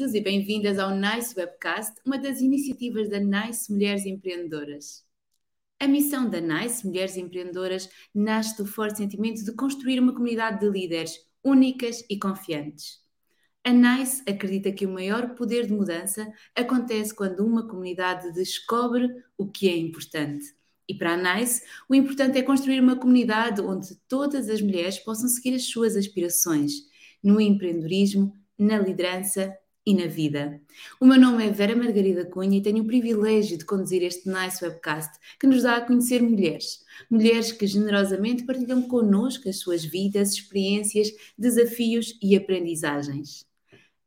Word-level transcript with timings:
Bem-vindos 0.00 0.14
e 0.14 0.24
bem-vindas 0.24 0.78
ao 0.78 0.96
NICE 0.96 1.38
Webcast, 1.38 2.00
uma 2.06 2.16
das 2.16 2.40
iniciativas 2.40 3.10
da 3.10 3.20
NICE 3.20 3.70
Mulheres 3.70 4.06
Empreendedoras. 4.06 5.04
A 5.78 5.86
missão 5.86 6.26
da 6.26 6.40
NICE 6.40 6.86
Mulheres 6.86 7.18
Empreendedoras 7.18 7.86
nasce 8.14 8.56
do 8.56 8.64
forte 8.64 8.96
sentimento 8.96 9.44
de 9.44 9.52
construir 9.52 10.00
uma 10.00 10.14
comunidade 10.14 10.60
de 10.60 10.70
líderes 10.70 11.18
únicas 11.44 12.02
e 12.08 12.18
confiantes. 12.18 12.98
A 13.62 13.74
NICE 13.74 14.22
acredita 14.26 14.72
que 14.72 14.86
o 14.86 14.90
maior 14.90 15.34
poder 15.34 15.66
de 15.66 15.72
mudança 15.74 16.32
acontece 16.56 17.14
quando 17.14 17.44
uma 17.44 17.68
comunidade 17.68 18.32
descobre 18.32 19.06
o 19.36 19.48
que 19.48 19.68
é 19.68 19.76
importante. 19.76 20.46
E 20.88 20.94
para 20.94 21.12
a 21.12 21.36
NICE, 21.36 21.62
o 21.90 21.94
importante 21.94 22.38
é 22.38 22.42
construir 22.42 22.80
uma 22.80 22.96
comunidade 22.96 23.60
onde 23.60 23.94
todas 24.08 24.48
as 24.48 24.62
mulheres 24.62 24.98
possam 24.98 25.28
seguir 25.28 25.54
as 25.54 25.64
suas 25.64 25.94
aspirações 25.94 26.72
no 27.22 27.38
empreendedorismo, 27.38 28.32
na 28.58 28.78
liderança 28.78 29.54
e 29.90 29.94
na 29.94 30.06
vida. 30.06 30.60
O 31.00 31.04
meu 31.04 31.18
nome 31.18 31.44
é 31.44 31.50
Vera 31.50 31.74
Margarida 31.74 32.24
Cunha 32.24 32.58
e 32.58 32.62
tenho 32.62 32.84
o 32.84 32.86
privilégio 32.86 33.58
de 33.58 33.64
conduzir 33.64 34.02
este 34.02 34.28
Nice 34.28 34.64
Webcast 34.64 35.18
que 35.38 35.48
nos 35.48 35.64
dá 35.64 35.76
a 35.76 35.80
conhecer 35.80 36.22
mulheres. 36.22 36.84
Mulheres 37.10 37.50
que 37.50 37.66
generosamente 37.66 38.44
partilham 38.44 38.82
connosco 38.82 39.48
as 39.48 39.58
suas 39.58 39.84
vidas, 39.84 40.34
experiências, 40.34 41.10
desafios 41.36 42.16
e 42.22 42.36
aprendizagens. 42.36 43.44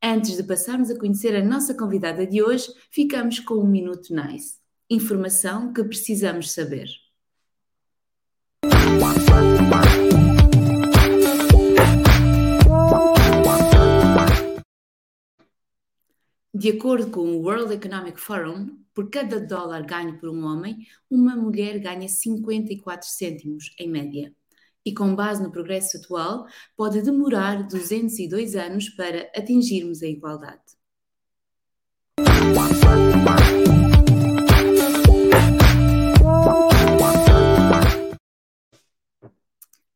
Antes 0.02 0.38
de 0.38 0.44
passarmos 0.44 0.90
a 0.90 0.98
conhecer 0.98 1.36
a 1.36 1.44
nossa 1.44 1.74
convidada 1.74 2.26
de 2.26 2.42
hoje, 2.42 2.68
ficamos 2.90 3.40
com 3.40 3.56
um 3.56 3.68
Minuto 3.68 4.16
Nice. 4.16 4.56
Informação 4.90 5.74
que 5.74 5.84
precisamos 5.84 6.52
saber. 6.52 7.03
De 16.56 16.70
acordo 16.70 17.10
com 17.10 17.22
o 17.22 17.42
World 17.42 17.74
Economic 17.74 18.22
Forum, 18.22 18.78
por 18.94 19.10
cada 19.10 19.40
dólar 19.40 19.84
ganho 19.88 20.20
por 20.20 20.30
um 20.30 20.46
homem, 20.46 20.86
uma 21.10 21.36
mulher 21.36 21.80
ganha 21.80 22.08
54 22.08 23.10
cêntimos, 23.10 23.74
em 23.80 23.90
média. 23.90 24.32
E 24.86 24.94
com 24.94 25.16
base 25.16 25.42
no 25.42 25.52
progresso 25.52 25.98
atual, 25.98 26.46
pode 26.78 27.02
demorar 27.02 27.64
202 27.64 28.56
anos 28.56 28.88
para 28.90 29.32
atingirmos 29.36 30.04
a 30.04 30.08
igualdade. 30.08 30.62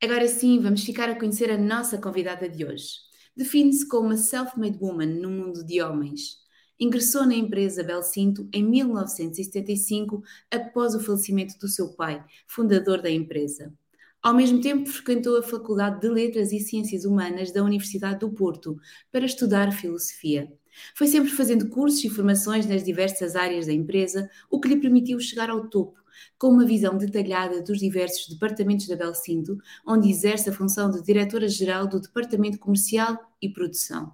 Agora 0.01 0.27
sim, 0.27 0.59
vamos 0.59 0.83
ficar 0.83 1.07
a 1.07 1.19
conhecer 1.19 1.51
a 1.51 1.57
nossa 1.57 1.99
convidada 1.99 2.49
de 2.49 2.65
hoje. 2.65 2.93
Define-se 3.35 3.87
como 3.87 4.07
uma 4.07 4.17
self-made 4.17 4.79
woman 4.81 5.05
no 5.05 5.29
mundo 5.29 5.63
de 5.63 5.79
homens 5.83 6.46
Ingressou 6.79 7.25
na 7.25 7.35
empresa 7.35 7.83
Belcinto 7.83 8.47
em 8.53 8.63
1975, 8.63 10.21
após 10.51 10.93
o 10.93 10.99
falecimento 10.99 11.57
do 11.57 11.67
seu 11.67 11.93
pai, 11.93 12.23
fundador 12.47 13.01
da 13.01 13.09
empresa. 13.09 13.73
Ao 14.21 14.33
mesmo 14.33 14.59
tempo, 14.59 14.89
frequentou 14.89 15.37
a 15.37 15.43
Faculdade 15.43 16.01
de 16.01 16.09
Letras 16.09 16.51
e 16.51 16.59
Ciências 16.59 17.05
Humanas 17.05 17.51
da 17.51 17.63
Universidade 17.63 18.19
do 18.19 18.31
Porto 18.31 18.77
para 19.11 19.25
estudar 19.25 19.71
filosofia. 19.71 20.51
Foi 20.95 21.07
sempre 21.07 21.31
fazendo 21.31 21.69
cursos 21.69 22.03
e 22.03 22.09
formações 22.09 22.65
nas 22.65 22.83
diversas 22.83 23.35
áreas 23.35 23.67
da 23.67 23.73
empresa, 23.73 24.29
o 24.49 24.59
que 24.59 24.67
lhe 24.67 24.81
permitiu 24.81 25.19
chegar 25.19 25.49
ao 25.49 25.69
topo, 25.69 25.99
com 26.37 26.49
uma 26.49 26.65
visão 26.65 26.97
detalhada 26.97 27.61
dos 27.61 27.79
diversos 27.79 28.27
departamentos 28.27 28.87
da 28.87 28.95
Belcinto, 28.95 29.57
onde 29.85 30.09
exerce 30.09 30.49
a 30.49 30.53
função 30.53 30.91
de 30.91 31.01
diretora-geral 31.01 31.87
do 31.87 31.99
Departamento 31.99 32.59
Comercial 32.59 33.17
e 33.41 33.49
Produção. 33.49 34.13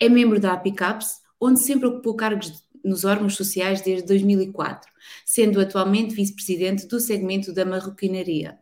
É 0.00 0.08
membro 0.08 0.40
da 0.40 0.52
APICAPS, 0.52 1.22
onde 1.40 1.60
sempre 1.60 1.86
ocupou 1.86 2.14
cargos 2.14 2.64
nos 2.84 3.04
órgãos 3.04 3.36
sociais 3.36 3.80
desde 3.80 4.06
2004, 4.06 4.90
sendo 5.24 5.60
atualmente 5.60 6.14
vice-presidente 6.14 6.86
do 6.86 7.00
segmento 7.00 7.52
da 7.52 7.64
marroquinaria. 7.64 8.58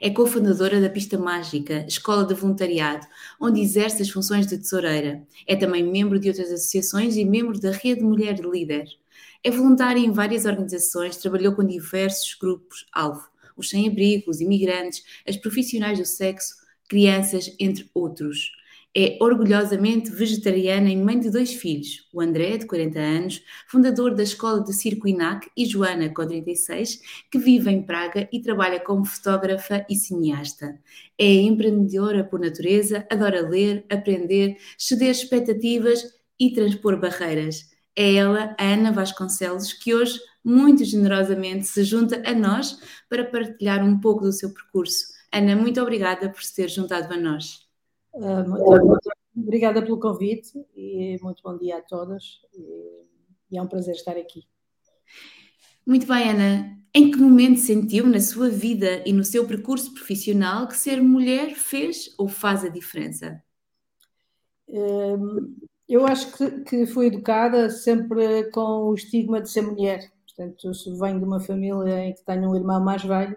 É 0.00 0.10
cofundadora 0.10 0.80
da 0.80 0.90
Pista 0.90 1.16
Mágica, 1.16 1.84
escola 1.86 2.24
de 2.24 2.34
voluntariado, 2.34 3.06
onde 3.40 3.60
exerce 3.60 4.02
as 4.02 4.10
funções 4.10 4.46
de 4.46 4.58
tesoureira. 4.58 5.26
É 5.46 5.54
também 5.54 5.84
membro 5.84 6.18
de 6.18 6.28
outras 6.28 6.50
associações 6.50 7.16
e 7.16 7.24
membro 7.24 7.58
da 7.60 7.70
Rede 7.70 8.02
Mulher 8.02 8.38
Líder. 8.40 8.86
É 9.42 9.50
voluntária 9.50 10.00
em 10.00 10.10
várias 10.10 10.44
organizações, 10.44 11.16
trabalhou 11.16 11.54
com 11.54 11.64
diversos 11.64 12.34
grupos-alvo, 12.34 13.28
os 13.56 13.70
sem-abrigo, 13.70 14.30
os 14.30 14.40
imigrantes, 14.40 15.02
as 15.26 15.36
profissionais 15.36 15.98
do 15.98 16.04
sexo, 16.04 16.56
crianças, 16.88 17.54
entre 17.58 17.88
outros. 17.94 18.50
É 18.96 19.18
orgulhosamente 19.20 20.10
vegetariana 20.10 20.90
e 20.90 20.96
mãe 20.96 21.20
de 21.20 21.30
dois 21.30 21.52
filhos, 21.52 22.08
o 22.12 22.20
André, 22.20 22.56
de 22.56 22.66
40 22.66 22.98
anos, 22.98 23.42
fundador 23.68 24.14
da 24.14 24.22
Escola 24.22 24.64
de 24.64 24.72
Circo 24.72 25.06
INAC, 25.06 25.48
e 25.56 25.66
Joana, 25.66 26.08
com 26.08 26.26
36, 26.26 27.00
que 27.30 27.38
vive 27.38 27.70
em 27.70 27.82
Praga 27.82 28.28
e 28.32 28.40
trabalha 28.40 28.80
como 28.80 29.04
fotógrafa 29.04 29.84
e 29.88 29.94
cineasta. 29.94 30.78
É 31.18 31.26
empreendedora 31.26 32.24
por 32.24 32.40
natureza, 32.40 33.06
adora 33.10 33.46
ler, 33.46 33.84
aprender, 33.90 34.56
ceder 34.76 35.10
expectativas 35.10 36.02
e 36.40 36.52
transpor 36.52 36.98
barreiras. 36.98 37.68
É 37.94 38.14
ela, 38.14 38.54
a 38.58 38.64
Ana 38.64 38.92
Vasconcelos, 38.92 39.72
que 39.72 39.94
hoje 39.94 40.18
muito 40.42 40.84
generosamente 40.84 41.66
se 41.66 41.84
junta 41.84 42.22
a 42.24 42.32
nós 42.32 42.80
para 43.08 43.24
partilhar 43.24 43.84
um 43.84 44.00
pouco 44.00 44.24
do 44.24 44.32
seu 44.32 44.52
percurso. 44.52 45.06
Ana, 45.32 45.54
muito 45.54 45.80
obrigada 45.80 46.30
por 46.30 46.42
se 46.42 46.54
ter 46.54 46.68
juntado 46.68 47.12
a 47.12 47.16
nós. 47.16 47.67
Ah, 48.20 48.42
muito, 48.42 49.10
obrigada 49.36 49.82
pelo 49.82 50.00
convite 50.00 50.64
e 50.74 51.18
muito 51.22 51.42
bom 51.42 51.56
dia 51.56 51.78
a 51.78 51.82
todas. 51.82 52.40
E 53.50 53.56
é 53.56 53.62
um 53.62 53.66
prazer 53.66 53.94
estar 53.94 54.16
aqui. 54.16 54.44
Muito 55.86 56.06
bem, 56.06 56.30
Ana. 56.30 56.78
Em 56.94 57.10
que 57.10 57.18
momento 57.18 57.60
sentiu 57.60 58.06
na 58.06 58.20
sua 58.20 58.48
vida 58.48 59.02
e 59.06 59.12
no 59.12 59.22
seu 59.22 59.46
percurso 59.46 59.92
profissional 59.94 60.66
que 60.66 60.76
ser 60.76 61.00
mulher 61.00 61.54
fez 61.54 62.14
ou 62.18 62.28
faz 62.28 62.64
a 62.64 62.68
diferença? 62.68 63.42
Eu 65.88 66.06
acho 66.06 66.36
que, 66.36 66.50
que 66.62 66.86
fui 66.86 67.06
educada 67.06 67.70
sempre 67.70 68.50
com 68.50 68.88
o 68.88 68.94
estigma 68.94 69.40
de 69.40 69.48
ser 69.48 69.62
mulher. 69.62 70.10
Portanto, 70.26 70.72
eu 70.86 70.98
venho 70.98 71.18
de 71.18 71.24
uma 71.24 71.40
família 71.40 72.04
em 72.04 72.14
que 72.14 72.24
tenho 72.24 72.50
um 72.50 72.56
irmão 72.56 72.82
mais 72.82 73.02
velho 73.04 73.36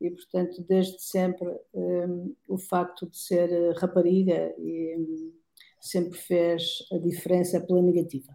e, 0.00 0.10
portanto, 0.10 0.64
desde 0.66 1.00
sempre 1.02 1.48
um, 1.74 2.34
o 2.48 2.56
facto 2.56 3.06
de 3.06 3.18
ser 3.18 3.52
eh, 3.52 3.72
rapariga 3.76 4.54
e, 4.58 4.96
um, 4.96 5.32
sempre 5.80 6.18
fez 6.18 6.86
a 6.92 6.98
diferença 6.98 7.60
pela 7.60 7.82
negativa. 7.82 8.32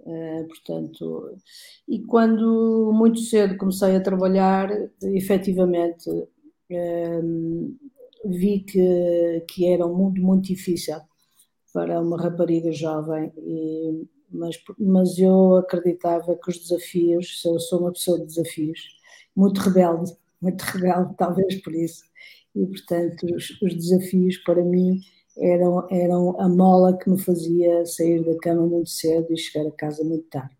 Uh, 0.00 0.46
portanto, 0.46 1.36
e 1.88 2.00
quando 2.02 2.92
muito 2.94 3.18
cedo 3.20 3.56
comecei 3.56 3.96
a 3.96 4.00
trabalhar, 4.00 4.70
efetivamente 5.02 6.08
um, 6.70 7.76
vi 8.24 8.60
que, 8.60 9.44
que 9.48 9.66
era 9.66 9.86
um 9.86 9.94
mundo 9.94 10.20
muito 10.20 10.46
difícil 10.46 11.00
para 11.72 12.00
uma 12.00 12.20
rapariga 12.20 12.70
jovem, 12.72 13.32
e, 13.38 14.06
mas, 14.30 14.56
mas 14.78 15.18
eu 15.18 15.56
acreditava 15.56 16.36
que 16.36 16.50
os 16.50 16.58
desafios, 16.58 17.42
eu 17.44 17.58
sou 17.58 17.80
uma 17.80 17.92
pessoa 17.92 18.18
de 18.18 18.26
desafios, 18.26 18.80
muito 19.34 19.60
rebelde, 19.60 20.12
muito 20.46 20.62
rebelde, 20.62 21.14
talvez 21.16 21.62
por 21.62 21.74
isso. 21.74 22.04
E, 22.54 22.66
portanto, 22.66 23.26
os, 23.34 23.50
os, 23.60 23.74
desafios 23.74 24.38
para 24.38 24.62
mim 24.64 25.00
eram, 25.36 25.86
eram 25.90 26.40
a 26.40 26.48
mola 26.48 26.96
que 26.96 27.10
me 27.10 27.20
fazia 27.20 27.84
sair 27.84 28.24
da 28.24 28.36
cama 28.38 28.66
muito 28.66 28.88
cedo 28.88 29.26
e 29.30 29.36
chegar 29.36 29.68
a 29.68 29.72
casa 29.72 30.02
muito 30.04 30.26
tarde. 30.28 30.56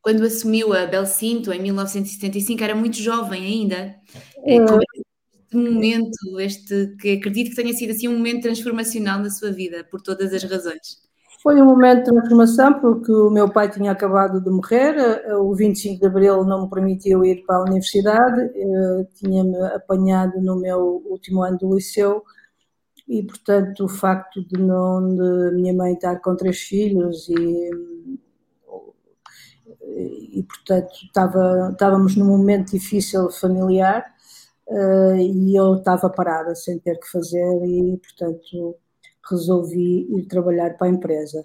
Quando 0.00 0.24
assumiu 0.24 0.72
a 0.72 0.86
Belcinto 0.86 1.52
em 1.52 1.60
1975, 1.60 2.64
era 2.64 2.74
muito 2.74 2.96
jovem 2.96 3.44
ainda. 3.44 4.00
É, 4.44 4.56
é. 4.56 4.64
Este 4.64 5.56
momento, 5.56 6.40
este 6.40 6.96
que 6.98 7.10
acredito 7.12 7.50
que 7.50 7.56
tenha 7.56 7.74
sido 7.74 7.90
assim 7.90 8.08
um 8.08 8.16
momento 8.16 8.42
transformacional 8.42 9.18
na 9.18 9.28
sua 9.28 9.50
vida, 9.52 9.84
por 9.84 10.00
todas 10.00 10.32
as 10.32 10.42
razões. 10.44 11.09
Foi 11.42 11.60
um 11.60 11.64
momento 11.64 12.04
de 12.04 12.10
transformação 12.10 12.80
porque 12.80 13.10
o 13.10 13.30
meu 13.30 13.50
pai 13.50 13.70
tinha 13.70 13.92
acabado 13.92 14.42
de 14.42 14.50
morrer, 14.50 14.94
eh, 14.98 15.34
o 15.36 15.54
25 15.54 15.98
de 15.98 16.06
abril 16.06 16.44
não 16.44 16.64
me 16.64 16.70
permitiu 16.70 17.24
ir 17.24 17.44
para 17.46 17.56
a 17.56 17.62
universidade, 17.62 18.42
eh, 18.54 19.06
tinha-me 19.14 19.56
apanhado 19.74 20.40
no 20.42 20.56
meu 20.60 21.02
último 21.06 21.42
ano 21.42 21.56
do 21.58 21.74
liceu. 21.74 22.22
E, 23.08 23.22
portanto, 23.24 23.84
o 23.84 23.88
facto 23.88 24.44
de 24.46 24.60
não 24.60 25.16
de 25.16 25.56
minha 25.56 25.74
mãe 25.74 25.94
estar 25.94 26.20
com 26.20 26.36
três 26.36 26.60
filhos 26.60 27.28
e, 27.28 27.70
e 30.32 30.42
portanto, 30.44 30.92
estava, 31.06 31.70
estávamos 31.72 32.16
num 32.16 32.26
momento 32.26 32.70
difícil 32.72 33.30
familiar 33.30 34.04
eh, 34.68 35.16
e 35.18 35.56
eu 35.56 35.76
estava 35.76 36.10
parada 36.10 36.54
sem 36.54 36.78
ter 36.78 36.98
que 37.00 37.10
fazer 37.10 37.64
e, 37.64 37.98
portanto, 37.98 38.76
resolvi 39.30 40.06
ir 40.16 40.26
trabalhar 40.26 40.76
para 40.76 40.86
a 40.86 40.90
empresa. 40.90 41.44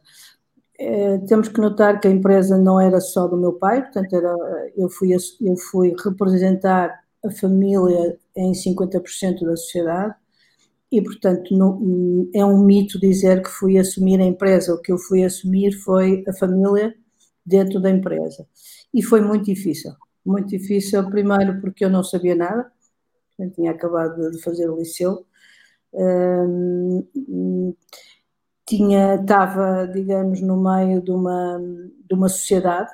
É, 0.78 1.18
temos 1.20 1.48
que 1.48 1.62
notar 1.62 2.00
que 2.00 2.08
a 2.08 2.12
empresa 2.12 2.58
não 2.58 2.80
era 2.80 3.00
só 3.00 3.28
do 3.28 3.38
meu 3.38 3.54
pai, 3.54 3.82
portanto, 3.84 4.14
era, 4.16 4.36
eu, 4.76 4.90
fui, 4.90 5.14
eu 5.14 5.58
fui 5.58 5.96
representar 6.04 7.00
a 7.26 7.32
família 7.32 8.18
em 8.36 8.52
50% 8.54 9.46
da 9.46 9.56
sociedade 9.56 10.16
e, 10.92 11.02
portanto, 11.02 11.56
não, 11.58 12.30
é 12.34 12.46
um 12.46 12.64
mito 12.64 13.00
dizer 13.00 13.42
que 13.42 13.50
fui 13.50 13.78
assumir 13.78 14.20
a 14.22 14.26
empresa. 14.26 14.74
O 14.74 14.81
que 14.81 14.92
eu 14.92 14.98
fui 14.98 15.24
assumir 15.24 15.74
foi 15.74 16.24
a 16.28 16.34
família 16.34 16.96
dentro 17.46 17.80
da 17.81 17.90
empresa. 17.90 18.48
E 18.94 19.04
foi 19.04 19.22
muito 19.22 19.46
difícil. 19.46 19.92
Muito 20.26 20.50
difícil, 20.50 21.08
primeiro 21.10 21.60
porque 21.62 21.86
eu 21.86 21.90
não 21.90 22.04
sabia 22.04 22.36
nada, 22.36 22.72
eu 23.38 23.52
tinha 23.52 23.72
acabado 23.72 24.31
de 24.31 24.42
fazer 24.42 24.70
o 24.70 24.78
liceu. 24.78 25.26
Tinha, 28.65 29.15
estava, 29.15 29.88
digamos, 29.88 30.42
no 30.42 30.57
meio 30.57 31.01
de 31.01 31.12
uma, 31.12 31.59
de 32.07 32.13
uma 32.13 32.27
sociedade, 32.27 32.92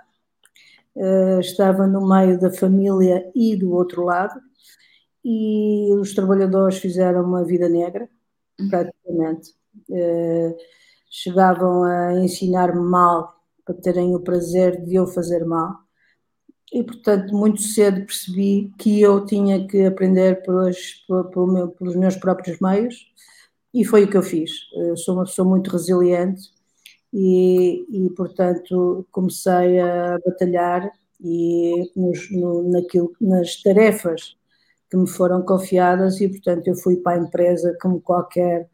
uh, 0.95 1.39
estava 1.39 1.87
no 1.87 2.07
meio 2.07 2.39
da 2.39 2.51
família 2.51 3.31
e 3.33 3.55
do 3.55 3.71
outro 3.73 4.03
lado, 4.03 4.39
e 5.23 5.93
os 5.93 6.13
trabalhadores 6.13 6.77
fizeram 6.77 7.23
uma 7.23 7.43
vida 7.45 7.69
negra, 7.69 8.09
uhum. 8.59 8.69
praticamente. 8.69 9.51
Uh, 9.89 10.55
chegavam 11.09 11.83
a 11.83 12.13
ensinar-me 12.19 12.81
mal 12.81 13.35
para 13.65 13.75
terem 13.75 14.15
o 14.15 14.19
prazer 14.19 14.83
de 14.83 14.95
eu 14.95 15.07
fazer 15.07 15.45
mal. 15.45 15.75
E, 16.71 16.83
portanto, 16.83 17.35
muito 17.35 17.61
cedo 17.61 18.05
percebi 18.05 18.71
que 18.77 19.01
eu 19.01 19.25
tinha 19.25 19.67
que 19.67 19.85
aprender 19.85 20.41
pelos, 20.43 21.05
pelos, 21.07 21.53
meu, 21.53 21.67
pelos 21.69 21.95
meus 21.95 22.15
próprios 22.15 22.59
meios 22.61 22.95
e 23.73 23.83
foi 23.85 24.05
o 24.05 24.09
que 24.09 24.17
eu 24.17 24.23
fiz. 24.23 24.51
Eu 24.73 24.95
sou 24.97 25.15
uma 25.15 25.25
pessoa 25.25 25.47
muito 25.47 25.69
resiliente 25.69 26.41
e, 27.13 27.85
e 27.89 28.09
portanto, 28.11 29.05
comecei 29.11 29.79
a 29.79 30.17
batalhar 30.25 30.91
e 31.19 31.91
nos, 31.95 32.31
no, 32.31 32.69
naquilo, 32.71 33.11
nas 33.19 33.61
tarefas 33.61 34.35
que 34.89 34.97
me 34.97 35.07
foram 35.07 35.41
confiadas 35.43 36.19
e, 36.19 36.27
portanto, 36.27 36.67
eu 36.67 36.75
fui 36.75 36.97
para 36.97 37.19
a 37.19 37.23
empresa 37.23 37.77
como 37.81 38.01
qualquer. 38.01 38.69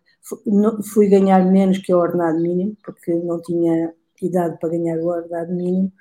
Fui 0.93 1.07
ganhar 1.07 1.45
menos 1.45 1.77
que 1.77 1.93
o 1.93 1.99
ordenado 1.99 2.39
mínimo, 2.41 2.75
porque 2.83 3.13
não 3.13 3.41
tinha 3.41 3.93
idade 4.21 4.57
para 4.59 4.69
ganhar 4.69 4.97
o 4.97 5.07
ordenado 5.07 5.53
mínimo. 5.53 5.91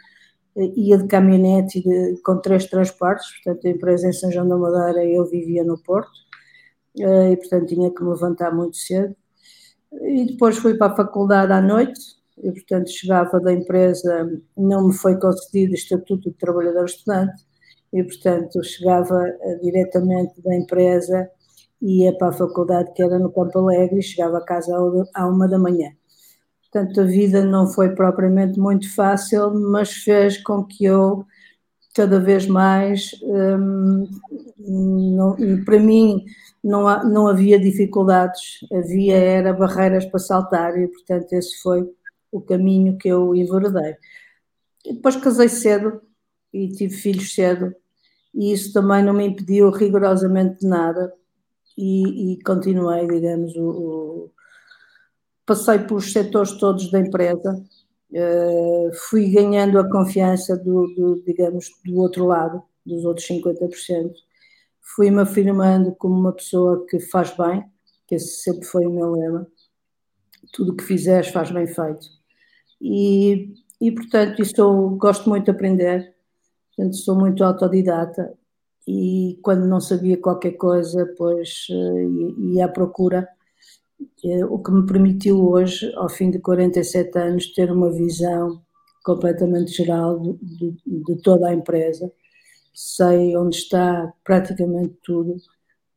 Ia 0.56 0.99
de 0.99 1.06
caminhonete 1.06 1.82
de, 1.82 2.20
com 2.23 2.41
três 2.41 2.67
transportes, 2.67 3.26
portanto, 3.43 3.67
a 3.67 3.70
empresa 3.70 4.08
em 4.08 4.12
São 4.12 4.32
João 4.32 4.49
da 4.49 4.56
Madeira 4.56 5.05
eu 5.05 5.26
vivia 5.26 5.62
no 5.64 5.79
Porto, 5.82 6.11
eh, 6.99 7.32
e, 7.32 7.37
portanto, 7.37 7.67
tinha 7.67 7.91
que 7.91 8.03
me 8.03 8.11
levantar 8.11 8.55
muito 8.55 8.76
cedo. 8.76 9.14
E 9.93 10.26
depois 10.26 10.58
fui 10.58 10.75
para 10.76 10.93
a 10.93 10.97
faculdade 10.97 11.53
à 11.53 11.61
noite, 11.61 12.00
e, 12.43 12.50
portanto, 12.53 12.91
chegava 12.91 13.41
da 13.41 13.53
empresa, 13.53 14.31
não 14.56 14.88
me 14.88 14.94
foi 14.94 15.19
concedido 15.19 15.73
o 15.73 15.75
Estatuto 15.75 16.31
de 16.31 16.37
Trabalhador 16.37 16.85
Estudante, 16.87 17.43
e, 17.93 18.02
portanto, 18.05 18.62
chegava 18.64 19.14
uh, 19.14 19.61
diretamente 19.62 20.41
da 20.43 20.55
empresa, 20.55 21.31
ia 21.81 22.17
para 22.19 22.29
a 22.29 22.32
faculdade 22.32 22.93
que 22.94 23.02
era 23.02 23.19
no 23.19 23.32
Campo 23.32 23.59
Alegre 23.59 23.99
e 23.99 24.02
chegava 24.02 24.38
a 24.38 24.44
casa 24.44 24.75
à 25.14 25.26
uma 25.26 25.49
da 25.49 25.59
manhã. 25.59 25.96
Portanto, 26.76 27.00
a 27.00 27.05
vida 27.05 27.43
não 27.43 27.67
foi 27.67 27.94
propriamente 27.94 28.61
muito 28.61 28.94
fácil, 28.94 29.50
mas 29.55 29.90
fez 29.93 30.37
com 30.43 30.62
que 30.62 30.84
eu, 30.84 31.25
cada 31.94 32.20
vez 32.20 32.46
mais, 32.46 33.12
um, 33.23 34.06
não, 34.58 35.34
para 35.64 35.81
mim, 35.81 36.23
não, 36.62 36.87
há, 36.87 37.02
não 37.02 37.28
havia 37.28 37.58
dificuldades, 37.58 38.58
havia 38.70 39.17
era 39.17 39.55
barreiras 39.55 40.05
para 40.05 40.19
saltar 40.19 40.78
e, 40.78 40.87
portanto, 40.87 41.32
esse 41.32 41.62
foi 41.62 41.90
o 42.31 42.43
caminho 42.43 42.99
que 42.99 43.08
eu 43.08 43.34
enveredei. 43.34 43.96
Depois 44.84 45.17
casei 45.17 45.49
cedo 45.49 46.02
e 46.52 46.69
tive 46.73 46.94
filhos 46.94 47.34
cedo 47.34 47.75
e 48.34 48.52
isso 48.52 48.70
também 48.70 49.02
não 49.02 49.14
me 49.14 49.26
impediu 49.26 49.70
rigorosamente 49.70 50.61
de 50.61 50.69
nada 50.69 51.11
e, 51.78 52.34
e 52.34 52.43
continuei, 52.43 53.06
digamos, 53.06 53.56
o, 53.56 53.70
o, 53.70 54.31
passei 55.47 55.79
pelos 55.79 56.13
setores 56.13 56.53
todos 56.53 56.91
da 56.91 56.99
empresa, 56.99 57.65
uh, 58.11 58.91
fui 59.09 59.31
ganhando 59.31 59.79
a 59.79 59.89
confiança 59.89 60.57
do, 60.57 60.87
do, 60.95 61.23
digamos, 61.25 61.71
do 61.85 61.97
outro 61.97 62.27
lado, 62.27 62.63
dos 62.85 63.05
outros 63.05 63.27
50%, 63.29 64.13
fui-me 64.81 65.21
afirmando 65.21 65.95
como 65.95 66.15
uma 66.15 66.33
pessoa 66.33 66.85
que 66.87 67.01
faz 67.01 67.35
bem, 67.37 67.65
que 68.07 68.17
esse 68.17 68.43
sempre 68.43 68.67
foi 68.67 68.87
o 68.87 68.91
meu 68.91 69.13
lema, 69.13 69.47
tudo 70.53 70.77
que 70.77 70.85
fizeres 70.85 71.29
faz 71.29 71.51
bem 71.51 71.67
feito. 71.67 72.07
E, 72.81 73.55
e 73.81 73.93
portanto, 73.93 74.43
isso 74.43 74.55
eu 74.59 74.91
gosto 74.91 75.29
muito 75.29 75.47
de 75.47 75.51
aprender, 75.51 76.17
Portanto, 76.77 76.97
sou 76.97 77.17
muito 77.17 77.43
autodidata 77.43 78.35
e 78.87 79.39
quando 79.43 79.67
não 79.67 79.81
sabia 79.81 80.21
qualquer 80.21 80.53
coisa, 80.53 81.13
pois 81.17 81.67
eh, 81.71 82.07
ia 82.53 82.67
à 82.67 82.69
procura, 82.69 83.23
eh, 83.23 83.36
o 84.49 84.59
que 84.63 84.71
me 84.73 84.87
permitiu 84.87 85.49
hoje, 85.49 85.93
ao 85.97 86.09
fim 86.09 86.31
de 86.31 86.39
47 86.39 87.19
anos, 87.19 87.53
ter 87.53 87.71
uma 87.71 87.91
visão 87.93 88.63
completamente 89.05 89.73
geral 89.73 90.19
de, 90.43 90.77
de, 90.85 91.17
toda 91.23 91.49
a 91.49 91.55
empresa. 91.55 92.11
Sei 92.75 93.37
onde 93.37 93.57
está 93.57 94.13
praticamente 94.25 94.97
tudo. 95.05 95.37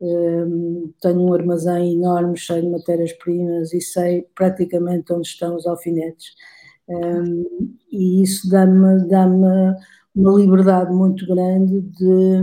Um, 0.01 0.83
ehm, 0.87 0.93
tenho 1.01 1.21
um 1.21 1.33
armazém 1.33 1.93
enorme 1.95 2.37
cheio 2.37 2.61
de 2.63 2.69
matérias-primas 2.69 3.73
e 3.73 3.81
sei 3.81 4.27
praticamente 4.35 5.11
onde 5.13 5.27
estão 5.27 5.55
os 5.55 5.65
alfinetes. 5.67 6.27
Um, 6.87 6.95
ehm, 6.95 7.45
e 7.91 8.23
isso 8.23 8.49
dá-me 8.49 9.07
dá, 9.07 9.25
uma 10.15 10.37
liberdade 10.39 10.93
muito 10.93 11.25
grande 11.27 11.81
de, 11.81 12.41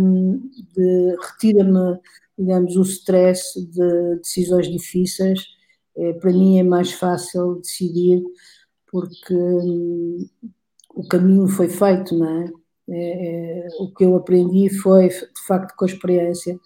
de 0.75 1.17
retira-me, 1.21 1.99
digamos, 2.39 2.77
o 2.77 2.83
stress 2.83 3.61
de 3.71 4.17
decisões 4.17 4.69
difíceis. 4.69 5.56
É, 5.97 6.13
para 6.15 6.31
mim 6.33 6.59
é 6.59 6.63
mais 6.63 6.93
fácil 6.93 7.57
decidir 7.57 8.23
porque 8.87 9.35
hum, 9.35 10.29
o 10.95 11.07
caminho 11.07 11.49
foi 11.49 11.69
feito, 11.69 12.17
não 12.17 12.27
é? 12.27 12.51
É, 12.89 13.59
é? 13.67 13.69
o 13.81 13.93
que 13.93 14.05
eu 14.05 14.17
aprendi 14.17 14.71
foi, 14.71 15.09
de 15.09 15.47
facto, 15.47 15.75
com 15.77 15.85
a 15.85 15.89
experiência. 15.89 16.59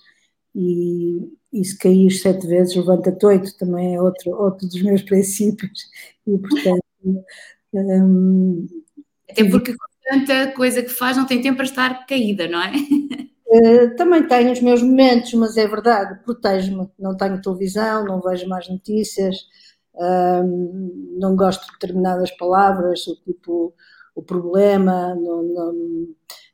E, 0.55 1.33
e 1.53 1.65
se 1.65 1.79
cair 1.79 2.11
sete 2.11 2.47
vezes, 2.47 2.77
levanta-te 2.77 3.25
oito, 3.27 3.57
também 3.57 3.95
é 3.95 4.03
outro, 4.03 4.31
outro 4.33 4.67
dos 4.67 4.83
meus 4.83 5.03
princípios. 5.05 5.89
E, 6.27 6.39
portanto. 6.39 6.85
Hum, 7.73 8.67
Até 9.31 9.49
porque 9.49 9.75
tanta 10.09 10.53
coisa 10.53 10.83
que 10.83 10.89
faz, 10.89 11.17
não 11.17 11.27
tem 11.27 11.41
tempo 11.41 11.57
para 11.57 11.67
estar 11.67 12.07
caída, 12.07 12.49
não 12.49 12.63
é? 12.63 12.73
Uh, 13.53 13.97
também 13.97 14.27
tenho 14.29 14.53
os 14.53 14.61
meus 14.61 14.81
momentos, 14.83 15.33
mas 15.35 15.57
é 15.57 15.67
verdade, 15.67 16.23
protejo-me. 16.25 16.89
Não 16.99 17.17
tenho 17.17 17.41
televisão, 17.43 18.05
não 18.05 18.21
vejo 18.21 18.49
mais 18.49 18.69
notícias, 18.69 19.37
uh, 19.95 21.19
não 21.19 21.35
gosto 21.37 21.67
de 21.67 21.73
determinadas 21.73 22.31
palavras, 22.37 23.07
o 23.09 23.17
tipo 23.25 23.75
o 24.15 24.23
problema, 24.23 25.15
não, 25.15 25.43
não 25.43 26.07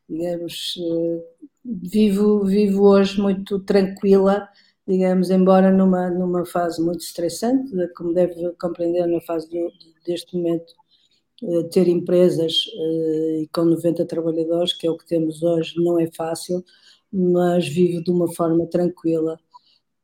digamos, 0.08 0.74
uh, 0.76 1.22
vivo, 1.64 2.44
vivo 2.44 2.84
hoje 2.84 3.20
muito 3.20 3.58
tranquila, 3.60 4.48
digamos, 4.86 5.30
embora 5.30 5.70
numa, 5.72 6.08
numa 6.10 6.46
fase 6.46 6.82
muito 6.82 7.00
estressante, 7.00 7.72
como 7.96 8.14
deve 8.14 8.52
compreender 8.60 9.06
na 9.06 9.20
fase 9.20 9.48
de, 9.50 9.68
deste 10.06 10.36
momento 10.36 10.72
eh, 11.42 11.64
ter 11.70 11.86
empresas 11.88 12.64
eh, 12.74 13.42
e 13.42 13.48
com 13.52 13.64
90 13.64 14.06
trabalhadores, 14.06 14.72
que 14.72 14.86
é 14.86 14.90
o 14.90 14.96
que 14.96 15.06
temos 15.06 15.42
hoje, 15.42 15.74
não 15.76 16.00
é 16.00 16.08
fácil, 16.16 16.64
mas 17.12 17.66
vivo 17.68 18.02
de 18.02 18.10
uma 18.10 18.32
forma 18.32 18.66
tranquila, 18.66 19.38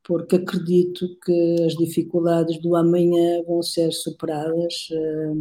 porque 0.05 0.37
acredito 0.37 1.17
que 1.25 1.57
as 1.65 1.75
dificuldades 1.75 2.61
do 2.61 2.75
amanhã 2.75 3.43
vão 3.47 3.63
ser 3.63 3.93
superadas 3.93 4.89
eh, 4.91 5.33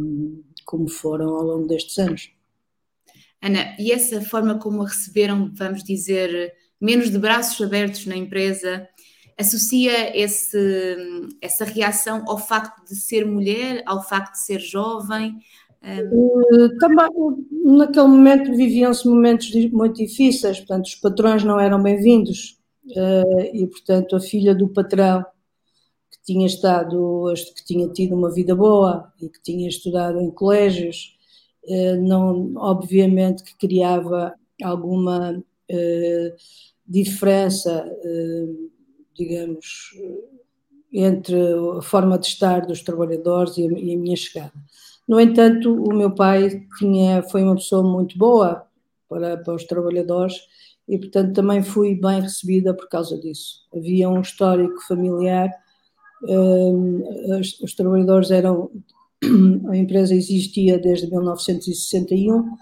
como 0.64 0.88
foram 0.88 1.34
ao 1.34 1.42
longo 1.42 1.66
destes 1.66 1.98
anos. 1.98 2.30
Ana, 3.42 3.74
e 3.78 3.90
essa 3.90 4.20
forma 4.20 4.58
como 4.58 4.82
a 4.82 4.88
receberam, 4.88 5.50
vamos 5.54 5.82
dizer, 5.82 6.54
menos 6.80 7.10
de 7.10 7.18
braços 7.18 7.60
abertos 7.60 8.06
na 8.06 8.16
empresa, 8.16 8.88
associa 9.38 10.16
esse, 10.16 10.96
essa 11.40 11.64
reação 11.64 12.24
ao 12.28 12.38
facto 12.38 12.84
de 12.84 12.94
ser 12.96 13.26
mulher, 13.26 13.82
ao 13.86 14.06
facto 14.06 14.32
de 14.32 14.44
ser 14.44 14.60
jovem, 14.60 15.38
Uh, 15.82 16.78
também, 16.78 17.08
naquele 17.64 18.06
momento 18.06 18.54
viviam-se 18.54 19.08
momentos 19.08 19.52
muito 19.72 19.96
difíceis, 19.96 20.58
portanto, 20.58 20.86
os 20.86 20.94
patrões 20.94 21.42
não 21.42 21.58
eram 21.58 21.82
bem-vindos 21.82 22.56
uh, 22.90 23.40
e, 23.52 23.66
portanto, 23.66 24.14
a 24.14 24.20
filha 24.20 24.54
do 24.54 24.68
patrão 24.68 25.24
que 26.08 26.18
tinha 26.24 26.46
estado, 26.46 27.34
que 27.56 27.64
tinha 27.64 27.88
tido 27.88 28.14
uma 28.14 28.30
vida 28.30 28.54
boa 28.54 29.12
e 29.20 29.28
que 29.28 29.42
tinha 29.42 29.68
estudado 29.68 30.20
em 30.20 30.30
colégios, 30.30 31.16
uh, 31.64 32.00
não, 32.00 32.52
obviamente 32.58 33.42
que 33.42 33.56
criava 33.56 34.34
alguma 34.62 35.42
diferença, 36.86 37.90
digamos, 39.14 39.90
entre 40.92 41.34
a 41.78 41.80
forma 41.80 42.18
de 42.18 42.26
estar 42.26 42.66
dos 42.66 42.82
trabalhadores 42.82 43.56
e 43.56 43.64
a 43.64 43.68
minha 43.68 44.14
chegada. 44.14 44.52
No 45.08 45.20
entanto, 45.20 45.74
o 45.74 45.94
meu 45.94 46.14
pai 46.14 46.66
tinha, 46.78 47.22
foi 47.24 47.42
uma 47.42 47.56
pessoa 47.56 47.82
muito 47.82 48.16
boa 48.16 48.66
para, 49.08 49.36
para 49.36 49.54
os 49.54 49.64
trabalhadores 49.64 50.34
e, 50.88 50.98
portanto, 50.98 51.34
também 51.34 51.62
fui 51.62 51.94
bem 51.94 52.20
recebida 52.20 52.74
por 52.74 52.88
causa 52.88 53.18
disso. 53.18 53.66
Havia 53.74 54.08
um 54.08 54.20
histórico 54.20 54.80
familiar 54.86 55.50
os, 56.22 57.60
os 57.60 57.74
trabalhadores 57.74 58.30
eram. 58.30 58.70
A 59.68 59.76
empresa 59.76 60.14
existia 60.14 60.78
desde 60.78 61.08
1961. 61.08 62.56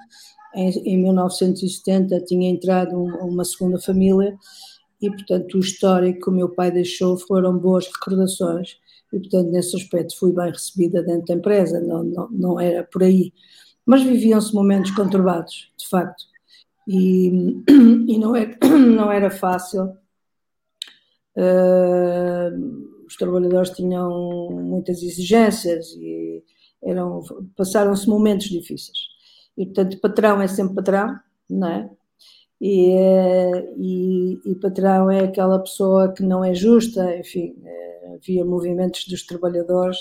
Em, 0.55 0.71
em 0.85 1.03
1970 1.03 2.21
tinha 2.25 2.51
entrado 2.51 2.97
uma 2.97 3.45
segunda 3.45 3.79
família 3.79 4.37
e, 5.01 5.09
portanto, 5.09 5.55
o 5.55 5.61
histórico 5.61 6.25
que 6.25 6.29
o 6.29 6.33
meu 6.33 6.49
pai 6.49 6.71
deixou 6.71 7.17
foram 7.17 7.57
boas 7.57 7.87
recordações 7.87 8.77
e, 9.13 9.19
portanto, 9.19 9.51
nesse 9.51 9.77
aspecto 9.77 10.19
fui 10.19 10.33
bem 10.33 10.51
recebida 10.51 11.03
dentro 11.03 11.27
da 11.27 11.35
empresa, 11.35 11.81
não, 11.81 12.03
não, 12.05 12.31
não 12.31 12.61
era 12.61 12.85
por 12.85 13.03
aí. 13.03 13.33
Mas 13.85 14.03
viviam-se 14.03 14.55
momentos 14.55 14.91
conturbados, 14.93 15.73
de 15.77 15.89
facto, 15.89 16.25
e, 16.87 17.29
e 18.09 18.19
não, 18.19 18.37
era, 18.37 18.57
não 18.79 19.11
era 19.11 19.31
fácil. 19.31 19.97
Uh, 21.37 23.07
os 23.07 23.17
trabalhadores 23.17 23.71
tinham 23.71 24.51
muitas 24.51 25.03
exigências 25.03 25.89
e 25.97 26.45
passaram-se 27.57 28.09
momentos 28.09 28.49
difíceis. 28.49 28.99
E, 29.57 29.67
portanto, 29.67 30.01
patrão 30.01 30.41
é 30.41 30.49
sempre 30.49 30.77
patrão, 30.77 31.19
não 31.49 31.69
é? 31.69 31.91
E, 32.61 32.95
e, 33.79 34.41
e, 34.45 34.55
patrão 34.57 35.11
é 35.11 35.21
aquela 35.25 35.59
pessoa 35.59 36.13
que 36.13 36.23
não 36.23 36.45
é 36.45 36.55
justa, 36.55 37.17
enfim, 37.17 37.57
é, 37.65 38.15
havia 38.17 38.45
movimentos 38.45 39.07
dos 39.07 39.25
trabalhadores, 39.25 39.99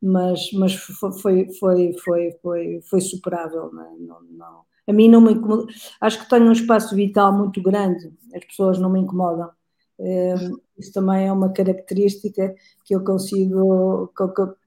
mas, 0.00 0.50
mas 0.52 0.74
foi, 0.74 1.52
foi, 1.58 1.92
foi, 1.92 2.32
foi, 2.42 2.80
foi 2.82 3.00
superável. 3.00 3.70
Não, 3.72 3.82
é? 3.82 3.90
não, 3.98 4.22
não, 4.30 4.60
a 4.86 4.92
mim 4.92 5.08
não 5.08 5.20
me 5.20 5.32
incomoda, 5.32 5.66
acho 6.00 6.22
que 6.22 6.28
tenho 6.28 6.46
um 6.46 6.52
espaço 6.52 6.94
vital 6.94 7.32
muito 7.36 7.62
grande, 7.62 8.12
as 8.34 8.44
pessoas 8.44 8.78
não 8.78 8.90
me 8.90 9.00
incomodam. 9.00 9.50
É, 9.98 10.34
isso 10.78 10.92
também 10.92 11.26
é 11.26 11.32
uma 11.32 11.52
característica 11.52 12.54
que 12.84 12.94
eu 12.94 13.04
consigo, 13.04 14.12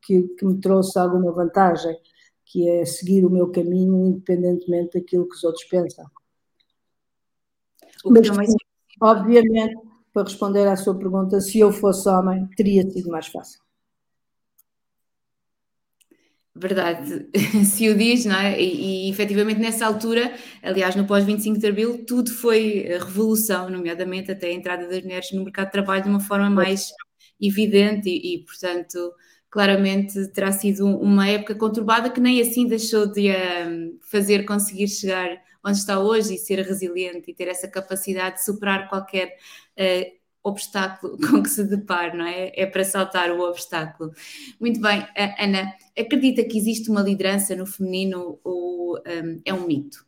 que, 0.04 0.24
que 0.24 0.46
me 0.46 0.60
trouxe 0.60 0.98
alguma 0.98 1.32
vantagem, 1.32 1.96
que 2.46 2.70
é 2.70 2.86
seguir 2.86 3.26
o 3.26 3.30
meu 3.30 3.52
caminho 3.52 4.08
independentemente 4.08 5.00
daquilo 5.00 5.28
que 5.28 5.36
os 5.36 5.44
outros 5.44 5.66
pensam. 5.66 6.06
O 8.04 8.14
que 8.14 8.32
Mas, 8.32 8.50
obviamente, 9.02 9.78
para 10.14 10.24
responder 10.24 10.68
à 10.68 10.76
sua 10.76 10.98
pergunta, 10.98 11.40
se 11.40 11.60
eu 11.60 11.72
fosse 11.72 12.08
homem, 12.10 12.48
teria 12.56 12.90
sido 12.90 13.10
mais 13.10 13.28
fácil. 13.28 13.60
Verdade, 16.60 17.30
se 17.66 17.88
o 17.88 17.96
diz, 17.96 18.26
não 18.26 18.36
é? 18.36 18.60
E, 18.60 19.08
e 19.08 19.10
efetivamente 19.12 19.60
nessa 19.60 19.86
altura, 19.86 20.34
aliás, 20.64 20.96
no 20.96 21.06
pós-25 21.06 21.60
de 21.60 21.68
Abril, 21.68 22.04
tudo 22.06 22.32
foi 22.32 22.88
revolução, 23.00 23.70
nomeadamente 23.70 24.32
até 24.32 24.48
a 24.48 24.54
entrada 24.54 24.88
das 24.88 25.04
mulheres 25.04 25.32
no 25.32 25.44
mercado 25.44 25.68
de 25.68 25.72
trabalho 25.74 26.04
de 26.04 26.10
uma 26.10 26.20
forma 26.20 26.50
mais 26.50 26.92
evidente 27.40 28.10
e, 28.10 28.36
e 28.38 28.46
portanto, 28.46 29.14
claramente 29.52 30.28
terá 30.34 30.52
sido 30.52 30.88
uma 30.88 31.28
época 31.28 31.54
conturbada 31.54 32.10
que 32.10 32.20
nem 32.20 32.42
assim 32.42 32.68
deixou 32.68 33.06
de 33.12 33.30
um, 33.30 34.00
fazer 34.10 34.44
conseguir 34.44 34.88
chegar 34.88 35.30
onde 35.68 35.78
está 35.78 36.00
hoje 36.00 36.36
e 36.36 36.38
ser 36.38 36.60
resiliente 36.60 37.30
e 37.30 37.34
ter 37.34 37.48
essa 37.48 37.68
capacidade 37.68 38.38
de 38.38 38.46
superar 38.46 38.88
qualquer 38.88 39.36
uh, 39.78 40.18
obstáculo 40.42 41.18
com 41.30 41.44
que 41.44 41.50
se 41.50 41.64
depara, 41.64 42.16
não 42.16 42.26
é? 42.26 42.52
É 42.56 42.66
para 42.66 42.86
saltar 42.86 43.32
o 43.32 43.42
obstáculo. 43.42 44.12
Muito 44.60 44.80
bem, 44.80 45.06
Ana, 45.38 45.74
acredita 45.98 46.44
que 46.44 46.58
existe 46.58 46.90
uma 46.90 47.02
liderança 47.02 47.56
no 47.56 47.66
feminino 47.66 48.40
ou 48.44 48.98
um, 48.98 49.42
é 49.46 49.54
um 49.54 49.68
mito? 49.68 50.06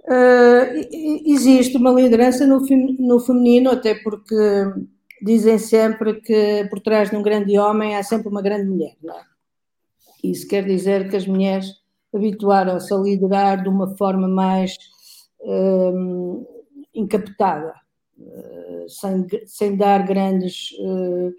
Uh, 0.00 0.82
existe 1.24 1.76
uma 1.76 1.92
liderança 1.92 2.44
no, 2.44 2.60
no 2.98 3.20
feminino, 3.20 3.70
até 3.70 3.94
porque 3.94 4.34
dizem 5.22 5.58
sempre 5.58 6.20
que 6.20 6.66
por 6.68 6.80
trás 6.80 7.10
de 7.10 7.16
um 7.16 7.22
grande 7.22 7.56
homem 7.56 7.94
há 7.94 8.02
sempre 8.02 8.28
uma 8.28 8.42
grande 8.42 8.68
mulher, 8.68 8.96
não 9.00 9.16
é? 9.16 9.22
Isso 10.24 10.46
quer 10.46 10.64
dizer 10.64 11.08
que 11.08 11.16
as 11.16 11.26
mulheres 11.26 11.81
habituaram-se 12.14 12.92
a 12.92 12.96
liderar 12.96 13.62
de 13.62 13.68
uma 13.68 13.96
forma 13.96 14.28
mais 14.28 14.76
um, 15.40 16.46
encapetada, 16.94 17.74
uh, 18.18 18.88
sem, 18.88 19.26
sem 19.46 19.76
dar 19.76 20.06
grandes 20.06 20.70
uh, 20.80 21.32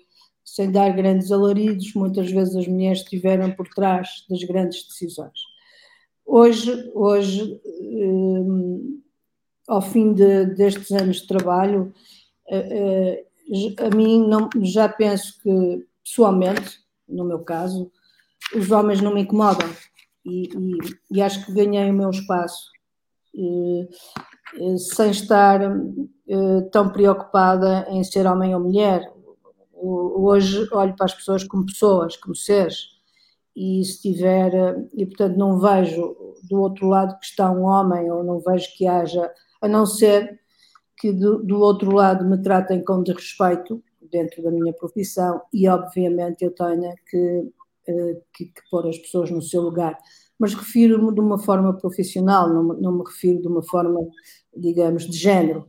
sem 0.46 0.72
dar 0.72 0.92
grandes 0.92 1.32
alaridos, 1.32 1.94
muitas 1.96 2.30
vezes 2.30 2.56
as 2.56 2.68
mulheres 2.68 3.00
estiveram 3.00 3.52
por 3.52 3.68
trás 3.70 4.24
das 4.30 4.44
grandes 4.44 4.86
decisões. 4.88 5.40
Hoje, 6.26 6.92
hoje 6.94 7.60
um, 7.82 9.02
ao 9.68 9.82
fim 9.82 10.14
de, 10.14 10.46
destes 10.48 10.92
anos 10.92 11.22
de 11.22 11.28
trabalho, 11.28 11.94
uh, 12.50 13.84
a 13.86 13.96
mim 13.96 14.28
não, 14.28 14.50
já 14.62 14.88
penso 14.88 15.42
que, 15.42 15.88
pessoalmente, 16.04 16.80
no 17.08 17.26
meu 17.26 17.40
caso, 17.40 17.92
os 18.56 18.70
homens 18.70 19.02
não 19.02 19.14
me 19.14 19.22
incomodam 19.22 19.68
e, 20.26 20.50
e, 20.56 20.78
e 21.12 21.22
acho 21.22 21.46
que 21.46 21.54
ganhei 21.54 21.90
o 21.90 21.94
meu 21.94 22.10
espaço 22.10 22.72
eh, 23.36 23.88
eh, 24.60 24.78
sem 24.78 25.10
estar 25.12 25.62
eh, 25.62 26.62
tão 26.72 26.90
preocupada 26.90 27.86
em 27.90 28.04
ser 28.04 28.28
homem 28.28 28.54
ou 28.54 28.62
mulher. 28.62 29.12
Hoje 29.76 30.68
olho 30.72 30.96
para 30.96 31.06
as 31.06 31.14
pessoas 31.14 31.44
como 31.44 31.66
pessoas, 31.66 32.16
como 32.16 32.36
seres, 32.36 32.94
e 33.56 33.84
se 33.84 34.02
tiver, 34.02 34.52
e 34.94 35.06
portanto 35.06 35.38
não 35.38 35.60
vejo 35.60 36.16
do 36.50 36.62
outro 36.62 36.88
lado 36.88 37.20
que 37.20 37.26
está 37.26 37.52
um 37.52 37.64
homem, 37.64 38.10
ou 38.10 38.24
não 38.24 38.40
vejo 38.40 38.70
que 38.78 38.88
haja, 38.88 39.30
a 39.62 39.68
não 39.68 39.86
ser 39.86 40.40
que 40.98 41.12
do, 41.12 41.44
do 41.44 41.60
outro 41.60 41.92
lado 41.92 42.24
me 42.26 42.42
tratem 42.42 42.84
com 42.84 43.04
desrespeito 43.04 43.84
dentro 44.12 44.42
da 44.42 44.52
minha 44.52 44.74
profissão 44.74 45.42
e 45.52 45.68
obviamente 45.68 46.46
eu 46.46 46.52
tenho 46.52 46.94
que 47.10 47.52
que, 47.86 48.46
que 48.46 48.62
pôr 48.70 48.88
as 48.88 48.98
pessoas 48.98 49.32
no 49.32 49.42
seu 49.42 49.62
lugar. 49.62 49.98
Mas 50.40 50.54
refiro-me 50.54 51.14
de 51.14 51.22
uma 51.22 51.38
forma 51.38 51.74
profissional, 51.78 52.50
não, 52.50 52.64
não 52.64 52.92
me 52.98 53.04
refiro 53.06 53.42
de 53.42 53.48
uma 53.48 53.64
forma, 53.64 54.00
digamos, 54.56 55.06
de 55.08 55.18
género. 55.18 55.68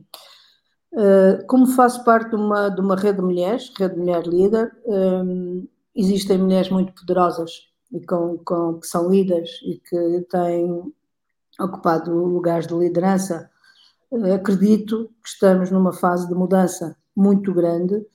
Uh, 0.91 1.45
como 1.47 1.67
faço 1.67 2.03
parte 2.05 2.29
de 2.29 2.35
uma, 2.37 2.69
de 2.69 2.79
uma 2.79 2.95
rede 2.95 3.17
de 3.17 3.23
mulheres, 3.23 3.71
Rede 3.77 3.97
Mulher 3.97 4.25
Líder, 4.25 4.71
um, 4.85 5.63
eh, 5.63 5.67
existem 5.93 6.37
mulheres 6.37 6.69
muito 6.69 6.93
poderosas 6.93 7.51
e 7.91 7.99
com, 8.05 8.37
com, 8.45 8.79
que 8.79 8.87
são 8.87 9.09
líderes 9.09 9.49
e 9.63 9.77
que 9.77 10.25
têm 10.29 10.93
ocupado 11.59 12.13
lugares 12.13 12.65
de 12.65 12.73
liderança. 12.73 13.49
Uh, 14.09 14.33
acredito 14.33 15.09
que 15.21 15.29
estamos 15.29 15.69
numa 15.69 15.91
fase 15.91 16.29
de 16.29 16.33
mudança 16.33 16.95
muito 17.13 17.53
grande 17.53 18.05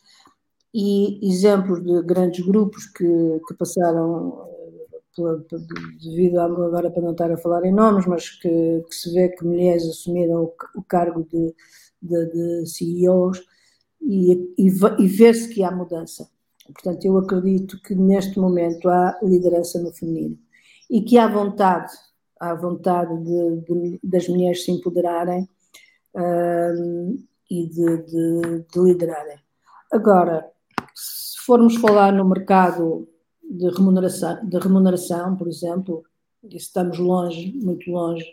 e 0.72 1.18
exemplos 1.22 1.82
de 1.82 2.02
grandes 2.02 2.44
grupos 2.44 2.86
que, 2.86 3.40
que 3.46 3.54
passaram 3.54 4.48
pela, 5.14 5.44
devido 6.00 6.38
a, 6.38 6.44
agora 6.44 6.90
para 6.90 7.02
não 7.02 7.12
estar 7.12 7.30
a 7.30 7.36
falar 7.36 7.64
em 7.64 7.72
nomes, 7.72 8.06
mas 8.06 8.30
que, 8.30 8.84
que 8.88 8.94
se 8.94 9.12
vê 9.12 9.28
que 9.28 9.44
mulheres 9.44 9.84
assumiram 9.88 10.44
o, 10.44 10.54
o 10.76 10.82
cargo 10.82 11.24
de, 11.24 11.54
de, 12.00 12.26
de, 12.26 12.66
CEOs 12.66 13.42
e, 14.00 14.32
e, 14.56 14.66
e 14.98 15.06
ver-se 15.06 15.48
que 15.48 15.62
há 15.62 15.70
mudança. 15.70 16.28
Portanto, 16.72 17.04
eu 17.04 17.18
acredito 17.18 17.80
que 17.82 17.94
neste 17.94 18.38
momento 18.38 18.88
há 18.88 19.18
liderança 19.22 19.80
no 19.82 19.92
feminino 19.92 20.38
e 20.88 21.02
que 21.02 21.18
há 21.18 21.26
vontade, 21.26 21.92
há 22.38 22.54
vontade 22.54 23.12
de, 23.24 24.00
das 24.02 24.28
mulheres 24.28 24.64
se 24.64 24.70
empoderarem 24.70 25.48
um, 26.14 27.18
e 27.50 27.66
de, 27.66 28.02
de 28.72 28.80
liderarem. 28.80 29.38
Agora, 29.92 30.48
formos 31.50 31.74
falar 31.78 32.12
no 32.12 32.24
mercado 32.24 33.08
de 33.42 33.68
remuneração, 33.70 34.48
de 34.48 34.56
remuneração 34.56 35.34
por 35.36 35.48
exemplo, 35.48 36.04
estamos 36.44 36.96
longe, 36.96 37.52
muito 37.60 37.90
longe 37.90 38.24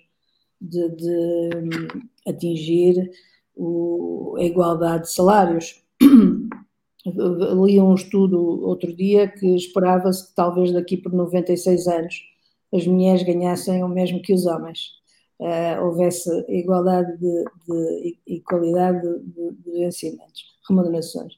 de, 0.61 0.87
de 0.89 1.49
atingir 2.27 3.09
o, 3.55 4.35
a 4.37 4.43
igualdade 4.43 5.05
de 5.05 5.11
salários. 5.11 5.83
Li 7.65 7.79
um 7.79 7.95
estudo 7.95 8.39
outro 8.39 8.95
dia 8.95 9.27
que 9.27 9.47
esperava-se 9.55 10.27
que 10.27 10.35
talvez 10.35 10.71
daqui 10.71 10.95
por 10.95 11.11
96 11.11 11.87
anos 11.87 12.21
as 12.71 12.85
mulheres 12.85 13.23
ganhassem 13.23 13.83
o 13.83 13.89
mesmo 13.89 14.21
que 14.21 14.31
os 14.31 14.45
homens. 14.45 14.91
Uh, 15.39 15.83
houvesse 15.85 16.29
igualdade 16.49 17.17
de, 17.17 17.45
de, 17.67 18.17
e 18.27 18.41
qualidade 18.41 19.01
de, 19.01 19.51
de 19.63 19.71
vencimentos, 19.71 20.43
remunerações 20.69 21.33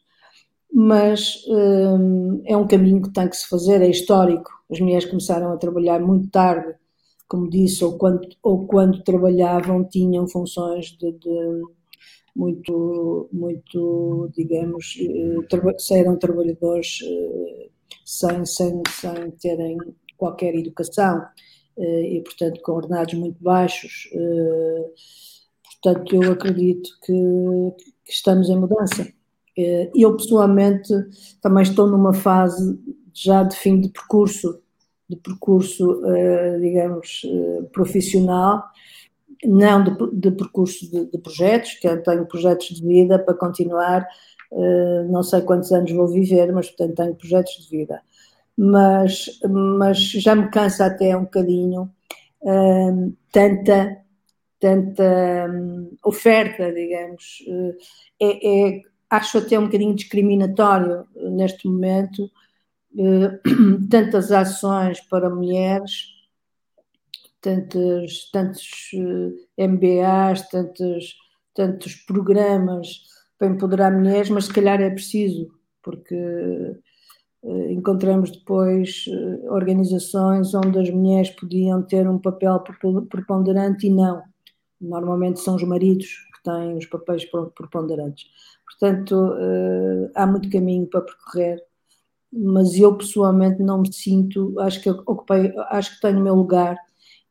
mas 0.81 1.43
hum, 1.49 2.41
é 2.45 2.55
um 2.55 2.65
caminho 2.65 3.01
que 3.01 3.11
tem 3.11 3.27
que 3.27 3.35
se 3.35 3.49
fazer, 3.49 3.81
é 3.81 3.89
histórico. 3.89 4.49
As 4.71 4.79
mulheres 4.79 5.03
começaram 5.05 5.51
a 5.51 5.57
trabalhar 5.57 5.99
muito 5.99 6.29
tarde, 6.29 6.73
como 7.27 7.49
disse, 7.49 7.83
ou 7.83 7.97
quando, 7.97 8.21
ou 8.41 8.65
quando 8.65 9.03
trabalhavam 9.03 9.83
tinham 9.83 10.25
funções 10.25 10.97
de, 10.97 11.11
de 11.11 11.61
muito, 12.33 13.29
muito, 13.33 14.31
digamos, 14.33 14.95
eh, 15.01 15.97
eram 15.99 16.17
trabalhadores 16.17 16.99
eh, 17.03 17.69
sem, 18.05 18.45
sem, 18.45 18.81
sem 18.89 19.31
terem 19.31 19.77
qualquer 20.15 20.55
educação 20.55 21.25
eh, 21.77 22.03
e, 22.03 22.21
portanto, 22.23 22.61
com 22.61 22.71
ordenados 22.71 23.15
muito 23.15 23.43
baixos. 23.43 24.09
Portanto, 25.81 26.15
eu 26.15 26.31
acredito 26.31 26.89
que, 27.05 27.13
que 28.05 28.11
estamos 28.11 28.49
em 28.49 28.57
mudança 28.57 29.18
Eu, 29.95 30.15
pessoalmente, 30.15 30.93
também 31.41 31.63
estou 31.63 31.87
numa 31.87 32.13
fase 32.13 32.79
já 33.13 33.43
de 33.43 33.55
fim 33.55 33.79
de 33.79 33.89
percurso, 33.89 34.61
de 35.09 35.15
percurso, 35.15 36.01
digamos, 36.61 37.21
profissional, 37.71 38.63
não 39.43 39.83
de, 39.83 39.91
de 40.13 40.31
percurso 40.31 40.89
de, 40.89 41.05
de, 41.05 41.17
projetos, 41.17 41.73
que 41.75 41.87
eu 41.87 42.01
tenho 42.03 42.25
projetos 42.25 42.67
de 42.67 42.85
vida 42.85 43.17
para 43.17 43.33
continuar, 43.33 44.07
não 45.09 45.23
sei 45.23 45.41
quantos 45.41 45.71
anos 45.71 45.91
vou 45.91 46.07
viver, 46.07 46.51
mas 46.53 46.69
portanto 46.69 46.95
tenho 46.95 47.15
projetos 47.15 47.67
de 47.67 47.77
vida. 47.77 48.01
Mas, 48.55 49.39
mas 49.49 49.97
já 49.97 50.35
me 50.35 50.49
cansa 50.51 50.85
até 50.85 51.15
um 51.15 51.23
bocadinho 51.23 51.89
tanta 53.31 53.99
tanta 54.59 55.47
um, 55.49 55.97
oferta, 56.03 56.71
digamos, 56.73 57.43
é, 58.21 58.75
é, 58.77 58.81
acho 59.09 59.37
até 59.39 59.57
um 59.57 59.65
bocadinho 59.65 59.95
discriminatório 59.95 61.05
neste 61.15 61.67
momento, 61.67 62.29
tantas 63.89 64.31
ações 64.31 65.01
para 65.01 65.29
mulheres, 65.29 66.07
tantos, 67.41 68.29
tantos 68.31 68.91
MBAs, 69.57 70.47
tantos, 70.49 71.15
tantos 71.53 71.95
programas 71.95 73.01
para 73.37 73.47
empoderar 73.47 73.91
mulheres, 73.91 74.29
mas 74.29 74.45
se 74.45 74.53
calhar 74.53 74.81
é 74.81 74.89
preciso, 74.89 75.49
porque 75.81 76.15
encontramos 77.69 78.31
depois 78.31 79.05
organizações 79.47 80.53
onde 80.53 80.77
as 80.77 80.89
mulheres 80.89 81.29
podiam 81.29 81.81
ter 81.81 82.07
um 82.07 82.19
papel 82.19 82.61
preponderante 83.09 83.87
e 83.87 83.89
não. 83.89 84.21
Normalmente 84.79 85.39
são 85.39 85.55
os 85.55 85.63
maridos 85.63 86.28
que 86.39 86.43
têm 86.43 86.77
os 86.77 86.85
papéis 86.85 87.25
preponderantes. 87.25 88.25
Portanto, 88.65 89.33
eh, 89.39 90.11
há 90.15 90.25
muito 90.25 90.49
caminho 90.49 90.87
para 90.87 91.01
percorrer, 91.01 91.63
mas 92.31 92.75
eu 92.77 92.95
pessoalmente 92.95 93.61
não 93.61 93.81
me 93.81 93.93
sinto, 93.93 94.59
acho 94.59 94.81
que 94.81 94.89
ocupei, 94.89 95.53
acho 95.69 95.95
que 95.95 96.01
tenho 96.01 96.19
o 96.19 96.23
meu 96.23 96.35
lugar 96.35 96.77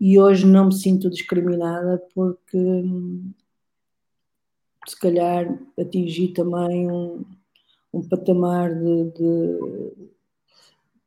e 0.01 0.19
hoje 0.19 0.47
não 0.47 0.67
me 0.67 0.75
sinto 0.75 1.11
discriminada 1.11 2.03
porque 2.15 2.59
se 4.87 4.99
calhar 4.99 5.59
atingi 5.79 6.29
também 6.29 6.91
um, 6.91 7.25
um 7.93 8.09
patamar 8.09 8.75
de, 8.75 9.05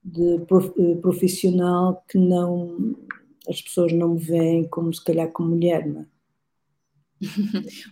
de, 0.03 0.38
de, 0.39 0.96
profissional 1.01 2.03
que 2.08 2.17
não 2.17 2.96
as 3.50 3.62
pessoas 3.62 3.91
não 3.93 4.15
me 4.15 4.20
veem 4.20 4.67
como 4.67 4.93
se 4.93 5.03
calhar 5.03 5.31
como 5.31 5.50
mulher, 5.50 5.88
não 5.88 6.01
é? 6.01 6.20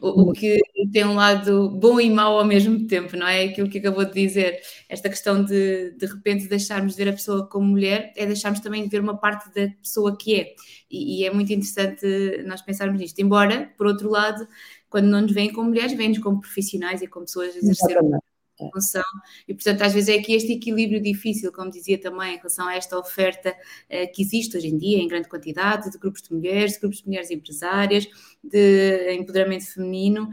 O, 0.01 0.29
o, 0.29 0.33
que 0.33 0.59
tem 0.91 1.05
um 1.05 1.15
lado 1.15 1.69
bom 1.69 1.99
e 1.99 2.09
mau 2.09 2.39
ao 2.39 2.45
mesmo 2.45 2.87
tempo, 2.87 3.15
não 3.15 3.27
é? 3.27 3.45
Aquilo 3.45 3.69
que 3.69 3.79
acabou 3.79 4.05
de 4.05 4.13
dizer, 4.13 4.59
esta 4.87 5.09
questão 5.09 5.43
de 5.43 5.91
de 5.91 6.05
repente 6.05 6.47
deixarmos 6.47 6.95
de 6.95 7.03
ver 7.03 7.09
a 7.09 7.13
pessoa 7.13 7.47
como 7.47 7.67
mulher, 7.67 8.13
é 8.15 8.25
deixarmos 8.25 8.59
também 8.59 8.83
de 8.83 8.89
ver 8.89 9.01
uma 9.01 9.17
parte 9.17 9.53
da 9.53 9.71
pessoa 9.81 10.17
que 10.17 10.35
é. 10.35 10.55
E, 10.89 11.21
e 11.21 11.25
é 11.25 11.31
muito 11.31 11.51
interessante 11.53 12.05
nós 12.45 12.61
pensarmos 12.61 12.99
nisto. 12.99 13.19
Embora, 13.19 13.71
por 13.77 13.87
outro 13.87 14.09
lado, 14.09 14.47
quando 14.89 15.05
não 15.05 15.21
nos 15.21 15.31
veem 15.31 15.53
como 15.53 15.69
mulheres, 15.69 15.93
veem-nos 15.93 16.19
como 16.19 16.41
profissionais 16.41 17.01
e 17.01 17.07
como 17.07 17.25
pessoas 17.25 17.55
a 17.55 17.59
exercer 17.59 17.97
é. 17.97 18.28
Função. 18.67 19.03
E, 19.47 19.53
portanto, 19.53 19.81
às 19.81 19.93
vezes 19.93 20.09
é 20.09 20.19
aqui 20.19 20.33
este 20.33 20.53
equilíbrio 20.53 21.01
difícil, 21.01 21.51
como 21.51 21.69
dizia 21.69 21.99
também, 21.99 22.33
em 22.33 22.37
relação 22.37 22.67
a 22.67 22.75
esta 22.75 22.97
oferta 22.97 23.51
uh, 23.51 24.11
que 24.13 24.21
existe 24.21 24.57
hoje 24.57 24.67
em 24.67 24.77
dia, 24.77 24.97
em 24.97 25.07
grande 25.07 25.29
quantidade, 25.29 25.91
de 25.91 25.97
grupos 25.97 26.21
de 26.21 26.33
mulheres, 26.33 26.73
de 26.73 26.79
grupos 26.79 26.99
de 26.99 27.07
mulheres 27.07 27.31
empresárias, 27.31 28.07
de 28.43 29.13
empoderamento 29.13 29.73
feminino. 29.73 30.29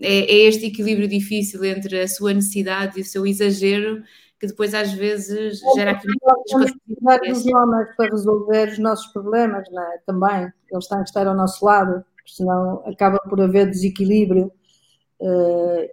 É, 0.00 0.32
é 0.32 0.36
este 0.48 0.66
equilíbrio 0.66 1.06
difícil 1.06 1.64
entre 1.64 2.00
a 2.00 2.08
sua 2.08 2.32
necessidade 2.32 2.98
e 2.98 3.02
o 3.02 3.04
seu 3.04 3.26
exagero 3.26 4.02
que 4.42 4.48
depois 4.48 4.74
às 4.74 4.92
vezes 4.92 5.60
gera 5.76 5.92
aqui 5.92 6.08
muitas 6.08 7.38
os 7.38 7.46
homens 7.46 7.94
para 7.96 8.10
resolver 8.10 8.72
os 8.72 8.78
nossos 8.80 9.06
problemas, 9.12 9.64
não 9.70 9.80
é? 9.80 9.98
Também, 10.04 10.52
eles 10.68 10.88
têm 10.88 10.98
que 10.98 11.04
estar 11.04 11.28
ao 11.28 11.36
nosso 11.36 11.64
lado, 11.64 12.04
senão 12.26 12.82
acaba 12.84 13.20
por 13.20 13.40
haver 13.40 13.70
desequilíbrio 13.70 14.50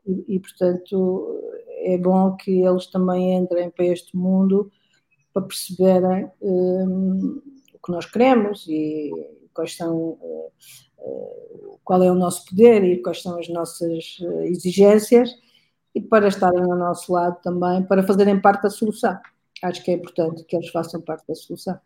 e, 0.06 0.36
e, 0.36 0.40
portanto, 0.40 1.40
é 1.84 1.98
bom 1.98 2.36
que 2.36 2.62
eles 2.62 2.88
também 2.88 3.36
entrem 3.36 3.70
para 3.70 3.86
este 3.86 4.16
mundo 4.16 4.72
para 5.34 5.44
perceberem 5.44 6.30
um, 6.42 7.42
eh, 7.42 7.76
o 7.76 7.80
que 7.80 7.92
nós 7.92 8.06
queremos 8.06 8.66
e 8.68 9.12
quais 9.54 9.76
são, 9.76 9.96
uh, 9.96 10.52
uh, 10.98 11.80
qual 11.84 12.04
é 12.04 12.12
o 12.12 12.16
nosso 12.16 12.46
poder 12.46 12.84
e 12.84 13.02
quais 13.02 13.22
são 13.22 13.38
as 13.38 13.48
nossas 13.50 14.18
exigências 14.46 15.30
e 15.94 16.02
para 16.02 16.28
estarem 16.28 16.62
ao 16.62 16.78
nosso 16.78 17.12
lado 17.12 17.40
também, 17.42 17.84
para 17.84 18.04
fazerem 18.04 18.40
parte 18.42 18.64
da 18.64 18.70
solução. 18.70 19.18
Acho 19.64 19.84
que 19.84 19.92
é 19.92 19.96
importante 19.96 20.44
que 20.44 20.56
eles 20.56 20.70
façam 20.70 21.02
parte 21.02 21.28
da 21.28 21.36
solução. 21.36 21.80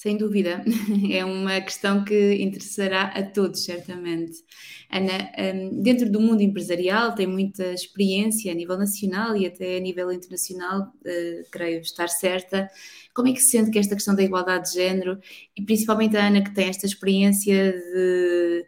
Sem 0.00 0.16
dúvida, 0.16 0.64
é 1.12 1.22
uma 1.26 1.60
questão 1.60 2.02
que 2.02 2.36
interessará 2.36 3.08
a 3.08 3.22
todos, 3.22 3.66
certamente. 3.66 4.42
Ana, 4.90 5.30
hum, 5.54 5.82
dentro 5.82 6.10
do 6.10 6.18
mundo 6.18 6.40
empresarial, 6.40 7.14
tem 7.14 7.26
muita 7.26 7.74
experiência 7.74 8.50
a 8.50 8.54
nível 8.54 8.78
nacional 8.78 9.36
e 9.36 9.46
até 9.46 9.76
a 9.76 9.80
nível 9.80 10.10
internacional, 10.10 10.90
eh, 11.04 11.42
creio 11.50 11.82
estar 11.82 12.08
certa. 12.08 12.70
Como 13.12 13.28
é 13.28 13.34
que 13.34 13.42
se 13.42 13.50
sente 13.50 13.70
que 13.70 13.78
esta 13.78 13.94
questão 13.94 14.14
da 14.14 14.22
igualdade 14.22 14.70
de 14.70 14.76
género, 14.76 15.20
e 15.54 15.60
principalmente 15.62 16.16
a 16.16 16.28
Ana, 16.28 16.42
que 16.42 16.54
tem 16.54 16.70
esta 16.70 16.86
experiência 16.86 17.70
de 17.70 18.64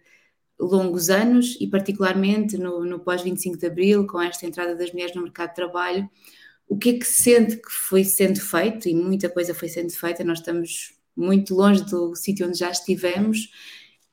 longos 0.60 1.08
anos 1.08 1.56
e, 1.58 1.66
particularmente 1.66 2.58
no, 2.58 2.84
no 2.84 3.00
pós-25 3.00 3.56
de 3.56 3.66
Abril, 3.66 4.06
com 4.06 4.20
esta 4.20 4.46
entrada 4.46 4.76
das 4.76 4.92
mulheres 4.92 5.16
no 5.16 5.22
mercado 5.22 5.48
de 5.48 5.54
trabalho, 5.56 6.10
o 6.68 6.76
que 6.76 6.90
é 6.90 6.98
que 6.98 7.06
sente 7.06 7.56
que 7.56 7.70
foi 7.70 8.04
sendo 8.04 8.38
feito, 8.38 8.86
e 8.86 8.94
muita 8.94 9.30
coisa 9.30 9.54
foi 9.54 9.70
sendo 9.70 9.90
feita, 9.92 10.22
nós 10.24 10.40
estamos 10.40 11.00
muito 11.16 11.54
longe 11.54 11.84
do 11.84 12.14
sítio 12.14 12.46
onde 12.46 12.58
já 12.58 12.70
estivemos. 12.70 13.50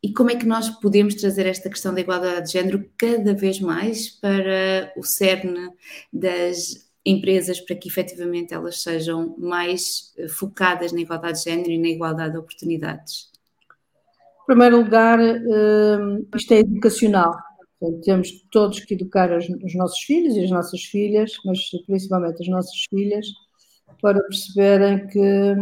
E 0.01 0.13
como 0.13 0.31
é 0.31 0.35
que 0.35 0.45
nós 0.45 0.69
podemos 0.69 1.15
trazer 1.15 1.45
esta 1.45 1.69
questão 1.69 1.93
da 1.93 2.01
igualdade 2.01 2.47
de 2.47 2.53
género 2.53 2.89
cada 2.97 3.33
vez 3.33 3.59
mais 3.59 4.09
para 4.09 4.93
o 4.95 5.03
cerne 5.03 5.69
das 6.11 6.89
empresas, 7.05 7.59
para 7.59 7.75
que 7.75 7.89
efetivamente 7.89 8.53
elas 8.53 8.81
sejam 8.81 9.35
mais 9.37 10.13
eh, 10.17 10.27
focadas 10.27 10.91
na 10.91 11.01
igualdade 11.01 11.39
de 11.39 11.49
género 11.49 11.71
e 11.71 11.77
na 11.77 11.87
igualdade 11.89 12.33
de 12.33 12.37
oportunidades? 12.37 13.29
Em 14.43 14.45
primeiro 14.45 14.77
lugar, 14.77 15.19
eh, 15.19 15.97
isto 16.35 16.53
é 16.53 16.59
educacional. 16.59 17.33
temos 18.03 18.29
todos 18.51 18.81
que 18.81 18.93
educar 18.93 19.31
os 19.37 19.75
nossos 19.75 19.99
filhos 20.01 20.35
e 20.35 20.43
as 20.43 20.51
nossas 20.51 20.81
filhas, 20.83 21.31
mas 21.45 21.59
principalmente 21.87 22.41
as 22.41 22.47
nossas 22.47 22.85
filhas, 22.89 23.25
para 24.01 24.21
perceberem 24.21 25.07
que, 25.07 25.55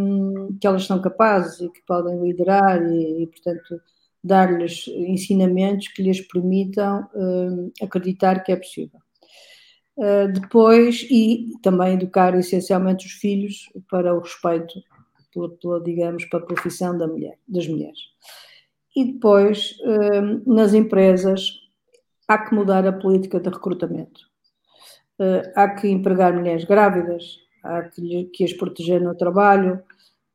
que 0.60 0.68
elas 0.68 0.86
são 0.86 1.02
capazes 1.02 1.62
e 1.62 1.70
que 1.70 1.82
podem 1.86 2.22
liderar 2.22 2.82
e, 2.84 3.24
e 3.24 3.28
portanto, 3.28 3.82
dar-lhes 4.24 4.88
ensinamentos 4.88 5.88
que 5.90 6.04
lhes 6.04 6.22
permitam 6.22 7.08
uh, 7.14 7.72
acreditar 7.82 8.44
que 8.44 8.52
é 8.52 8.56
possível. 8.56 9.00
Uh, 9.96 10.32
depois, 10.32 11.08
e 11.10 11.54
também 11.64 11.94
educar 11.94 12.38
essencialmente 12.38 13.08
os 13.08 13.14
filhos 13.14 13.72
para 13.90 14.14
o 14.14 14.20
respeito, 14.20 14.74
pela, 15.34 15.50
pela 15.50 15.84
digamos, 15.84 16.26
para 16.26 16.40
a 16.40 16.46
profissão 16.46 16.96
da 16.98 17.08
mulher, 17.08 17.40
das 17.48 17.68
mulheres. 17.68 18.00
E 18.96 19.14
depois, 19.14 19.78
uh, 19.82 20.54
nas 20.54 20.74
empresas, 20.74 21.60
há 22.28 22.38
que 22.38 22.54
mudar 22.54 22.86
a 22.86 22.92
política 22.92 23.40
de 23.40 23.50
recrutamento. 23.50 24.28
há 25.56 25.70
que 25.70 25.88
empregar 25.88 26.34
mulheres 26.34 26.64
grávidas, 26.66 27.40
há 27.68 27.84
que, 27.84 28.26
que 28.26 28.44
as 28.44 28.54
proteger 28.54 29.02
no 29.02 29.16
trabalho, 29.16 29.82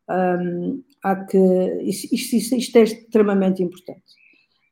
um, 0.08 0.82
há 1.02 1.16
que, 1.24 1.38
isto, 1.82 2.14
isto, 2.14 2.56
isto, 2.56 2.76
é 2.76 2.82
extremamente 2.82 3.62
importante. 3.62 4.02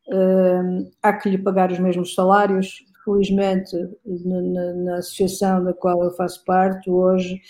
Um, 0.08 0.90
há 1.02 1.12
que 1.12 1.30
lhe 1.30 1.38
pagar 1.38 1.72
os 1.72 1.78
mesmos 1.78 2.14
salários. 2.14 2.84
Felizmente, 3.04 3.74
na, 4.04 4.74
na, 4.74 4.96
associação 4.96 5.64
da 5.64 5.72
qual 5.72 6.02
eu 6.04 6.10
faço 6.10 6.44
parte, 6.44 6.90
hoje 6.90 7.40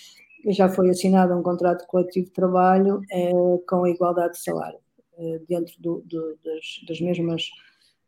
já 0.49 0.69
foi 0.69 0.89
assinado 0.91 1.35
um 1.35 1.43
contrato 1.43 1.87
coletivo 1.87 2.27
de 2.27 2.33
trabalho 2.33 3.03
é, 3.11 3.33
com 3.69 3.85
a 3.85 3.91
igualdade 3.91 4.35
de 4.35 4.45
salário, 4.45 4.79
é, 5.19 5.41
dentro 5.49 5.75
do, 5.81 6.03
do, 6.07 6.39
das, 6.45 6.85
das, 6.87 7.01
mesmas, 7.01 7.51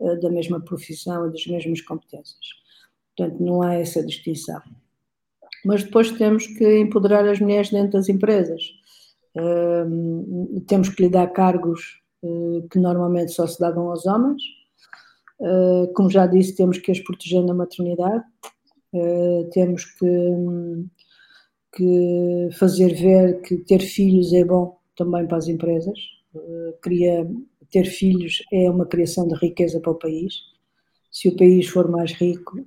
é, 0.00 0.16
da 0.16 0.30
mesma 0.30 0.60
profissão 0.60 1.26
e 1.26 1.32
das 1.32 1.46
mesmas 1.46 1.80
competências. 1.80 2.46
Portanto, 3.16 3.42
não 3.42 3.60
há 3.60 3.74
essa 3.74 4.06
distinção 4.06 4.62
mas 5.64 5.84
depois 5.84 6.10
temos 6.12 6.46
que 6.46 6.80
empoderar 6.80 7.26
as 7.28 7.40
mulheres 7.40 7.70
dentro 7.70 7.92
das 7.92 8.08
empresas. 8.08 8.62
Uh, 9.34 10.60
temos 10.66 10.88
que 10.88 11.02
lhe 11.02 11.08
dar 11.08 11.28
cargos 11.28 12.02
uh, 12.22 12.66
que 12.68 12.78
normalmente 12.78 13.32
só 13.32 13.46
se 13.46 13.58
davam 13.58 13.90
aos 13.90 14.06
homens. 14.06 14.42
Uh, 15.40 15.92
como 15.94 16.10
já 16.10 16.26
disse, 16.26 16.56
temos 16.56 16.78
que 16.78 16.92
as 16.92 17.00
proteger 17.00 17.42
na 17.44 17.54
maternidade, 17.54 18.24
temos 19.52 19.86
que, 19.86 20.06
que, 21.74 22.48
fazer 22.52 22.94
ver 22.94 23.40
que 23.40 23.56
ter 23.58 23.80
filhos 23.80 24.34
é 24.34 24.44
bom 24.44 24.78
também 24.96 25.26
para 25.26 25.38
as 25.38 25.48
empresas. 25.48 25.98
Uh, 26.34 26.76
ter 27.70 27.84
filhos 27.86 28.42
é 28.52 28.70
uma 28.70 28.86
criação 28.86 29.26
de 29.26 29.34
riqueza 29.34 29.80
para 29.80 29.92
o 29.92 29.98
país 29.98 30.34
Se 31.10 31.28
o 31.28 31.36
país 31.36 31.66
for 31.68 31.90
mais 31.90 32.12
rico, 32.12 32.58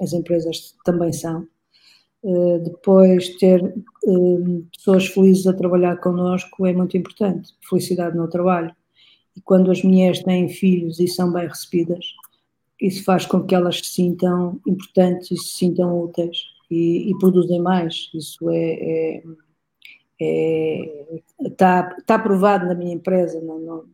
as 0.00 0.12
empresas 0.12 0.74
também 0.84 1.12
são. 1.12 1.46
Uh, 2.22 2.58
depois, 2.58 3.36
ter 3.36 3.62
pessoas 4.72 5.06
felizes 5.06 5.46
a 5.46 5.52
trabalhar 5.52 5.96
connosco 5.98 6.66
é 6.66 6.72
muito 6.72 6.96
importante. 6.96 7.54
Felicidade 7.68 8.16
no 8.16 8.28
trabalho. 8.28 8.74
E 9.36 9.40
quando 9.40 9.70
as 9.70 9.82
mulheres 9.82 10.22
têm 10.22 10.48
filhos 10.48 10.98
e 10.98 11.06
são 11.06 11.32
bem 11.32 11.46
recebidas, 11.46 12.04
isso 12.80 13.04
faz 13.04 13.26
com 13.26 13.42
que 13.44 13.54
elas 13.54 13.78
se 13.78 13.86
sintam 13.86 14.60
importantes 14.66 15.30
e 15.30 15.36
se 15.36 15.58
sintam 15.58 16.00
úteis 16.00 16.38
e, 16.70 17.10
e 17.10 17.18
produzem 17.18 17.60
mais. 17.60 18.10
Isso 18.14 18.48
é, 18.50 18.72
é, 18.72 19.22
é, 20.20 21.20
está, 21.40 21.94
está 21.98 22.14
aprovado 22.16 22.66
na 22.66 22.74
minha 22.74 22.94
empresa, 22.94 23.40
não, 23.40 23.58
não, 23.58 23.84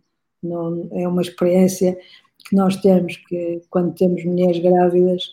não, 0.42 0.88
é 0.92 1.06
uma 1.08 1.22
experiência 1.22 1.98
que 2.46 2.54
nós 2.54 2.76
temos, 2.76 3.16
que 3.16 3.62
quando 3.70 3.94
temos 3.94 4.24
mulheres 4.24 4.58
grávidas, 4.58 5.30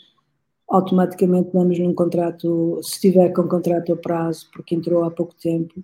automaticamente 0.72 1.52
damos 1.54 1.78
num 1.78 1.94
contrato, 1.94 2.80
se 2.82 2.94
estiver 2.94 3.34
com 3.34 3.48
contrato 3.48 3.92
a 3.92 3.98
prazo, 3.98 4.50
porque 4.54 4.74
entrou 4.74 5.04
há 5.04 5.12
pouco 5.12 5.36
tempo, 5.36 5.84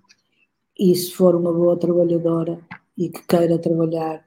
e 0.78 0.94
se 0.94 1.12
for 1.12 1.34
uma 1.34 1.52
boa 1.52 1.76
trabalhadora 1.78 2.58
e 2.96 3.10
que 3.10 3.26
queira 3.26 3.58
trabalhar 3.58 4.24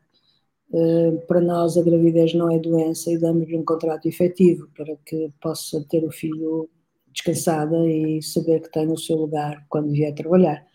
eh, 0.74 1.12
para 1.28 1.42
nós 1.42 1.78
a 1.78 1.82
gravidez 1.82 2.34
não 2.34 2.50
é 2.52 2.60
doença 2.60 3.12
e 3.12 3.18
damos-lhe 3.18 3.58
um 3.58 3.66
contrato 3.66 4.08
efetivo 4.08 4.70
para 4.76 4.96
que 5.06 5.32
possa 5.42 5.84
ter 5.90 6.04
o 6.06 6.12
filho 6.12 6.70
descansada 7.12 7.78
e 7.88 8.22
saber 8.22 8.62
que 8.62 8.72
tem 8.72 8.90
o 8.92 8.98
seu 8.98 9.18
lugar 9.18 9.66
quando 9.68 9.92
vier 9.92 10.14
trabalhar. 10.14 10.66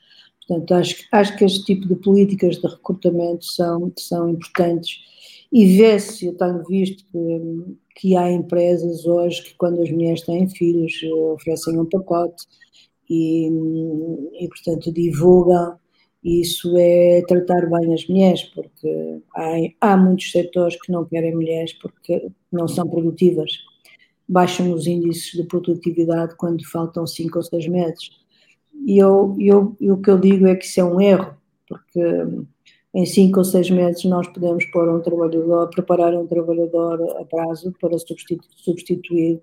Portanto, 0.46 0.74
acho, 0.74 0.96
acho 1.12 1.36
que 1.36 1.44
este 1.44 1.64
tipo 1.64 1.88
de 1.88 1.96
políticas 1.96 2.56
de 2.56 2.66
recrutamento 2.66 3.44
são, 3.44 3.92
são 3.98 4.30
importantes 4.30 4.98
e 5.52 5.76
vê-se, 5.76 6.26
eu 6.26 6.36
tenho 6.36 6.64
visto 6.64 7.04
que, 7.10 7.76
que 7.96 8.16
há 8.16 8.30
empresas 8.30 9.06
hoje 9.06 9.42
que 9.42 9.54
quando 9.56 9.82
as 9.82 9.90
mulheres 9.90 10.22
têm 10.22 10.48
filhos 10.48 10.92
oferecem 11.32 11.78
um 11.78 11.86
pacote 11.86 12.44
e, 13.08 13.48
e 14.40 14.48
portanto 14.48 14.92
divulgam 14.92 15.78
isso 16.26 16.76
é 16.76 17.22
tratar 17.22 17.70
bem 17.70 17.94
as 17.94 18.04
mulheres, 18.08 18.42
porque 18.42 19.22
há, 19.32 19.92
há 19.92 19.96
muitos 19.96 20.32
setores 20.32 20.76
que 20.80 20.90
não 20.90 21.04
querem 21.04 21.32
mulheres 21.32 21.72
porque 21.74 22.28
não 22.50 22.66
são 22.66 22.88
produtivas. 22.88 23.52
Baixam 24.28 24.72
os 24.72 24.88
índices 24.88 25.30
de 25.40 25.44
produtividade 25.44 26.34
quando 26.36 26.66
faltam 26.68 27.06
cinco 27.06 27.38
ou 27.38 27.44
seis 27.44 27.68
meses. 27.68 28.10
E 28.84 28.98
eu, 28.98 29.36
eu, 29.38 29.76
o 29.80 29.98
que 29.98 30.10
eu 30.10 30.18
digo 30.18 30.48
é 30.48 30.56
que 30.56 30.64
isso 30.64 30.80
é 30.80 30.84
um 30.84 31.00
erro, 31.00 31.36
porque 31.68 32.00
em 32.96 33.04
cinco 33.04 33.40
ou 33.40 33.44
seis 33.44 33.68
meses 33.68 34.02
nós 34.06 34.26
podemos 34.28 34.64
pôr 34.66 34.88
um 34.88 35.02
trabalhador, 35.02 35.68
preparar 35.68 36.14
um 36.14 36.26
trabalhador 36.26 37.18
a 37.20 37.26
prazo 37.26 37.70
para 37.78 37.98
substituir, 37.98 38.40
substituir 38.56 39.42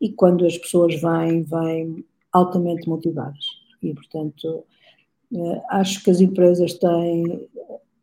e 0.00 0.10
quando 0.12 0.46
as 0.46 0.56
pessoas 0.56 0.98
vêm, 0.98 1.42
vêm 1.42 2.02
altamente 2.32 2.88
motivadas. 2.88 3.44
E, 3.82 3.92
portanto, 3.92 4.64
eh, 5.34 5.62
acho 5.72 6.02
que 6.02 6.10
as 6.10 6.22
empresas 6.22 6.72
têm. 6.72 7.46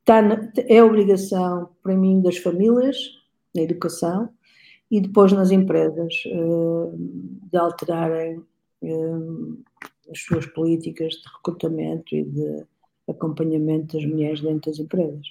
Tá, 0.06 0.22
é 0.68 0.84
obrigação, 0.84 1.70
para 1.82 1.96
mim, 1.96 2.22
das 2.22 2.38
famílias, 2.38 2.98
na 3.56 3.64
educação, 3.64 4.30
e 4.92 5.02
depois 5.02 5.32
nas 5.32 5.50
empresas, 5.50 6.14
eh, 6.28 6.98
de 7.52 7.58
alterarem 7.58 8.44
eh, 8.84 10.12
as 10.12 10.20
suas 10.20 10.46
políticas 10.46 11.14
de 11.14 11.28
recrutamento 11.36 12.16
e 12.16 12.24
de 12.24 12.66
acompanhamento 13.08 13.98
das 13.98 14.06
mulheres 14.06 14.42
dentro 14.42 14.72
das 14.72 14.80
empresas. 14.80 15.28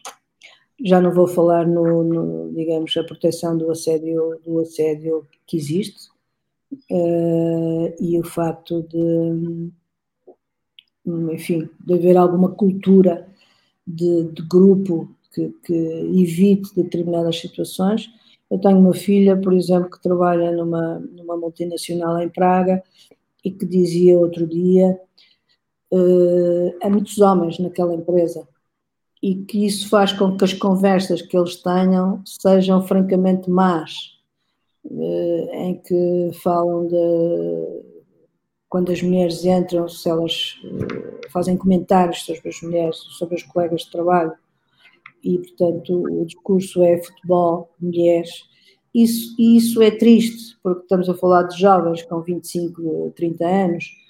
Já 0.85 1.01
não 1.01 1.13
vou 1.13 1.27
falar 1.27 1.67
no, 1.67 2.03
no 2.03 2.53
digamos, 2.55 2.97
a 2.97 3.05
proteção 3.05 3.57
do 3.57 3.71
assédio, 3.71 4.41
do 4.45 4.61
assédio 4.61 5.27
que 5.47 5.57
existe 5.57 6.09
uh, 6.91 7.95
e 8.01 8.19
o 8.19 8.25
facto 8.25 8.83
de 8.83 9.71
enfim, 11.05 11.69
de 11.85 11.95
haver 11.95 12.17
alguma 12.17 12.51
cultura 12.51 13.27
de, 13.87 14.25
de 14.25 14.43
grupo 14.43 15.09
que, 15.33 15.49
que, 15.65 15.75
evite 15.75 16.75
determinadas 16.75 17.41
situações. 17.41 18.09
Eu 18.51 18.59
tenho 18.59 18.79
uma 18.79 18.95
filha, 18.95 19.37
por 19.37 19.53
exemplo, 19.53 19.91
que 19.91 20.03
trabalha 20.03 20.53
numa, 20.53 20.99
numa 20.99 21.37
multinacional 21.37 22.21
em 22.21 22.29
Praga 22.29 22.83
e 23.45 23.51
que 23.51 23.67
dizia 23.67 24.19
outro 24.19 24.47
dia 24.47 24.99
uh, 25.93 26.75
há 26.83 26.89
muitos 26.89 27.19
homens 27.19 27.59
naquela 27.59 27.95
empresa. 27.95 28.49
E 29.23 29.37
que 29.37 29.67
isso 29.67 29.89
faz 29.89 30.13
com 30.13 30.37
que 30.37 30.45
as 30.45 30.53
conversas 30.53 31.23
que 31.23 31.37
eles 31.37 31.57
tenham 31.63 32.23
sejam 32.25 32.83
francamente 32.87 33.49
más, 33.49 33.93
uh, 34.85 35.51
em 35.53 35.81
que 35.81 36.31
falam 36.43 36.89
de 36.89 37.93
quando 38.69 38.91
as 38.91 39.03
mulheres 39.03 39.45
entram, 39.45 39.87
se 39.87 40.09
elas 40.09 40.55
uh, 40.65 41.31
fazem 41.31 41.57
comentários 41.57 42.25
sobre 42.25 42.49
as 42.49 42.61
mulheres, 42.63 42.97
sobre 42.97 43.37
as 43.37 43.43
colegas 43.43 43.83
de 43.83 43.91
trabalho, 43.91 44.33
e 45.23 45.39
portanto 45.39 46.03
o 46.03 46.25
discurso 46.25 46.83
é 46.83 47.01
futebol, 47.01 47.71
mulheres, 47.79 48.51
isso, 48.95 49.35
e 49.39 49.57
isso 49.57 49.81
é 49.81 49.91
triste, 49.91 50.59
porque 50.63 50.83
estamos 50.83 51.09
a 51.09 51.15
falar 51.15 51.45
de 51.45 51.59
jovens 51.59 52.03
com 52.03 52.21
25, 52.21 53.13
30 53.15 53.47
anos, 53.47 54.02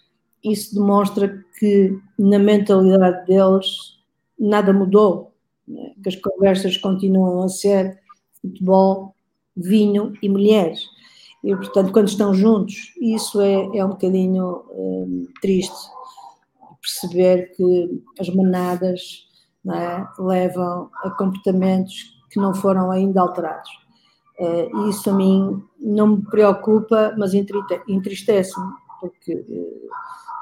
isso 0.44 0.74
demonstra 0.74 1.44
que 1.58 1.98
na 2.18 2.38
mentalidade 2.38 3.26
deles 3.26 3.98
nada 4.38 4.72
mudou, 4.72 5.32
né? 5.66 5.92
que 6.02 6.08
as 6.08 6.16
conversas 6.16 6.76
continuam 6.76 7.42
a 7.42 7.48
ser 7.48 8.00
futebol, 8.40 9.14
vinho 9.56 10.12
e 10.22 10.28
mulheres. 10.28 10.80
E, 11.44 11.54
portanto, 11.56 11.92
quando 11.92 12.08
estão 12.08 12.34
juntos, 12.34 12.92
isso 13.00 13.40
é, 13.40 13.78
é 13.78 13.84
um 13.84 13.90
bocadinho 13.90 14.62
um, 14.70 15.26
triste, 15.40 15.74
perceber 16.80 17.52
que 17.56 18.02
as 18.18 18.28
manadas 18.30 19.28
é, 19.68 20.04
levam 20.18 20.90
a 21.04 21.10
comportamentos 21.10 22.20
que 22.30 22.40
não 22.40 22.54
foram 22.54 22.90
ainda 22.90 23.20
alterados. 23.20 23.70
Uh, 24.38 24.88
isso 24.88 25.10
a 25.10 25.12
mim 25.12 25.62
não 25.78 26.16
me 26.16 26.22
preocupa, 26.22 27.14
mas 27.18 27.32
entristece-me, 27.34 28.72
porque, 28.98 29.34
uh, 29.34 29.88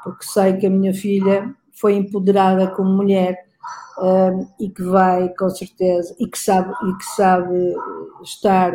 porque 0.03 0.25
sei 0.25 0.57
que 0.57 0.67
a 0.67 0.71
minha 0.71 0.95
filha 0.95 1.55
foi 1.73 1.95
empoderada 1.95 2.69
como 2.69 2.91
mulher 2.91 3.39
uh, 3.99 4.47
e 4.59 4.69
que 4.69 4.83
vai 4.83 5.29
com 5.35 5.49
certeza 5.49 6.15
e 6.19 6.27
que 6.27 6.39
sabe 6.39 6.73
e 6.89 6.97
que 6.97 7.05
sabe 7.17 7.75
estar 8.23 8.73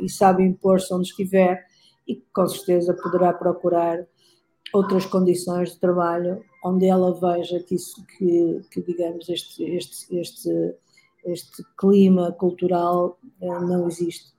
e 0.00 0.08
sabe 0.08 0.44
impor-se 0.44 0.92
onde 0.92 1.08
estiver 1.08 1.64
e 2.06 2.16
que 2.16 2.26
com 2.32 2.46
certeza 2.46 2.94
poderá 2.94 3.32
procurar 3.32 4.04
outras 4.72 5.06
condições 5.06 5.72
de 5.72 5.80
trabalho 5.80 6.42
onde 6.64 6.86
ela 6.86 7.14
veja 7.14 7.60
que 7.60 7.74
isso 7.74 8.04
que, 8.16 8.60
que 8.70 8.82
digamos 8.82 9.28
este 9.28 9.64
este 9.64 10.18
este 10.18 10.74
este 11.24 11.64
clima 11.76 12.32
cultural 12.32 13.18
uh, 13.40 13.60
não 13.60 13.86
existe 13.88 14.32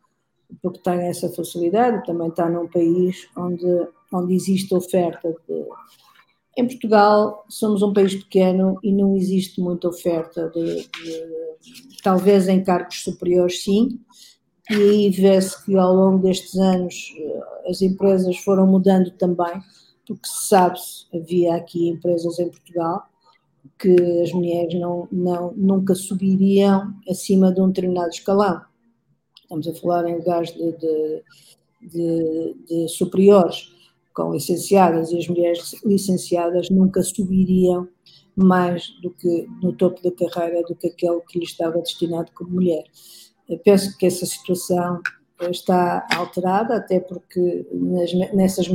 porque 0.61 0.79
tem 0.79 1.07
essa 1.07 1.29
facilidade 1.29 2.05
também 2.05 2.29
está 2.29 2.49
num 2.49 2.67
país 2.67 3.29
onde 3.37 3.65
onde 4.13 4.33
existe 4.33 4.73
oferta 4.73 5.29
de, 5.47 5.65
em 6.57 6.67
Portugal 6.67 7.45
somos 7.49 7.81
um 7.81 7.93
país 7.93 8.15
pequeno 8.15 8.79
e 8.83 8.91
não 8.91 9.15
existe 9.15 9.61
muita 9.61 9.87
oferta 9.87 10.49
de, 10.49 10.75
de 10.83 12.01
talvez 12.03 12.47
em 12.47 12.63
cargos 12.63 13.03
superiores 13.03 13.63
sim 13.63 13.99
e 14.69 14.75
aí 14.75 15.09
vê-se 15.09 15.63
que 15.65 15.75
ao 15.75 15.93
longo 15.93 16.19
destes 16.19 16.55
anos 16.55 17.13
eh, 17.17 17.69
as 17.69 17.81
empresas 17.81 18.37
foram 18.37 18.67
mudando 18.67 19.11
também 19.11 19.61
porque 20.09 20.27
sabe-se, 20.27 21.05
havia 21.15 21.55
aqui 21.55 21.87
empresas 21.87 22.39
em 22.39 22.49
Portugal 22.49 23.07
que 23.77 24.21
as 24.21 24.31
mulheres 24.33 24.73
não, 24.79 25.07
não, 25.11 25.53
nunca 25.55 25.93
subiriam 25.93 26.93
acima 27.07 27.51
de 27.51 27.61
um 27.61 27.67
determinado 27.67 28.09
escalão. 28.09 28.61
Estamos 29.41 29.67
a 29.67 29.73
falar 29.75 30.07
em 30.07 30.15
lugares 30.15 30.51
de, 30.51 30.71
de, 30.73 31.23
de, 31.81 32.55
de 32.67 32.87
superiores, 32.89 33.71
com 34.19 34.33
licenciadas, 34.33 35.11
e 35.11 35.17
as 35.17 35.29
mulheres 35.29 35.75
licenciadas 35.85 36.69
nunca 36.69 37.01
subiriam 37.01 37.87
mais 38.35 38.89
do 39.01 39.11
que 39.11 39.47
no 39.63 39.71
topo 39.71 40.01
da 40.03 40.29
carreira 40.29 40.61
do 40.63 40.75
que 40.75 40.87
aquele 40.87 41.21
que 41.21 41.39
lhe 41.39 41.45
estava 41.45 41.79
destinado 41.79 42.29
como 42.33 42.51
mulher. 42.51 42.83
Eu 43.47 43.57
penso 43.59 43.97
que 43.97 44.05
essa 44.05 44.25
situação 44.25 45.01
está 45.49 46.05
alterada, 46.13 46.75
até 46.75 46.99
porque 46.99 47.65
nas, 47.71 48.13
nessas 48.33 48.67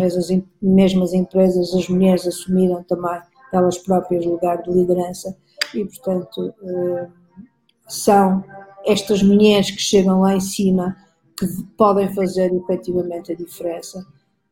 mesmas 0.62 1.12
empresas 1.12 1.74
as 1.74 1.88
mulheres 1.90 2.26
assumiram 2.26 2.82
também 2.84 3.20
elas 3.52 3.76
próprias 3.76 4.24
lugar 4.24 4.62
de 4.62 4.70
liderança 4.70 5.36
e, 5.74 5.84
portanto, 5.84 6.54
eh, 6.62 7.08
são 7.86 8.42
estas 8.86 9.22
mulheres 9.22 9.70
que 9.70 9.80
chegam 9.80 10.22
lá 10.22 10.34
em 10.34 10.40
cima 10.40 10.96
que 11.38 11.46
podem 11.76 12.12
fazer 12.14 12.52
efetivamente 12.52 13.30
a 13.30 13.36
diferença 13.36 14.04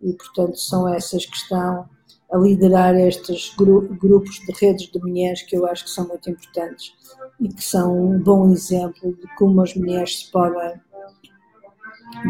e, 0.03 0.13
portanto, 0.13 0.57
são 0.59 0.89
essas 0.89 1.25
que 1.25 1.37
estão 1.37 1.89
a 2.33 2.39
liderar 2.39 2.95
estes 2.97 3.55
grupos 3.57 4.41
de 4.41 4.53
redes 4.53 4.91
de 4.91 4.99
mulheres 4.99 5.43
que 5.43 5.57
eu 5.57 5.67
acho 5.67 5.85
que 5.85 5.91
são 5.91 6.09
muito 6.09 6.31
importantes 6.31 6.95
e 7.41 7.49
que 7.49 7.63
são 7.63 8.13
um 8.15 8.19
bom 8.19 8.51
exemplo 8.51 9.15
de 9.15 9.35
como 9.37 9.61
as 9.61 9.75
mulheres 9.75 10.21
se 10.21 10.33
podem 10.33 10.81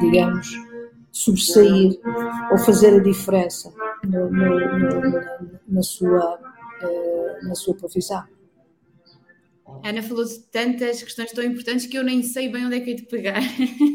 digamos, 0.01 0.49
sobressair 1.11 1.99
ou 2.51 2.59
fazer 2.59 2.95
a 2.95 3.03
diferença 3.03 3.73
no, 4.05 4.31
no, 4.31 4.79
no, 4.79 5.61
na, 5.69 5.83
sua, 5.83 6.39
eh, 6.83 7.39
na 7.43 7.55
sua 7.55 7.75
profissão. 7.75 8.25
Ana 9.85 10.03
falou 10.03 10.25
de 10.25 10.39
tantas 10.51 11.03
questões 11.03 11.33
tão 11.33 11.43
importantes 11.43 11.87
que 11.87 11.97
eu 11.97 12.05
nem 12.05 12.23
sei 12.23 12.49
bem 12.49 12.67
onde 12.67 12.77
é 12.77 12.81
que 12.81 12.91
é 12.91 12.95
de 12.95 13.03
pegar, 13.03 13.41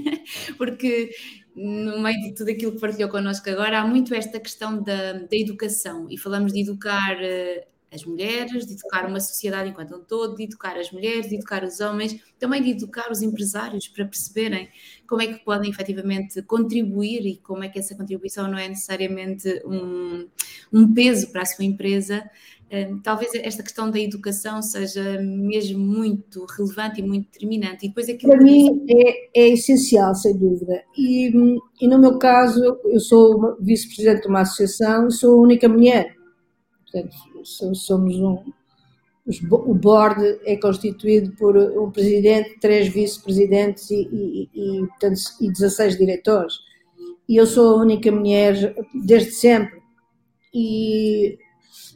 porque 0.57 1.11
no 1.57 1.99
meio 1.99 2.21
de 2.21 2.35
tudo 2.35 2.51
aquilo 2.51 2.73
que 2.73 2.79
partilhou 2.79 3.09
connosco 3.09 3.49
agora, 3.49 3.79
há 3.79 3.87
muito 3.87 4.13
esta 4.13 4.39
questão 4.39 4.81
da, 4.81 5.13
da 5.13 5.35
educação. 5.35 6.07
E 6.09 6.17
falamos 6.17 6.53
de 6.53 6.61
educar 6.61 7.17
uh, 7.17 7.76
as 7.91 8.03
mulheres, 8.03 8.65
de 8.65 8.73
educar 8.73 9.07
uma 9.07 9.19
sociedade 9.19 9.69
enquanto 9.69 9.95
um 9.95 10.03
todo, 10.03 10.35
de 10.35 10.43
educar 10.43 10.77
as 10.77 10.91
mulheres, 10.91 11.29
de 11.29 11.35
educar 11.35 11.63
os 11.63 11.79
homens, 11.79 12.19
também 12.37 12.61
de 12.61 12.71
educar 12.71 13.09
os 13.11 13.21
empresários 13.21 13.87
para 13.87 14.05
perceberem 14.05 14.69
como 15.07 15.21
é 15.21 15.27
que 15.27 15.45
podem 15.45 15.69
efetivamente 15.69 16.41
contribuir 16.41 17.25
e 17.25 17.37
como 17.37 17.63
é 17.63 17.69
que 17.69 17.79
essa 17.79 17.95
contribuição 17.95 18.47
não 18.49 18.57
é 18.57 18.67
necessariamente 18.67 19.61
um, 19.65 20.27
um 20.71 20.93
peso 20.93 21.31
para 21.31 21.43
a 21.43 21.45
sua 21.45 21.63
empresa. 21.63 22.29
Um, 22.69 22.99
talvez 22.99 23.33
esta 23.35 23.63
questão 23.63 23.89
da 23.89 23.97
educação 23.97 24.61
seja 24.61 25.21
mesmo 25.21 25.79
muito 25.79 26.45
relevante 26.45 26.99
e 26.99 27.03
muito 27.03 27.31
determinante. 27.31 27.85
E 27.85 27.87
depois 27.87 28.09
aquilo 28.09 28.33
para 28.33 28.43
mim 28.43 28.85
é, 28.89 29.43
é, 29.43 29.47
essencial, 29.49 30.13
sem 30.13 30.37
dúvida. 30.37 30.83
E, 30.97 31.31
e 31.79 31.87
no 31.87 31.97
meu 31.97 32.19
caso, 32.19 32.61
eu 32.83 32.99
sou 32.99 33.55
vice-presidente 33.61 34.23
de 34.23 34.27
uma 34.27 34.41
associação 34.41 35.07
e 35.07 35.13
sou 35.13 35.35
a 35.35 35.41
única 35.41 35.69
mulher. 35.69 36.13
Portanto, 36.91 37.15
somos 37.73 38.15
um, 38.15 38.43
o 39.51 39.73
board 39.73 40.39
é 40.45 40.55
constituído 40.55 41.31
por 41.33 41.57
um 41.57 41.91
presidente, 41.91 42.59
três 42.59 42.87
vice-presidentes 42.87 43.91
e, 43.91 43.95
e, 43.95 44.49
e, 44.53 44.87
portanto, 44.87 45.19
e 45.41 45.51
16 45.51 45.97
diretores. 45.97 46.53
E 47.27 47.35
eu 47.35 47.45
sou 47.45 47.75
a 47.75 47.81
única 47.81 48.09
mulher 48.09 48.73
desde 48.93 49.31
sempre. 49.31 49.81
E 50.53 51.37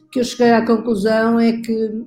o 0.02 0.08
que 0.10 0.20
eu 0.20 0.24
cheguei 0.24 0.50
à 0.50 0.64
conclusão 0.64 1.40
é 1.40 1.52
que 1.60 2.04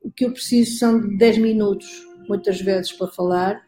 o 0.00 0.10
que 0.12 0.24
eu 0.24 0.32
preciso 0.32 0.78
são 0.78 1.00
de 1.00 1.16
10 1.18 1.38
minutos, 1.38 2.06
muitas 2.28 2.60
vezes, 2.60 2.92
para 2.92 3.08
falar, 3.08 3.60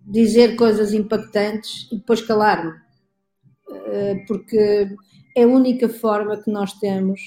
dizer 0.00 0.56
coisas 0.56 0.94
impactantes 0.94 1.86
e 1.92 1.96
depois 1.96 2.22
calar-me. 2.22 2.72
Eh, 3.70 4.24
porque 4.26 4.88
é 5.36 5.44
a 5.44 5.48
única 5.48 5.88
forma 5.88 6.36
que 6.38 6.50
nós 6.50 6.72
temos 6.74 7.20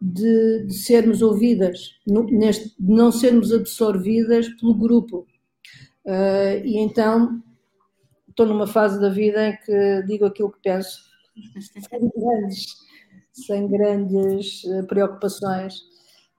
de, 0.00 0.64
de 0.66 0.74
sermos 0.74 1.22
ouvidas, 1.22 1.96
no, 2.06 2.24
neste, 2.24 2.68
de 2.78 2.92
não 2.92 3.10
sermos 3.10 3.52
absorvidas 3.52 4.48
pelo 4.60 4.74
grupo. 4.74 5.26
Uh, 6.04 6.64
e 6.64 6.78
então 6.78 7.42
estou 8.28 8.46
numa 8.46 8.66
fase 8.66 9.00
da 9.00 9.08
vida 9.08 9.48
em 9.48 9.56
que 9.56 10.02
digo 10.06 10.24
aquilo 10.24 10.52
que 10.52 10.60
penso, 10.62 11.00
sem 11.60 12.10
grandes, 12.16 12.76
sem 13.32 13.68
grandes 13.68 14.64
eh, 14.64 14.82
preocupações 14.84 15.74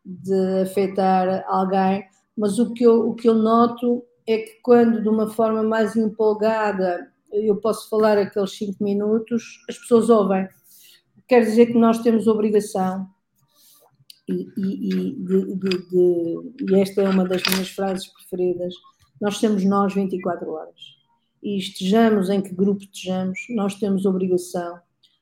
de 0.05 0.61
afetar 0.61 1.43
alguém, 1.47 2.05
mas 2.37 2.57
o 2.57 2.73
que, 2.73 2.83
eu, 2.83 3.09
o 3.09 3.15
que 3.15 3.27
eu 3.27 3.35
noto 3.35 4.03
é 4.25 4.37
que 4.37 4.59
quando 4.61 5.01
de 5.01 5.09
uma 5.09 5.29
forma 5.29 5.61
mais 5.61 5.95
empolgada 5.95 7.11
eu 7.31 7.57
posso 7.57 7.89
falar 7.89 8.17
aqueles 8.17 8.51
cinco 8.51 8.81
minutos, 8.83 9.63
as 9.69 9.77
pessoas 9.77 10.09
ouvem. 10.09 10.47
Quer 11.27 11.41
dizer 11.41 11.67
que 11.67 11.77
nós 11.77 11.99
temos 11.99 12.27
obrigação 12.27 13.07
e, 14.29 14.49
e, 14.57 15.15
de, 15.15 15.55
de, 15.55 15.89
de, 15.89 16.71
e, 16.71 16.79
esta 16.79 17.01
é 17.01 17.09
uma 17.09 17.25
das 17.25 17.41
minhas 17.43 17.69
frases 17.69 18.07
preferidas, 18.07 18.73
nós 19.19 19.39
temos 19.39 19.65
nós 19.65 19.93
24 19.93 20.49
horas. 20.49 20.79
E 21.41 21.57
estejamos 21.57 22.29
em 22.29 22.41
que 22.41 22.53
grupo 22.53 22.83
estejamos, 22.83 23.39
nós 23.49 23.75
temos 23.75 24.05
obrigação 24.05 24.79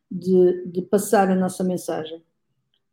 de, 0.09 0.81
passar 0.89 1.29
a 1.29 1.35
nossa 1.35 1.63
mensagem. 1.63 2.21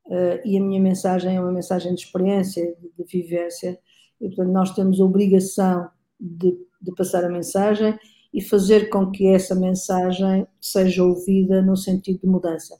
Uh, 0.06 0.38
e 0.44 0.58
a 0.58 0.60
minha 0.60 0.80
mensagem 0.80 1.36
é 1.36 1.40
uma 1.40 1.52
mensagem 1.52 1.94
de 1.94 2.02
experiência, 2.02 2.76
de 2.98 3.04
vivência, 3.04 3.78
e 4.20 4.28
portanto 4.28 4.52
nós 4.52 4.74
temos 4.74 5.00
a 5.00 5.04
obrigação 5.04 5.88
de, 6.20 6.56
de 6.80 6.94
passar 6.94 7.24
a 7.24 7.30
mensagem 7.30 7.98
e 8.32 8.42
fazer 8.42 8.90
com 8.90 9.10
que 9.10 9.28
essa 9.28 9.54
mensagem 9.54 10.46
seja 10.60 11.02
ouvida 11.02 11.62
no 11.62 11.76
sentido 11.76 12.20
de 12.20 12.26
mudança. 12.26 12.76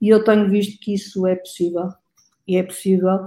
E 0.00 0.08
eu 0.08 0.22
tenho 0.22 0.48
visto 0.48 0.78
que 0.80 0.92
isso 0.92 1.26
é 1.26 1.34
possível 1.34 1.88
e 2.48 2.56
é 2.56 2.62
possível. 2.62 3.26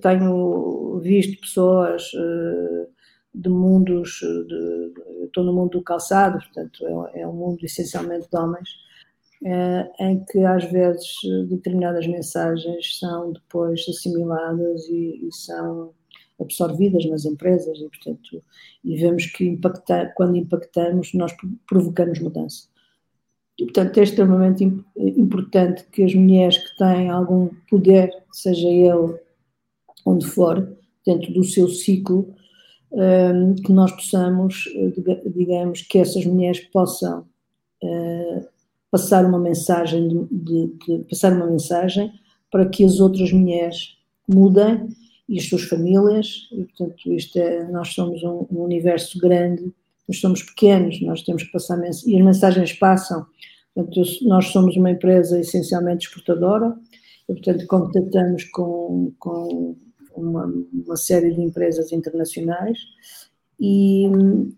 Tenho 0.00 1.00
visto 1.00 1.40
pessoas 1.40 2.10
eh, 2.14 2.86
de 3.34 3.48
mundos, 3.48 4.20
de, 4.20 4.92
estou 5.26 5.44
no 5.44 5.52
mundo 5.52 5.72
do 5.78 5.82
calçado, 5.82 6.38
portanto 6.38 7.10
é, 7.14 7.22
é 7.22 7.26
um 7.26 7.32
mundo 7.32 7.64
essencialmente 7.64 8.28
de 8.30 8.36
homens, 8.38 8.68
é, 9.44 9.90
em 10.00 10.24
que 10.24 10.38
às 10.44 10.64
vezes 10.70 11.06
determinadas 11.48 12.06
mensagens 12.06 12.98
são 12.98 13.32
depois 13.32 13.84
assimiladas 13.88 14.88
e, 14.88 15.26
e 15.26 15.34
são 15.34 15.92
absorvidas 16.40 17.04
nas 17.06 17.24
empresas 17.24 17.78
e 17.78 17.88
portanto 17.88 18.42
e 18.82 18.96
vemos 18.96 19.26
que 19.26 19.44
impactar, 19.44 20.14
quando 20.14 20.36
impactamos 20.36 21.12
nós 21.14 21.32
provocamos 21.66 22.20
mudança. 22.20 22.68
E, 23.58 23.64
portanto, 23.64 23.98
é 23.98 24.02
extremamente 24.02 24.64
importante 24.96 25.84
que 25.92 26.02
as 26.02 26.14
mulheres 26.14 26.58
que 26.58 26.76
têm 26.76 27.08
algum 27.08 27.50
poder, 27.70 28.10
seja 28.32 28.68
ele 28.68 29.14
onde 30.04 30.26
for, 30.26 30.76
dentro 31.06 31.32
do 31.32 31.44
seu 31.44 31.68
ciclo, 31.68 32.34
hum, 32.92 33.54
que 33.54 33.72
nós 33.72 33.92
possamos, 33.92 34.64
digamos, 35.34 35.82
que 35.82 35.98
essas 35.98 36.24
mulheres 36.24 36.60
possam 36.72 37.24
hum, 37.82 38.44
passar 38.90 39.24
uma 39.24 39.38
mensagem 39.38 40.08
de, 40.08 40.26
de, 40.30 40.66
de, 40.86 41.04
passar 41.04 41.32
uma 41.32 41.46
mensagem 41.46 42.12
para 42.50 42.68
que 42.68 42.84
as 42.84 43.00
outras 43.00 43.32
mulheres 43.32 43.96
mudem 44.28 44.88
e 45.28 45.38
as 45.38 45.48
suas 45.48 45.62
famílias. 45.62 46.48
E 46.52 46.64
portanto 46.64 47.12
isto 47.12 47.38
é, 47.38 47.68
nós 47.70 47.88
somos 47.88 48.22
um, 48.22 48.46
um 48.50 48.62
universo 48.62 49.18
grande 49.18 49.72
nós 50.08 50.20
somos 50.20 50.42
pequenos, 50.42 51.00
nós 51.02 51.22
temos 51.22 51.42
que 51.42 51.52
passar 51.52 51.76
mensagens, 51.76 52.06
e 52.06 52.16
as 52.16 52.24
mensagens 52.24 52.72
passam. 52.72 53.26
Portanto, 53.74 54.02
nós 54.22 54.46
somos 54.48 54.76
uma 54.76 54.90
empresa 54.90 55.38
essencialmente 55.40 56.06
exportadora, 56.06 56.76
e, 57.28 57.32
portanto, 57.32 57.66
contatamos 57.66 58.44
com, 58.44 59.12
com 59.18 59.76
uma, 60.14 60.52
uma, 60.72 60.96
série 60.96 61.32
de 61.32 61.40
empresas 61.40 61.90
internacionais 61.92 62.78
e 63.58 64.04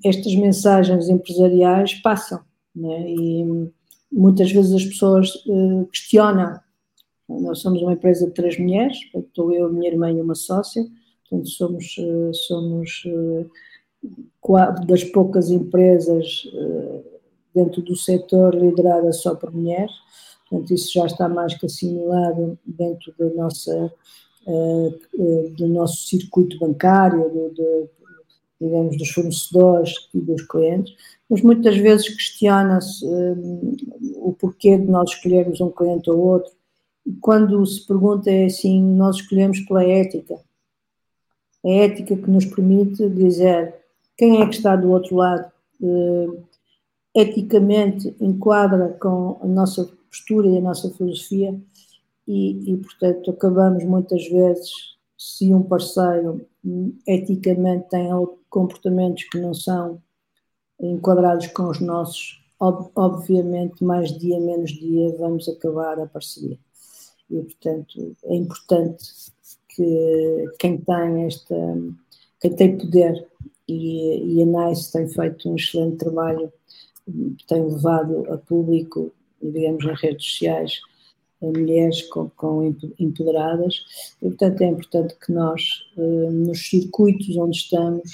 estas 0.05 0.35
mensagens 0.35 1.09
empresariais 1.09 1.95
passam, 1.95 2.41
né? 2.75 3.09
e 3.09 3.71
muitas 4.11 4.51
vezes 4.51 4.75
as 4.75 4.85
pessoas 4.85 5.35
uh, 5.47 5.87
questionam. 5.93 6.59
Nós 7.29 7.61
somos 7.61 7.83
uma 7.83 7.93
empresa 7.93 8.27
de 8.27 8.35
três 8.35 8.59
mulheres, 8.59 8.99
estou 9.15 9.53
eu, 9.53 9.73
minha 9.73 9.91
irmã 9.91 10.11
e 10.11 10.21
uma 10.21 10.35
sócia, 10.35 10.85
portanto, 11.29 11.49
somos, 11.49 11.97
uh, 11.99 12.35
somos 12.35 13.03
uh, 13.07 13.51
das 14.87 15.05
poucas 15.05 15.51
empresas 15.51 16.45
uh, 16.53 17.05
dentro 17.55 17.83
do 17.83 17.97
setor 17.97 18.55
liderada 18.55 19.13
só 19.13 19.35
por 19.35 19.53
mulheres, 19.53 19.93
portanto 20.49 20.73
isso 20.73 20.93
já 20.93 21.07
está 21.07 21.29
mais 21.29 21.55
que 21.55 21.67
assimilado 21.67 22.59
dentro 22.65 23.13
da 23.19 23.29
nossa, 23.31 23.93
uh, 24.47 25.01
uh, 25.15 25.51
do 25.57 25.67
nosso 25.69 26.07
circuito 26.07 26.59
bancário, 26.59 27.29
do, 27.29 27.55
do, 27.55 27.91
digamos, 28.61 28.97
dos 28.97 29.11
fornecedores 29.11 29.95
e 30.15 30.21
dos 30.21 30.43
clientes, 30.43 30.95
mas 31.29 31.43
muitas 31.43 31.77
vezes 31.77 32.09
questiona-se 32.09 33.05
o 34.17 34.33
porquê 34.33 34.79
de 34.79 34.87
nós 34.87 35.11
escolhermos 35.11 35.61
um 35.61 35.71
cliente 35.71 36.09
ou 36.09 36.19
outro, 36.19 36.53
e 37.05 37.13
quando 37.21 37.65
se 37.67 37.87
pergunta 37.87 38.31
é 38.31 38.47
assim, 38.47 38.83
nós 38.83 39.17
escolhemos 39.17 39.61
pela 39.61 39.85
ética, 39.85 40.37
a 41.65 41.69
ética 41.69 42.17
que 42.17 42.31
nos 42.31 42.45
permite 42.45 43.09
dizer 43.11 43.75
quem 44.17 44.41
é 44.41 44.47
que 44.47 44.55
está 44.55 44.75
do 44.77 44.91
outro 44.91 45.17
lado 45.17 45.51
uh, 45.81 46.45
eticamente 47.15 48.15
enquadra 48.21 48.97
com 49.01 49.39
a 49.43 49.47
nossa 49.47 49.85
postura 50.09 50.49
e 50.49 50.59
a 50.59 50.61
nossa 50.61 50.91
filosofia? 50.91 51.61
E, 52.27 52.73
e, 52.73 52.77
portanto 52.79 53.31
acabamos 53.31 53.85
muitas 53.85 54.27
vezes 54.29 54.71
se 55.17 55.55
um 55.55 55.63
parceiro 55.63 56.45
eticamente 57.07 57.89
tem 57.89 58.11
comportamentos 58.51 59.25
que 59.25 59.39
não 59.39 59.55
são 59.55 60.03
enquadrados 60.81 61.47
com 61.49 61.69
os 61.69 61.81
nossos 61.81 62.43
ob, 62.59 62.91
obviamente 62.95 63.85
mais 63.85 64.11
dia 64.19 64.41
menos 64.41 64.73
dia 64.73 65.15
vamos 65.19 65.49
acabar 65.49 65.99
a 66.01 66.07
parceria. 66.07 66.59
E 67.31 67.43
portanto 67.43 68.17
é 68.25 68.35
importante 68.35 69.05
que 69.69 70.45
quem 70.59 70.79
tem 70.79 71.25
esta 71.25 71.55
quem 72.41 72.55
tem 72.55 72.79
poder 72.79 73.27
e, 73.69 74.39
e 74.39 74.43
a 74.43 74.47
NICE 74.47 74.93
tem 74.93 75.09
feito 75.09 75.49
um 75.49 75.57
excelente 75.57 75.99
trabalho, 75.99 76.53
tem 77.49 77.65
levado 77.65 78.33
a 78.33 78.39
público, 78.39 79.13
digamos, 79.43 79.85
nas 79.85 80.01
redes 80.01 80.27
sociais, 80.27 80.81
a 81.43 81.47
mulheres 81.47 82.03
com, 82.09 82.31
com 82.31 82.75
empoderadas, 82.99 83.85
e 84.23 84.29
portanto 84.29 84.61
é 84.63 84.67
importante 84.67 85.17
que 85.17 85.33
nós, 85.33 85.63
eh, 85.97 86.31
nos 86.31 86.69
circuitos 86.69 87.37
onde 87.37 87.57
estamos, 87.59 88.11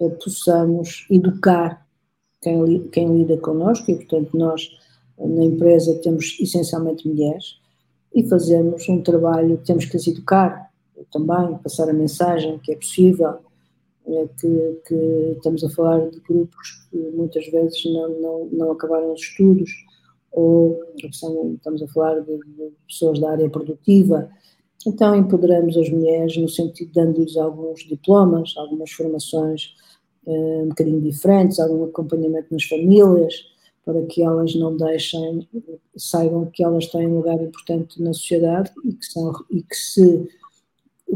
eh, 0.00 0.08
possamos 0.08 1.06
educar 1.10 1.86
quem, 2.42 2.88
quem 2.88 3.16
lida 3.16 3.36
connosco 3.38 3.90
e, 3.90 3.96
portanto, 3.96 4.36
nós 4.36 4.68
na 5.18 5.44
empresa 5.44 6.00
temos 6.02 6.38
essencialmente 6.40 7.06
mulheres 7.06 7.60
e 8.14 8.26
fazemos 8.28 8.88
um 8.88 9.02
trabalho, 9.02 9.60
temos 9.64 9.84
que 9.84 9.96
as 9.96 10.06
educar 10.06 10.70
também, 11.12 11.58
passar 11.58 11.88
a 11.88 11.92
mensagem 11.92 12.58
que 12.58 12.72
é 12.72 12.76
possível, 12.76 13.38
que, 14.38 14.80
que, 14.86 15.34
estamos 15.36 15.64
a 15.64 15.70
falar 15.70 16.10
de 16.10 16.20
grupos 16.20 16.86
que 16.90 16.96
muitas 17.14 17.46
vezes 17.48 17.84
não, 17.84 18.08
não, 18.20 18.48
não 18.52 18.72
acabaram 18.72 19.12
os 19.12 19.20
estudos, 19.20 19.70
ou 20.32 20.80
estamos 20.96 21.82
a 21.82 21.88
falar 21.88 22.20
de, 22.20 22.38
de 22.38 22.72
pessoas 22.86 23.18
da 23.18 23.30
área 23.30 23.48
produtiva, 23.50 24.30
então 24.86 25.14
empoderamos 25.14 25.76
as 25.76 25.90
mulheres 25.90 26.36
no 26.36 26.48
sentido 26.48 26.88
de 26.88 26.94
dando-lhes 26.94 27.36
alguns 27.36 27.80
diplomas, 27.80 28.54
algumas 28.56 28.90
formações 28.90 29.74
um 30.26 30.68
bocadinho 30.68 31.00
diferentes, 31.00 31.58
algum 31.58 31.84
acompanhamento 31.84 32.48
nas 32.52 32.64
famílias, 32.64 33.34
para 33.84 34.02
que 34.06 34.22
elas 34.22 34.54
não 34.54 34.76
deixem, 34.76 35.48
saibam 35.96 36.46
que 36.46 36.62
elas 36.62 36.86
têm 36.86 37.06
um 37.06 37.16
lugar 37.16 37.42
importante 37.42 38.00
na 38.00 38.12
sociedade 38.12 38.70
e 38.84 38.92
que 38.92 39.06
são, 39.06 39.32
e 39.50 39.62
que 39.62 39.74
se, 39.74 40.28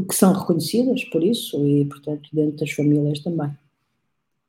que 0.03 0.15
são 0.15 0.33
reconhecidas 0.33 1.03
por 1.05 1.23
isso 1.23 1.65
e, 1.65 1.85
portanto, 1.85 2.29
dentro 2.33 2.57
das 2.57 2.71
famílias 2.71 3.19
também. 3.19 3.55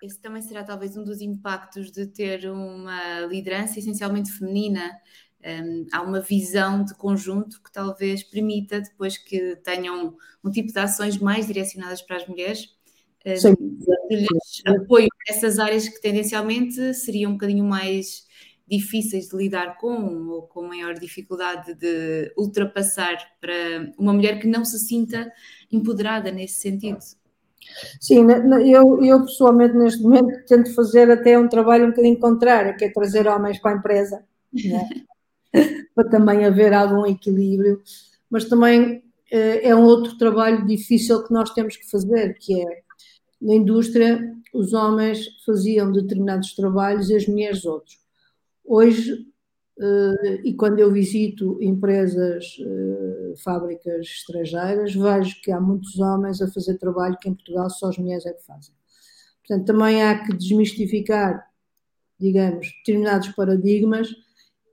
Esse 0.02 0.20
também 0.20 0.42
será 0.42 0.62
talvez 0.62 0.96
um 0.96 1.04
dos 1.04 1.20
impactos 1.20 1.90
de 1.90 2.06
ter 2.06 2.50
uma 2.50 3.20
liderança 3.22 3.78
essencialmente 3.78 4.30
feminina. 4.30 4.90
Um, 5.44 5.86
há 5.92 6.02
uma 6.02 6.20
visão 6.20 6.84
de 6.84 6.94
conjunto 6.94 7.62
que 7.62 7.72
talvez 7.72 8.22
permita 8.22 8.80
depois 8.80 9.16
que 9.16 9.56
tenham 9.56 10.16
um 10.42 10.50
tipo 10.50 10.72
de 10.72 10.78
ações 10.78 11.18
mais 11.18 11.46
direcionadas 11.46 12.02
para 12.02 12.16
as 12.16 12.26
mulheres, 12.26 12.76
lhes 14.10 14.62
apoio 14.66 15.08
nessas 15.28 15.58
áreas 15.58 15.88
que 15.88 16.00
tendencialmente 16.00 16.94
seriam 16.94 17.30
um 17.30 17.34
bocadinho 17.34 17.64
mais 17.64 18.25
difíceis 18.66 19.28
de 19.28 19.36
lidar 19.36 19.78
com 19.78 20.28
ou 20.28 20.42
com 20.42 20.66
maior 20.66 20.94
dificuldade 20.94 21.74
de 21.74 22.32
ultrapassar 22.36 23.16
para 23.40 23.92
uma 23.98 24.12
mulher 24.12 24.40
que 24.40 24.46
não 24.46 24.64
se 24.64 24.78
sinta 24.78 25.30
empoderada 25.70 26.30
nesse 26.30 26.60
sentido. 26.60 26.98
Sim, 28.00 28.26
eu, 28.64 29.04
eu 29.04 29.24
pessoalmente 29.24 29.74
neste 29.74 30.02
momento 30.02 30.44
tento 30.46 30.74
fazer 30.74 31.10
até 31.10 31.38
um 31.38 31.48
trabalho 31.48 31.86
um 31.86 31.90
bocadinho 31.90 32.18
contrário, 32.18 32.76
que 32.76 32.84
é 32.84 32.92
trazer 32.92 33.26
homens 33.26 33.58
para 33.58 33.72
a 33.72 33.78
empresa, 33.78 34.24
né? 34.52 34.88
para 35.94 36.08
também 36.08 36.44
haver 36.44 36.72
algum 36.72 37.06
equilíbrio, 37.06 37.80
mas 38.30 38.44
também 38.44 39.02
eh, 39.30 39.68
é 39.68 39.74
um 39.74 39.84
outro 39.84 40.16
trabalho 40.18 40.66
difícil 40.66 41.24
que 41.24 41.32
nós 41.32 41.50
temos 41.50 41.76
que 41.76 41.88
fazer, 41.90 42.34
que 42.38 42.60
é 42.60 42.82
na 43.40 43.54
indústria, 43.54 44.34
os 44.52 44.72
homens 44.72 45.26
faziam 45.44 45.92
determinados 45.92 46.54
trabalhos 46.54 47.10
e 47.10 47.16
as 47.16 47.26
mulheres 47.26 47.64
outros. 47.64 48.05
Hoje, 48.66 49.26
eh, 49.80 50.40
e 50.44 50.54
quando 50.54 50.80
eu 50.80 50.92
visito 50.92 51.58
empresas, 51.62 52.56
eh, 52.60 53.34
fábricas 53.44 54.06
estrangeiras, 54.06 54.94
vejo 54.94 55.40
que 55.42 55.52
há 55.52 55.60
muitos 55.60 55.98
homens 55.98 56.42
a 56.42 56.48
fazer 56.48 56.78
trabalho 56.78 57.18
que 57.20 57.28
em 57.28 57.34
Portugal 57.34 57.70
só 57.70 57.88
as 57.88 57.98
mulheres 57.98 58.26
é 58.26 58.32
que 58.32 58.44
fazem. 58.44 58.74
Portanto, 59.46 59.66
também 59.66 60.02
há 60.02 60.24
que 60.24 60.36
desmistificar, 60.36 61.46
digamos, 62.18 62.68
determinados 62.78 63.28
paradigmas 63.28 64.08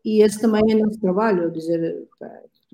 e 0.04 0.24
esse 0.24 0.40
também 0.42 0.62
é 0.70 0.76
nosso 0.76 1.00
trabalho, 1.00 1.52
dizer, 1.52 2.08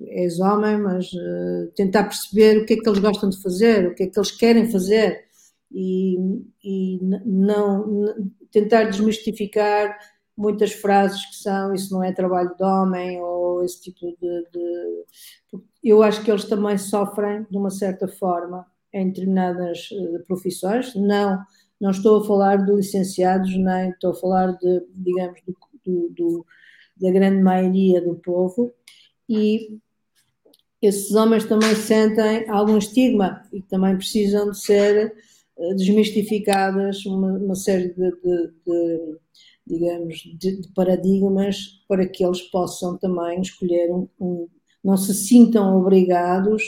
és 0.08 0.40
homem, 0.40 0.78
mas 0.78 1.12
uh, 1.12 1.70
tentar 1.76 2.04
perceber 2.04 2.58
o 2.58 2.66
que 2.66 2.74
é 2.74 2.76
que 2.78 2.88
eles 2.88 2.98
gostam 2.98 3.28
de 3.28 3.40
fazer, 3.42 3.88
o 3.88 3.94
que 3.94 4.04
é 4.04 4.06
que 4.06 4.18
eles 4.18 4.30
querem 4.30 4.70
fazer, 4.70 5.24
e, 5.70 6.16
e 6.64 6.98
não 7.24 8.28
tentar 8.50 8.84
desmistificar 8.84 9.96
muitas 10.40 10.72
frases 10.72 11.26
que 11.26 11.36
são 11.36 11.74
isso 11.74 11.92
não 11.92 12.02
é 12.02 12.12
trabalho 12.12 12.54
de 12.56 12.64
homem 12.64 13.20
ou 13.20 13.62
esse 13.62 13.82
tipo 13.82 14.00
de, 14.00 14.44
de, 14.50 15.04
eu 15.84 16.02
acho 16.02 16.24
que 16.24 16.30
eles 16.30 16.46
também 16.46 16.78
sofrem 16.78 17.46
de 17.50 17.58
uma 17.58 17.70
certa 17.70 18.08
forma 18.08 18.66
em 18.92 19.08
determinadas 19.08 19.90
eh, 19.92 20.18
profissões. 20.26 20.94
Não 20.94 21.38
não 21.78 21.90
estou 21.90 22.20
a 22.20 22.26
falar 22.26 22.56
de 22.58 22.72
licenciados 22.72 23.56
nem 23.56 23.90
estou 23.90 24.10
a 24.10 24.14
falar 24.14 24.52
de 24.58 24.82
digamos 24.94 25.40
do, 25.46 25.56
do, 25.84 26.08
do 26.10 26.46
da 26.96 27.10
grande 27.10 27.42
maioria 27.42 28.00
do 28.00 28.14
povo. 28.14 28.72
E 29.28 29.78
esses 30.80 31.14
homens 31.14 31.44
também 31.44 31.74
sentem 31.74 32.48
algum 32.48 32.78
estigma 32.78 33.42
e 33.52 33.60
também 33.62 33.96
precisam 33.96 34.50
de 34.50 34.58
ser 34.58 35.14
desmistificadas 35.76 37.04
uma, 37.04 37.32
uma 37.32 37.54
série 37.54 37.88
de, 37.88 38.10
de, 38.10 38.52
de 38.66 39.18
digamos, 39.70 40.18
de, 40.38 40.60
de, 40.60 40.68
paradigmas 40.74 41.82
para 41.88 42.06
que 42.06 42.24
eles 42.24 42.42
possam 42.42 42.96
também 42.96 43.40
escolher 43.40 43.90
um, 43.90 44.08
um 44.20 44.48
não 44.82 44.96
se 44.96 45.14
sintam 45.14 45.78
obrigados, 45.78 46.62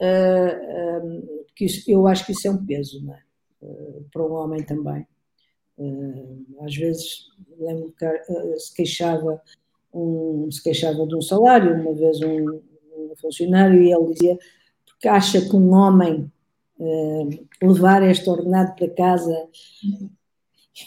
uh, 0.00 1.06
uh, 1.06 1.46
que 1.56 1.64
isso, 1.64 1.90
eu 1.90 2.06
acho 2.06 2.26
que 2.26 2.32
isso 2.32 2.46
é 2.46 2.50
um 2.50 2.64
peso, 2.64 3.02
é? 3.10 3.20
uh, 3.62 4.04
para 4.12 4.22
um 4.22 4.32
homem 4.32 4.62
também. 4.62 5.06
às 6.60 6.76
vezes, 6.76 7.26
lembro 7.58 7.94
que 7.98 8.58
se 8.58 8.74
queixava, 8.74 9.40
um, 9.92 10.50
se 10.50 10.62
queixava 10.62 11.06
de 11.06 11.16
um 11.16 11.22
salário, 11.22 11.74
uma 11.74 11.94
vez 11.94 12.20
um, 12.20 12.60
um 12.96 13.14
funcionário, 13.16 13.82
e 13.82 13.92
ele 13.92 14.12
dizia, 14.12 14.38
porque 14.86 15.08
acha 15.08 15.40
que 15.40 15.56
um 15.56 15.72
homem 15.72 16.30
uh, 16.78 17.46
levar 17.62 18.02
este 18.02 18.28
ordenado 18.28 18.74
para 18.74 18.90
casa. 18.90 19.48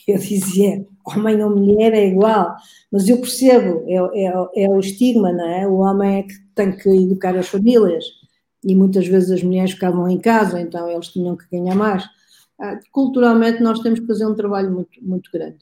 Eu 0.07 0.17
dizia, 0.17 0.85
homem 1.05 1.43
ou 1.43 1.49
mulher 1.49 1.93
é 1.93 2.07
igual, 2.07 2.55
mas 2.91 3.07
eu 3.07 3.19
percebo, 3.19 3.83
é, 3.87 4.25
é, 4.25 4.63
é 4.63 4.69
o 4.69 4.79
estigma, 4.79 5.31
não 5.31 5.47
é? 5.47 5.67
O 5.67 5.77
homem 5.77 6.19
é 6.19 6.23
que 6.23 6.33
tem 6.55 6.75
que 6.75 6.89
educar 6.89 7.35
as 7.37 7.47
famílias 7.47 8.05
e 8.63 8.75
muitas 8.75 9.07
vezes 9.07 9.31
as 9.31 9.43
mulheres 9.43 9.71
ficavam 9.71 10.07
em 10.07 10.19
casa, 10.19 10.59
então 10.61 10.87
eles 10.89 11.07
tinham 11.07 11.35
que 11.35 11.45
ganhar 11.51 11.75
mais. 11.75 12.03
Ah, 12.59 12.79
culturalmente 12.91 13.61
nós 13.63 13.79
temos 13.79 13.99
que 13.99 14.07
fazer 14.07 14.25
um 14.25 14.35
trabalho 14.35 14.71
muito, 14.71 15.03
muito 15.03 15.31
grande, 15.31 15.57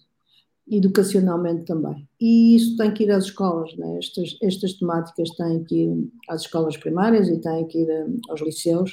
educacionalmente 0.69 1.63
também. 1.63 2.07
E 2.19 2.55
isso 2.55 2.75
tem 2.75 2.91
que 2.93 3.03
ir 3.03 3.11
às 3.11 3.25
escolas, 3.25 3.75
né? 3.77 3.97
estas, 3.97 4.37
estas 4.41 4.73
temáticas 4.73 5.29
têm 5.31 5.63
que 5.63 5.75
ir 5.83 6.11
às 6.27 6.41
escolas 6.41 6.75
primárias 6.75 7.29
e 7.29 7.39
têm 7.39 7.65
que 7.67 7.79
ir 7.79 7.89
aos 8.29 8.41
liceus, 8.41 8.91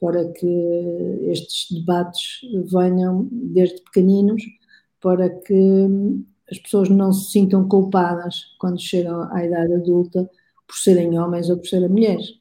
para 0.00 0.32
que 0.32 0.46
estes 1.30 1.70
debates 1.70 2.40
venham 2.72 3.28
desde 3.30 3.80
pequeninos, 3.82 4.42
para 5.02 5.28
que 5.28 5.88
as 6.50 6.58
pessoas 6.58 6.88
não 6.88 7.12
se 7.12 7.32
sintam 7.32 7.68
culpadas 7.68 8.54
quando 8.58 8.80
chegam 8.80 9.22
à 9.32 9.44
idade 9.44 9.74
adulta 9.74 10.30
por 10.66 10.76
serem 10.76 11.18
homens 11.18 11.50
ou 11.50 11.58
por 11.58 11.66
serem 11.66 11.88
mulheres. 11.88 12.40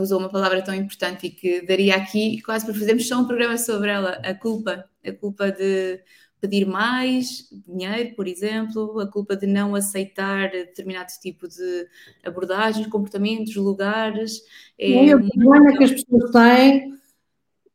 Usou 0.00 0.18
uma 0.18 0.30
palavra 0.30 0.62
tão 0.62 0.74
importante 0.74 1.26
e 1.26 1.30
que 1.30 1.60
daria 1.60 1.94
aqui 1.94 2.40
quase 2.42 2.64
para 2.64 2.74
fazermos 2.74 3.06
só 3.06 3.20
um 3.20 3.26
programa 3.26 3.58
sobre 3.58 3.90
ela, 3.90 4.12
a 4.24 4.34
culpa, 4.34 4.88
a 5.04 5.12
culpa 5.12 5.52
de 5.52 6.00
pedir 6.40 6.66
mais 6.66 7.48
dinheiro, 7.66 8.14
por 8.14 8.26
exemplo, 8.26 8.98
a 9.00 9.06
culpa 9.06 9.36
de 9.36 9.46
não 9.46 9.74
aceitar 9.74 10.50
determinado 10.50 11.12
tipo 11.20 11.46
de 11.46 11.86
abordagens, 12.24 12.86
comportamentos, 12.86 13.54
lugares. 13.56 14.40
É 14.78 15.14
o 15.14 15.28
problema 15.28 15.76
que 15.76 15.84
as 15.84 15.90
pessoas 15.90 16.30
têm 16.30 16.94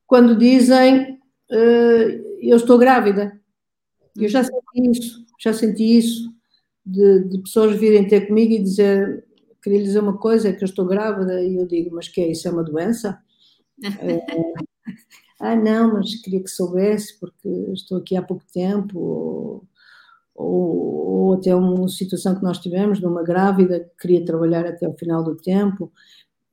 quando 0.07 0.35
dizem 0.35 1.13
uh, 1.51 2.31
eu 2.41 2.57
estou 2.57 2.77
grávida. 2.77 3.40
Eu 4.15 4.27
já 4.29 4.43
senti 4.43 4.91
isso, 4.91 5.25
já 5.39 5.53
senti 5.53 5.97
isso, 5.97 6.33
de, 6.85 7.23
de 7.29 7.37
pessoas 7.39 7.75
virem 7.77 8.07
ter 8.07 8.27
comigo 8.27 8.53
e 8.53 8.59
dizer, 8.59 9.25
queria 9.61 9.79
lhe 9.79 9.85
dizer 9.85 9.99
uma 9.99 10.17
coisa, 10.17 10.49
é 10.49 10.53
que 10.53 10.63
eu 10.63 10.67
estou 10.67 10.85
grávida, 10.85 11.41
e 11.43 11.55
eu 11.55 11.65
digo, 11.65 11.95
mas 11.95 12.07
que 12.07 12.21
é 12.21 12.31
isso? 12.31 12.47
É 12.47 12.51
uma 12.51 12.63
doença? 12.63 13.21
é, 13.99 14.21
ah, 15.39 15.55
não, 15.55 15.93
mas 15.93 16.15
queria 16.15 16.43
que 16.43 16.49
soubesse 16.49 17.19
porque 17.19 17.49
estou 17.73 17.97
aqui 17.97 18.15
há 18.15 18.21
pouco 18.21 18.43
tempo, 18.53 18.99
ou, 18.99 19.67
ou, 20.35 21.27
ou 21.27 21.33
até 21.33 21.55
uma 21.55 21.87
situação 21.87 22.35
que 22.35 22.43
nós 22.43 22.59
tivemos 22.59 22.99
de 22.99 23.05
uma 23.05 23.23
grávida 23.23 23.79
que 23.79 23.97
queria 23.99 24.25
trabalhar 24.25 24.65
até 24.65 24.87
o 24.87 24.93
final 24.93 25.23
do 25.23 25.35
tempo 25.35 25.91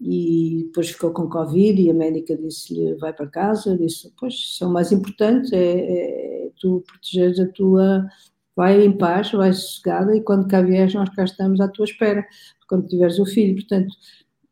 e 0.01 0.65
depois 0.67 0.91
ficou 0.91 1.11
com 1.13 1.29
Covid 1.29 1.81
e 1.81 1.91
a 1.91 1.95
médica 1.95 2.37
disse-lhe 2.37 2.95
vai 2.97 3.13
para 3.13 3.27
casa, 3.27 3.77
disse, 3.77 4.13
pois, 4.19 4.35
isso 4.35 4.65
é 4.65 4.67
o 4.67 4.71
mais 4.71 4.93
importante, 4.93 5.55
é, 5.55 6.47
é 6.47 6.51
tu 6.61 6.83
protegeres 6.87 7.41
a 7.41 7.47
tua, 7.49 8.07
vai 8.57 8.85
em 8.85 8.97
paz, 8.97 9.33
vai 9.33 9.53
sossegada 9.53 10.17
e 10.17 10.23
quando 10.23 10.49
cá 10.49 10.63
vieres 10.63 10.95
nós 10.95 11.09
cá 11.11 11.25
estamos 11.25 11.61
à 11.61 11.69
tua 11.69 11.85
espera, 11.85 12.25
quando 12.69 12.87
tiveres 12.87 13.19
o 13.19 13.27
filho, 13.27 13.55
portanto, 13.55 13.95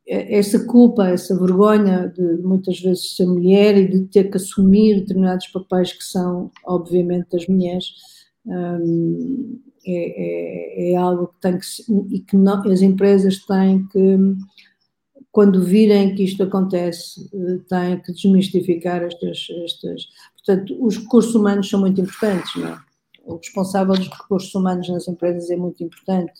essa 0.09 0.65
culpa, 0.67 1.09
essa 1.09 1.37
vergonha 1.37 2.09
de 2.09 2.23
muitas 2.43 2.81
vezes 2.81 3.17
ser 3.17 3.27
mulher 3.27 3.77
e 3.77 3.89
de 3.89 4.05
ter 4.07 4.31
que 4.31 4.37
assumir 4.37 5.01
determinados 5.01 5.49
papéis 5.49 5.93
que 5.93 6.05
são, 6.05 6.51
obviamente, 6.65 7.31
das 7.33 7.47
mulheres, 7.49 7.87
hum, 8.47 9.61
é, 9.85 10.91
é, 10.91 10.93
é, 10.93 10.97
algo 10.97 11.29
que 11.29 11.41
tem 11.41 11.59
que 11.59 12.15
e 12.15 12.21
que 12.21 12.37
não, 12.37 12.63
as 12.71 12.83
empresas 12.83 13.45
têm 13.47 13.87
que, 13.89 14.17
quando 15.37 15.63
virem 15.63 16.15
que 16.15 16.23
isto 16.23 16.43
acontece, 16.45 17.29
eh, 17.31 17.59
têm 17.69 18.01
que 18.01 18.11
desmistificar 18.11 19.03
estas, 19.03 19.47
estas. 19.67 20.09
Portanto, 20.35 20.75
os 20.81 20.97
recursos 20.97 21.35
humanos 21.35 21.69
são 21.69 21.79
muito 21.79 22.01
importantes, 22.01 22.57
não 22.57 22.69
é? 22.69 22.79
o 23.27 23.37
responsável 23.37 23.95
dos 23.95 24.09
recursos 24.09 24.55
humanos 24.55 24.89
nas 24.89 25.07
empresas 25.07 25.51
é 25.51 25.57
muito 25.57 25.85
importante. 25.85 26.33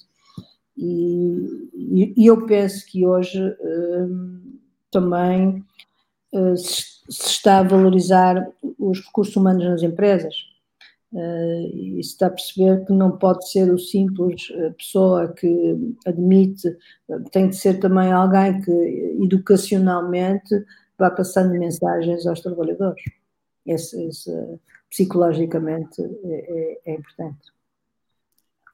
E, 0.79 2.15
e 2.17 2.27
eu 2.27 2.47
penso 2.47 2.87
que 2.87 3.07
hoje 3.07 3.39
uh, 3.39 4.59
também 4.91 5.63
se, 6.57 6.83
se, 7.11 7.29
está 7.29 7.59
a 7.59 7.65
valorizar 7.65 8.51
os 8.79 9.01
recursos 9.01 9.37
humanos 9.37 9.63
nas 9.63 9.83
empresas. 9.83 10.35
Uh, 11.17 11.75
e 11.75 12.05
se 12.05 12.11
está 12.11 12.27
a 12.27 12.31
perceber 12.31 12.85
que 12.85 12.93
não 12.93 13.17
pode 13.17 13.51
ser 13.51 13.73
o 13.73 13.79
simples 13.79 14.49
pessoa 14.77 15.33
que 15.33 15.97
admite, 16.05 16.77
tem 17.33 17.49
de 17.49 17.57
ser 17.57 17.81
também 17.81 18.13
alguém 18.13 18.61
que 18.61 19.17
educacionalmente 19.23 20.55
vá 20.99 21.11
passando 21.11 21.59
mensagens 21.59 22.27
aos 22.27 22.41
trabalhadores. 22.41 23.03
Esse, 23.65 24.05
esse 24.09 24.31
psicologicamente 24.91 26.03
é, 26.03 26.81
é, 26.85 26.93
é 26.93 26.95
importante 26.97 27.57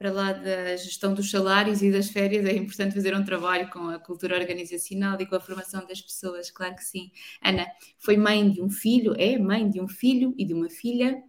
para 0.03 0.11
lá 0.11 0.33
da 0.33 0.75
gestão 0.75 1.13
dos 1.13 1.31
salários 1.31 1.81
e 1.81 1.89
das 1.89 2.09
férias, 2.09 2.45
é 2.45 2.53
importante 2.57 2.93
fazer 2.93 3.15
um 3.15 3.23
trabalho 3.23 3.69
com 3.69 3.87
a 3.87 3.97
cultura 3.97 4.37
organizacional 4.37 5.15
e 5.21 5.25
com 5.25 5.33
a 5.33 5.39
formação 5.39 5.87
das 5.87 6.01
pessoas, 6.01 6.51
claro 6.51 6.75
que 6.75 6.83
sim. 6.83 7.09
Ana 7.41 7.65
foi 7.99 8.17
mãe 8.17 8.51
de 8.51 8.61
um 8.61 8.69
filho, 8.69 9.13
é 9.17 9.37
mãe 9.37 9.69
de 9.69 9.79
um 9.79 9.87
filho 9.87 10.35
e 10.37 10.43
de 10.43 10.53
uma 10.53 10.69
filha, 10.69 11.23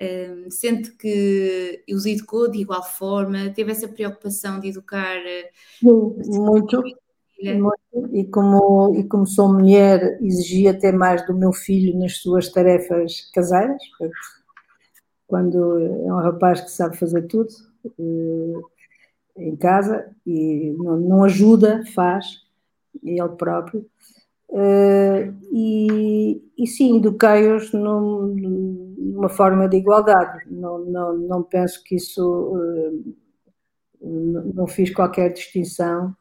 um, 0.00 0.50
sente 0.50 0.92
que 0.92 1.82
os 1.90 2.06
educou 2.06 2.50
de 2.50 2.60
igual 2.60 2.82
forma, 2.82 3.50
teve 3.50 3.72
essa 3.72 3.88
preocupação 3.88 4.60
de 4.60 4.68
educar. 4.68 5.16
Sim, 5.78 5.88
muito. 6.38 6.82
muito. 6.82 7.86
E 8.12 8.24
como, 8.24 8.94
e 8.96 9.04
como 9.04 9.26
sou 9.26 9.52
mulher, 9.52 10.18
exigia 10.22 10.70
até 10.70 10.90
mais 10.90 11.26
do 11.26 11.34
meu 11.34 11.52
filho 11.52 11.98
nas 11.98 12.18
suas 12.18 12.50
tarefas 12.50 13.30
caseiras, 13.32 13.82
quando 15.26 15.78
é 15.78 16.12
um 16.12 16.20
rapaz 16.20 16.60
que 16.60 16.70
sabe 16.70 16.96
fazer 16.96 17.22
tudo, 17.26 17.48
eh, 17.98 18.60
em 19.38 19.56
casa 19.56 20.10
e 20.26 20.74
não, 20.78 20.96
não 20.96 21.24
ajuda, 21.24 21.84
faz, 21.94 22.42
ele 23.02 23.28
próprio. 23.36 23.84
Uh, 24.48 25.34
e, 25.52 26.42
e 26.56 26.66
sim, 26.66 26.98
eduquei-os 26.98 27.72
numa 27.72 29.28
forma 29.28 29.68
de 29.68 29.78
igualdade. 29.78 30.44
Não, 30.50 30.78
não, 30.78 31.16
não 31.16 31.42
penso 31.42 31.82
que 31.84 31.96
isso. 31.96 32.22
Uh, 32.22 33.16
não 34.00 34.66
fiz 34.66 34.90
qualquer 34.94 35.32
distinção 35.32 36.14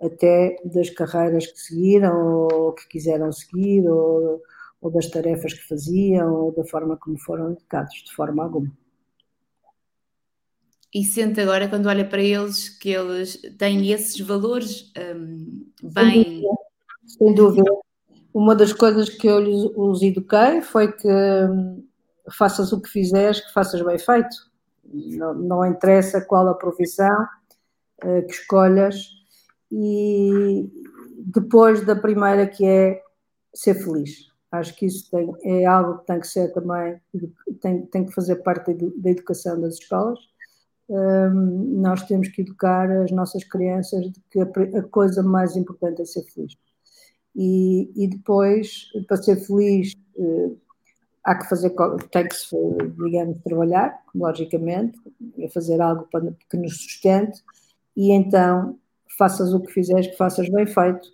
até 0.00 0.56
das 0.64 0.90
carreiras 0.90 1.46
que 1.46 1.58
seguiram 1.58 2.48
ou 2.52 2.72
que 2.72 2.86
quiseram 2.88 3.32
seguir 3.32 3.88
ou, 3.88 4.40
ou 4.80 4.90
das 4.90 5.08
tarefas 5.08 5.54
que 5.54 5.66
faziam 5.66 6.32
ou 6.34 6.52
da 6.52 6.64
forma 6.64 6.96
como 6.96 7.18
foram 7.18 7.52
educados, 7.52 8.02
de 8.04 8.12
forma 8.14 8.44
alguma 8.44 8.70
e 10.94 11.04
sente 11.04 11.40
agora, 11.40 11.68
quando 11.68 11.86
olha 11.86 12.04
para 12.04 12.22
eles, 12.22 12.68
que 12.68 12.90
eles 12.90 13.40
têm 13.56 13.90
esses 13.90 14.20
valores 14.20 14.92
um, 15.16 15.66
bem. 15.82 16.42
Sem 17.18 17.34
dúvida. 17.34 17.70
Uma 18.32 18.54
das 18.54 18.72
coisas 18.72 19.08
que 19.08 19.26
eu 19.26 19.72
os 19.76 20.02
eduquei 20.02 20.62
foi 20.62 20.92
que 20.92 21.08
hum, 21.08 21.84
faças 22.30 22.72
o 22.72 22.80
que 22.80 22.88
fizeres, 22.88 23.40
que 23.40 23.52
faças 23.52 23.82
bem 23.82 23.98
feito. 23.98 24.50
Não, 24.84 25.34
não 25.34 25.66
interessa 25.66 26.20
qual 26.20 26.48
a 26.48 26.54
profissão 26.54 27.26
uh, 28.04 28.26
que 28.26 28.32
escolhas. 28.32 29.08
E 29.70 30.70
depois 31.18 31.84
da 31.84 31.96
primeira, 31.96 32.46
que 32.46 32.64
é 32.64 33.02
ser 33.54 33.74
feliz. 33.74 34.30
Acho 34.50 34.74
que 34.76 34.86
isso 34.86 35.10
tem, 35.10 35.32
é 35.44 35.64
algo 35.64 35.98
que 35.98 36.06
tem 36.06 36.20
que 36.20 36.26
ser 36.26 36.52
também, 36.52 37.00
tem, 37.60 37.86
tem 37.86 38.04
que 38.04 38.12
fazer 38.12 38.36
parte 38.36 38.74
da 38.74 39.10
educação 39.10 39.58
das 39.58 39.74
escolas 39.74 40.18
nós 41.34 42.02
temos 42.04 42.28
que 42.28 42.42
educar 42.42 42.90
as 42.90 43.10
nossas 43.10 43.44
crianças 43.44 44.10
de 44.10 44.20
que 44.30 44.40
a, 44.40 44.82
coisa 44.82 45.22
mais 45.22 45.56
importante 45.56 46.02
é 46.02 46.04
ser 46.04 46.22
feliz. 46.24 46.56
E, 47.34 47.90
e 47.96 48.08
depois, 48.08 48.88
para 49.06 49.16
ser 49.16 49.36
feliz, 49.36 49.94
eh, 50.18 50.50
há 51.24 51.34
que 51.36 51.48
fazer, 51.48 51.74
tem 52.10 52.28
que 52.28 52.34
se, 52.34 52.56
digamos, 53.04 53.38
trabalhar, 53.42 53.98
logicamente, 54.14 54.98
é 55.38 55.48
fazer 55.48 55.80
algo 55.80 56.06
para, 56.10 56.32
que 56.50 56.56
nos 56.56 56.76
sustente, 56.76 57.42
e 57.96 58.12
então 58.12 58.78
faças 59.18 59.52
o 59.52 59.60
que 59.60 59.72
fizeres, 59.72 60.08
que 60.08 60.16
faças 60.16 60.48
bem 60.48 60.66
feito 60.66 61.08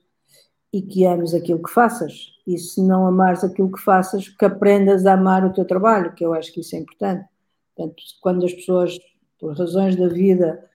e 0.72 0.82
que 0.82 1.06
ames 1.06 1.34
aquilo 1.34 1.62
que 1.62 1.70
faças. 1.70 2.32
E 2.46 2.58
se 2.58 2.82
não 2.82 3.06
amares 3.06 3.44
aquilo 3.44 3.70
que 3.70 3.80
faças, 3.80 4.28
que 4.28 4.44
aprendas 4.44 5.06
a 5.06 5.14
amar 5.14 5.44
o 5.44 5.52
teu 5.52 5.64
trabalho, 5.64 6.14
que 6.14 6.24
eu 6.24 6.34
acho 6.34 6.52
que 6.52 6.60
isso 6.60 6.76
é 6.76 6.78
importante. 6.80 7.26
Portanto, 7.74 8.02
quando 8.20 8.44
as 8.44 8.52
pessoas 8.52 8.98
por 9.38 9.56
razões 9.56 9.96
da 9.96 10.08
vida, 10.08 10.67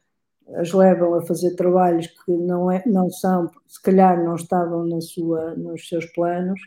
as 0.55 0.71
levam 0.71 1.15
a 1.15 1.21
fazer 1.21 1.55
trabalhos 1.55 2.07
que 2.07 2.31
não, 2.31 2.71
é, 2.71 2.83
não 2.85 3.09
são, 3.09 3.49
se 3.67 3.81
calhar 3.81 4.23
não 4.23 4.35
estavam 4.35 4.85
na 4.85 5.01
sua, 5.01 5.55
nos 5.55 5.87
seus 5.87 6.05
planos, 6.07 6.59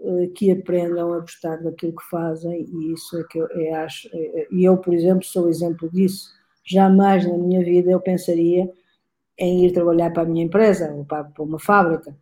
eh, 0.00 0.28
que 0.34 0.50
aprendam 0.50 1.12
a 1.12 1.20
gostar 1.20 1.56
daquilo 1.62 1.94
que 1.94 2.04
fazem 2.10 2.66
e 2.68 2.92
isso 2.92 3.18
é 3.18 3.24
que 3.24 3.38
eu 3.38 3.48
é, 3.52 3.72
acho, 3.74 4.08
é, 4.12 4.48
e 4.50 4.64
eu, 4.64 4.76
por 4.78 4.92
exemplo, 4.92 5.24
sou 5.24 5.48
exemplo 5.48 5.88
disso. 5.90 6.28
Jamais 6.64 7.26
na 7.26 7.36
minha 7.38 7.62
vida 7.64 7.90
eu 7.90 8.00
pensaria 8.00 8.70
em 9.38 9.66
ir 9.66 9.72
trabalhar 9.72 10.12
para 10.12 10.22
a 10.22 10.26
minha 10.26 10.44
empresa 10.44 10.92
ou 10.92 11.04
para, 11.04 11.24
para 11.24 11.42
uma 11.44 11.58
fábrica. 11.58 12.16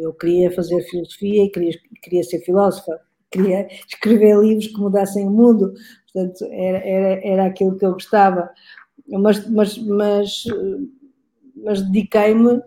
Eu 0.00 0.12
queria 0.14 0.50
fazer 0.50 0.82
filosofia 0.82 1.44
e 1.44 1.50
queria, 1.50 1.72
queria 2.02 2.22
ser 2.22 2.40
filósofa, 2.40 3.00
queria 3.30 3.66
escrever 3.88 4.38
livros 4.38 4.68
que 4.68 4.78
mudassem 4.78 5.26
o 5.26 5.30
mundo, 5.30 5.74
Portanto, 6.14 6.48
era, 6.52 6.78
era, 6.78 7.26
era 7.26 7.46
aquilo 7.46 7.76
que 7.76 7.84
eu 7.84 7.92
gostava. 7.92 8.48
Mas, 9.08 9.48
mas, 9.48 9.78
mas, 9.78 10.44
mas 11.56 11.82
dediquei-me 11.82 12.62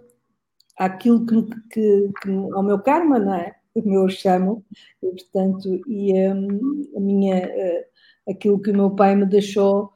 àquilo 0.77 1.25
que, 1.25 1.41
que, 1.71 2.11
que, 2.21 2.31
ao 2.53 2.63
meu 2.63 2.79
karma, 2.79 3.19
não 3.19 3.33
é? 3.33 3.55
O 3.75 3.87
meu 3.87 4.09
chamo, 4.09 4.63
e 5.03 5.09
portanto, 5.09 5.81
e 5.87 6.13
um, 6.29 6.97
a 6.97 6.99
minha, 6.99 7.45
uh, 7.45 8.31
aquilo 8.31 8.59
que 8.59 8.71
o 8.71 8.75
meu 8.75 8.91
pai 8.91 9.15
me 9.15 9.25
deixou 9.25 9.91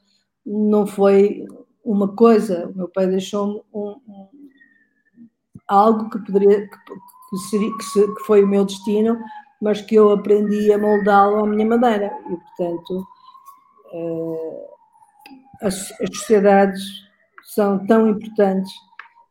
não 0.46 0.86
foi 0.86 1.46
uma 1.84 2.16
coisa, 2.16 2.70
o 2.70 2.78
meu 2.78 2.88
pai 2.90 3.08
deixou-me 3.08 3.62
um, 3.74 3.96
um, 4.08 4.28
algo 5.68 6.10
que 6.10 6.20
poderia, 6.20 6.68
que, 6.68 7.38
seria, 7.50 7.72
se, 7.82 8.16
que 8.16 8.24
foi 8.24 8.44
o 8.44 8.48
meu 8.48 8.66
destino, 8.66 9.18
mas 9.62 9.82
que 9.82 9.96
eu 9.96 10.12
aprendi 10.12 10.72
a 10.72 10.78
moldá-lo 10.78 11.44
à 11.44 11.48
minha 11.48 11.66
maneira, 11.66 12.12
e 12.30 12.38
portanto 12.38 13.08
eh, 13.94 14.71
as, 15.62 15.92
as, 16.02 16.18
sociedades 16.18 16.84
são 17.44 17.86
tão 17.86 18.10
importantes 18.10 18.72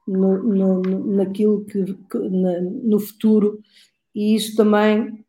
no, 0.06 0.42
no, 0.42 0.82
naquilo 1.16 1.64
que, 1.64 1.84
que 1.84 2.18
na, 2.18 2.60
no 2.60 2.98
futuro 2.98 3.60
e 4.14 4.34
isso 4.34 4.56
também 4.56 5.24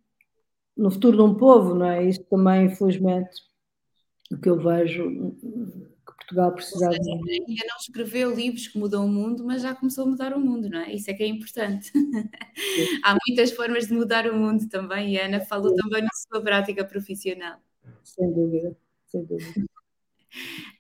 no 0.76 0.89
futuro 0.89 1.18
de 1.18 1.24
um 1.24 1.36
povo, 1.36 1.76
não 1.76 1.86
é? 1.86 2.04
Isso 2.08 2.24
também, 2.24 2.66
infelizmente, 2.66 3.30
o 4.32 4.38
que 4.38 4.49
eu 4.49 4.58
vejo 4.58 5.10
que 5.12 6.16
Portugal 6.18 6.54
precisava. 6.54 6.93
Seja, 6.93 7.12
ainda 7.12 7.66
não 7.70 7.78
escreveu 7.80 8.34
livros 8.34 8.68
que 8.68 8.80
mudam 8.80 9.06
o 9.06 9.10
mundo, 9.10 9.43
mas 9.45 9.62
já 9.62 9.76
começou 9.76 10.06
a 10.06 10.08
mudar 10.08 10.34
o 10.34 10.39
mundo, 10.39 10.70
não 10.70 10.80
é? 10.80 10.93
Isso 10.93 11.12
é 11.12 11.14
que 11.14 11.24
é 11.24 11.28
importante. 11.28 11.91
Há 13.04 13.16
muitas 13.28 13.52
formas 13.52 13.88
de 13.88 13.93
mudar 13.93 14.26
o 14.28 14.36
mundo 14.36 14.68
também, 14.70 15.14
e 15.14 15.20
a 15.20 15.26
Ana 15.26 15.41
falou 15.41 15.70
Sim. 15.70 15.76
também 15.76 16.02
na 16.02 16.10
sua 16.14 16.41
prática 16.41 16.84
profissional. 16.84 17.60
Sem 18.04 18.32
dúvida 18.32 18.76
sem 19.12 19.26
dúvida. 19.26 19.66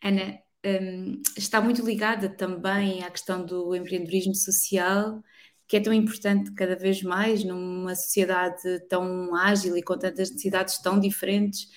Ana, 0.03 0.39
um, 0.65 1.21
está 1.37 1.61
muito 1.61 1.83
ligada 1.85 2.29
também 2.29 3.03
à 3.03 3.09
questão 3.09 3.45
do 3.45 3.75
empreendedorismo 3.75 4.35
social, 4.35 5.21
que 5.67 5.77
é 5.77 5.79
tão 5.79 5.93
importante 5.93 6.51
cada 6.51 6.75
vez 6.75 7.01
mais 7.01 7.43
numa 7.43 7.95
sociedade 7.95 8.79
tão 8.89 9.33
ágil 9.35 9.77
e 9.77 9.81
com 9.81 9.97
tantas 9.97 10.29
necessidades 10.29 10.77
tão 10.79 10.99
diferentes. 10.99 11.67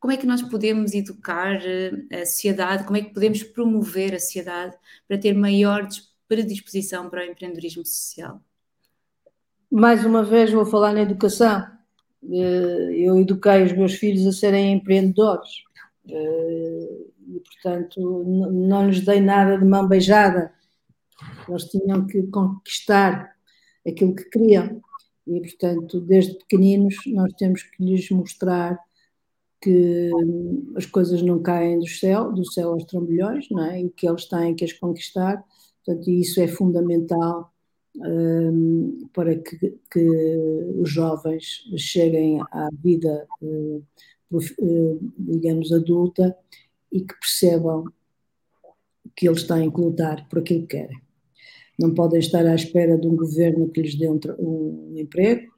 Como 0.00 0.12
é 0.12 0.16
que 0.16 0.26
nós 0.26 0.42
podemos 0.42 0.92
educar 0.92 1.60
eh, 1.64 1.92
a 2.20 2.26
sociedade? 2.26 2.84
Como 2.84 2.96
é 2.96 3.02
que 3.02 3.14
podemos 3.14 3.42
promover 3.44 4.14
a 4.14 4.18
sociedade 4.18 4.76
para 5.06 5.16
ter 5.16 5.34
maior 5.34 5.86
predisposição 6.26 7.08
para 7.08 7.20
o 7.20 7.24
empreendedorismo 7.24 7.86
social? 7.86 8.42
Mais 9.70 10.04
uma 10.04 10.24
vez 10.24 10.50
vou 10.50 10.66
falar 10.66 10.92
na 10.92 11.02
educação. 11.02 11.64
Eh, 12.24 12.94
eu 12.96 13.20
eduquei 13.20 13.62
os 13.62 13.72
meus 13.72 13.94
filhos 13.94 14.26
a 14.26 14.32
serem 14.32 14.72
empreendedores. 14.72 15.48
E, 17.32 17.40
portanto, 17.40 18.24
não 18.24 18.88
lhes 18.88 19.04
dei 19.04 19.20
nada 19.20 19.58
de 19.58 19.64
mão 19.64 19.88
beijada. 19.88 20.52
Eles 21.48 21.64
tinham 21.64 22.06
que 22.06 22.22
conquistar 22.24 23.34
aquilo 23.86 24.14
que 24.14 24.24
queriam. 24.24 24.80
E, 25.26 25.40
portanto, 25.40 26.00
desde 26.00 26.34
pequeninos, 26.34 26.96
nós 27.06 27.32
temos 27.34 27.62
que 27.62 27.82
lhes 27.82 28.10
mostrar 28.10 28.78
que 29.60 30.10
as 30.76 30.86
coisas 30.86 31.22
não 31.22 31.40
caem 31.40 31.78
do 31.78 31.88
céu, 31.88 32.32
do 32.32 32.44
céu 32.44 32.72
aos 32.72 32.84
trambolhões, 32.84 33.48
não 33.50 33.64
é? 33.64 33.80
e 33.80 33.90
que 33.90 34.08
eles 34.08 34.26
têm 34.26 34.54
que 34.54 34.64
as 34.64 34.72
conquistar. 34.72 35.42
Portanto, 35.84 36.10
isso 36.10 36.40
é 36.40 36.48
fundamental 36.48 37.52
um, 37.96 39.08
para 39.12 39.36
que, 39.36 39.78
que, 39.90 40.36
os 40.80 40.90
jovens 40.90 41.62
cheguem 41.76 42.40
à 42.50 42.68
vida 42.72 43.26
uh, 43.40 43.82
digamos, 45.18 45.72
adulta 45.72 46.36
e 46.92 47.00
que 47.00 47.14
percebam 47.18 47.84
que 49.16 49.28
eles 49.28 49.44
têm 49.44 49.70
que 49.70 49.80
lutar 49.80 50.28
por 50.28 50.40
aquilo 50.40 50.66
que 50.66 50.76
querem. 50.76 51.00
Não 51.78 51.94
podem 51.94 52.20
estar 52.20 52.46
à 52.46 52.54
espera 52.54 52.98
de 52.98 53.06
um 53.06 53.16
governo 53.16 53.68
que 53.68 53.82
lhes 53.82 53.94
dê 53.94 54.08
um, 54.08 54.20
um 54.38 54.94
emprego 54.96 55.50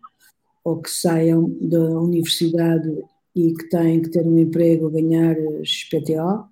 ou 0.63 0.81
que 0.81 0.91
saiam 0.91 1.51
da 1.61 2.01
universidade 2.01 2.91
e 3.35 3.53
que 3.53 3.69
têm 3.69 4.01
que 4.01 4.11
ter 4.11 4.25
um 4.25 4.39
emprego, 4.39 4.91
ganhar 4.91 5.37
XPTO, 5.65 6.49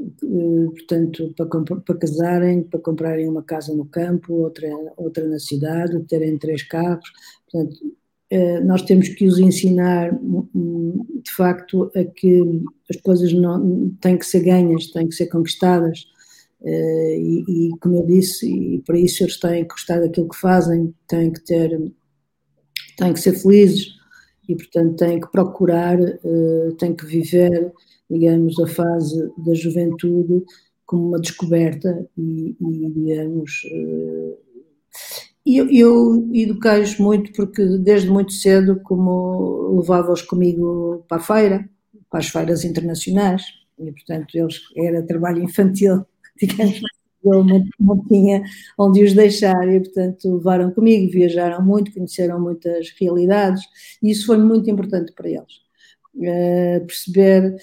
eh, 0.00 0.66
portanto, 0.70 1.32
para, 1.36 1.76
para, 1.80 1.98
casarem, 1.98 2.62
para 2.62 2.80
comprarem 2.80 3.28
uma 3.28 3.42
casa 3.42 3.74
no 3.74 3.84
campo, 3.84 4.32
outra, 4.34 4.68
outra 4.96 5.28
na 5.28 5.38
cidade, 5.38 6.02
terem 6.04 6.36
três 6.38 6.62
carros. 6.62 7.12
Portanto, 7.50 7.76
eh, 7.84 8.03
nós 8.64 8.82
temos 8.82 9.08
que 9.08 9.26
os 9.26 9.38
ensinar, 9.38 10.12
hum, 10.14 11.04
de 11.22 11.30
facto, 11.32 11.90
a 11.94 12.04
que 12.04 12.62
as 12.90 12.96
coisas 13.00 13.32
não, 13.32 13.90
têm 14.00 14.18
que 14.18 14.26
ser 14.26 14.40
ganhas, 14.40 14.88
têm 14.88 15.08
que 15.08 15.14
ser 15.14 15.26
conquistadas. 15.26 16.06
Eh, 16.62 17.18
e, 17.18 17.68
e, 17.68 17.78
como 17.78 17.96
eu 17.96 18.06
disse, 18.06 18.46
e 18.48 18.82
para 18.82 18.98
isso 18.98 19.22
eles 19.22 19.38
têm 19.38 19.62
que 19.64 19.74
gostar 19.74 20.00
daquilo 20.00 20.28
que 20.28 20.36
fazem, 20.36 20.94
têm 21.06 21.32
que 21.32 21.44
ter, 21.44 21.70
têm 22.96 23.12
que 23.12 23.20
ser 23.20 23.34
felizes 23.34 23.88
e, 24.48 24.56
portanto, 24.56 24.96
têm 24.96 25.20
que 25.20 25.30
procurar, 25.30 25.98
têm 26.78 26.94
que 26.94 27.06
viver 27.06 27.72
digamos, 28.10 28.58
a 28.60 28.66
fase 28.66 29.32
da 29.38 29.54
juventude 29.54 30.44
como 30.86 31.08
uma 31.08 31.20
descoberta 31.20 32.06
e, 32.16 32.56
e 32.60 32.90
digamos, 32.90 33.62
eh, 33.70 34.36
eu, 35.46 35.68
eu 35.70 36.30
eduquei-os 36.32 36.98
muito 36.98 37.32
porque 37.32 37.62
desde 37.78 38.08
muito 38.08 38.32
cedo 38.32 38.80
como 38.82 39.78
levava-os 39.78 40.22
comigo 40.22 41.04
para 41.08 41.18
a 41.18 41.20
feira, 41.20 41.68
para 42.10 42.20
as 42.20 42.28
feiras 42.28 42.64
internacionais, 42.64 43.42
e 43.78 43.92
portanto 43.92 44.34
eles, 44.34 44.60
era 44.76 45.06
trabalho 45.06 45.42
infantil, 45.42 46.04
digamos, 46.40 46.80
eu 47.24 47.42
não, 47.44 47.64
não, 47.80 48.04
tinha 48.06 48.42
onde 48.78 49.02
os 49.02 49.14
deixar 49.14 49.66
e, 49.68 49.80
portanto, 49.80 50.36
levaram 50.36 50.70
comigo, 50.70 51.10
viajaram 51.10 51.64
muito, 51.64 51.92
conheceram 51.92 52.40
muitas 52.40 52.90
realidades 53.00 53.62
e 54.02 54.10
isso 54.10 54.26
foi 54.26 54.36
muito 54.38 54.70
importante 54.70 55.12
para 55.12 55.28
eles. 55.28 55.64
Uh, 56.14 56.86
perceber 56.86 57.56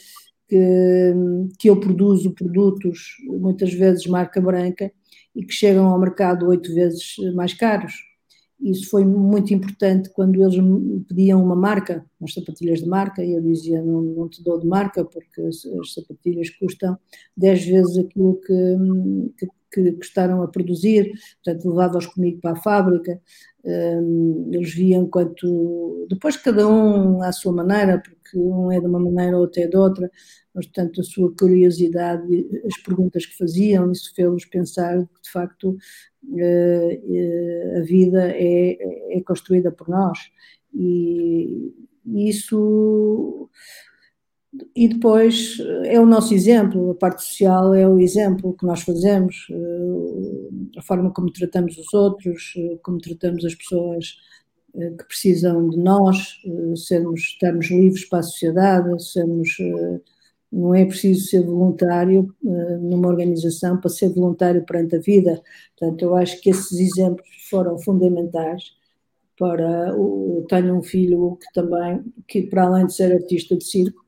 que, 0.50 1.14
que 1.60 1.70
eu 1.70 1.80
produzo 1.80 2.34
produtos, 2.34 3.16
muitas 3.26 3.74
vezes 3.74 4.06
marca 4.08 4.42
branca, 4.42 4.92
e 5.36 5.46
que 5.46 5.54
chegam 5.54 5.88
ao 5.88 6.00
mercado 6.00 6.48
oito 6.48 6.74
vezes 6.74 7.16
mais 7.34 7.54
caros. 7.54 7.94
Isso 8.62 8.90
foi 8.92 9.04
muito 9.04 9.52
importante 9.54 10.12
quando 10.12 10.40
eles 10.40 10.56
me 10.58 11.00
pediam 11.02 11.44
uma 11.44 11.56
marca, 11.56 12.06
umas 12.20 12.34
sapatilhas 12.34 12.80
de 12.80 12.88
marca, 12.88 13.24
e 13.24 13.34
eu 13.34 13.42
dizia: 13.42 13.82
não, 13.82 14.02
não 14.02 14.30
te 14.30 14.44
dou 14.44 14.60
de 14.60 14.68
marca, 14.68 15.04
porque 15.04 15.42
as, 15.42 15.66
as 15.66 15.94
sapatilhas 15.94 16.50
custam 16.52 16.96
dez 17.36 17.66
vezes 17.66 17.98
aquilo 17.98 18.40
que, 18.40 18.78
que, 19.38 19.48
que 19.72 19.92
custaram 19.94 20.44
a 20.44 20.48
produzir. 20.48 21.12
Portanto, 21.44 21.70
levava-os 21.70 22.06
comigo 22.06 22.40
para 22.40 22.52
a 22.52 22.62
fábrica, 22.62 23.20
um, 23.66 24.50
eles 24.54 24.74
viam 24.76 25.08
quanto. 25.08 26.06
Depois, 26.08 26.38
cada 26.38 26.68
um 26.68 27.24
à 27.24 27.32
sua 27.32 27.52
maneira, 27.52 28.00
porque 28.00 28.21
um 28.40 28.72
é 28.72 28.80
de 28.80 28.86
uma 28.88 29.00
maneira, 29.00 29.38
outro 29.38 29.62
é 29.62 29.68
de 29.68 29.78
outra, 29.78 30.10
mas, 30.54 30.66
portanto, 30.66 31.02
a 31.02 31.04
sua 31.04 31.34
curiosidade, 31.36 32.48
as 32.66 32.78
perguntas 32.84 33.26
que 33.26 33.38
faziam, 33.38 33.92
isso 33.92 34.14
fez-los 34.16 34.46
pensar 34.46 34.98
que, 35.00 35.22
de 35.24 35.32
facto, 35.32 35.78
eh, 36.38 37.02
eh, 37.10 37.80
a 37.80 37.82
vida 37.84 38.32
é, 38.32 39.18
é 39.18 39.22
construída 39.24 39.72
por 39.72 39.90
nós. 39.90 40.20
E 40.74 41.74
isso. 42.06 43.50
E 44.76 44.88
depois 44.90 45.58
é 45.86 45.98
o 46.00 46.06
nosso 46.06 46.34
exemplo, 46.34 46.92
a 46.92 46.96
parte 46.96 47.24
social 47.24 47.74
é 47.74 47.88
o 47.88 48.00
exemplo 48.00 48.54
que 48.54 48.66
nós 48.66 48.82
fazemos, 48.82 49.48
eh, 49.50 50.80
a 50.80 50.82
forma 50.82 51.12
como 51.14 51.32
tratamos 51.32 51.78
os 51.78 51.94
outros, 51.94 52.54
como 52.84 52.98
tratamos 53.00 53.46
as 53.46 53.56
pessoas 53.56 54.18
que 54.74 55.04
precisam 55.06 55.70
de 55.70 55.78
nós, 55.78 56.42
sermos, 56.76 57.22
estarmos 57.22 57.70
livres 57.70 58.06
para 58.06 58.20
a 58.20 58.24
sociedade, 58.24 59.04
sermos 59.04 59.58
não 60.52 60.76
é 60.76 60.86
preciso 60.86 61.28
ser 61.28 61.46
voluntário 61.46 62.36
numa 62.44 63.08
organização 63.08 63.80
para 63.80 63.90
ser 63.90 64.10
voluntário 64.10 64.66
perante 64.66 64.98
a 64.98 65.00
vida. 65.00 65.42
Portanto, 65.78 66.02
eu 66.02 66.16
acho 66.16 66.42
que 66.42 66.50
esses 66.50 66.78
exemplos 66.78 67.28
foram 67.50 67.80
fundamentais 67.80 68.74
para. 69.40 69.96
Tenho 70.50 70.78
um 70.78 70.84
filho 70.84 71.38
que 71.38 71.54
também, 71.54 72.04
que 72.28 72.44
para 72.44 72.66
além 72.66 72.86
de 72.86 72.94
ser 72.94 73.14
artista 73.14 73.56
de 73.56 73.64
circo, 73.64 74.06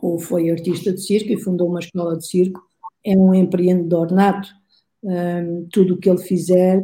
ou 0.00 0.18
foi 0.18 0.50
artista 0.50 0.92
de 0.92 1.00
circo 1.00 1.32
e 1.32 1.40
fundou 1.40 1.68
uma 1.68 1.80
escola 1.80 2.16
de 2.18 2.26
circo, 2.26 2.62
é 3.02 3.16
um 3.16 3.32
empreendedor 3.32 4.12
nato. 4.12 4.48
Um, 5.02 5.66
tudo 5.70 5.94
o 5.94 5.98
que 5.98 6.08
ele 6.08 6.20
fizer 6.20 6.82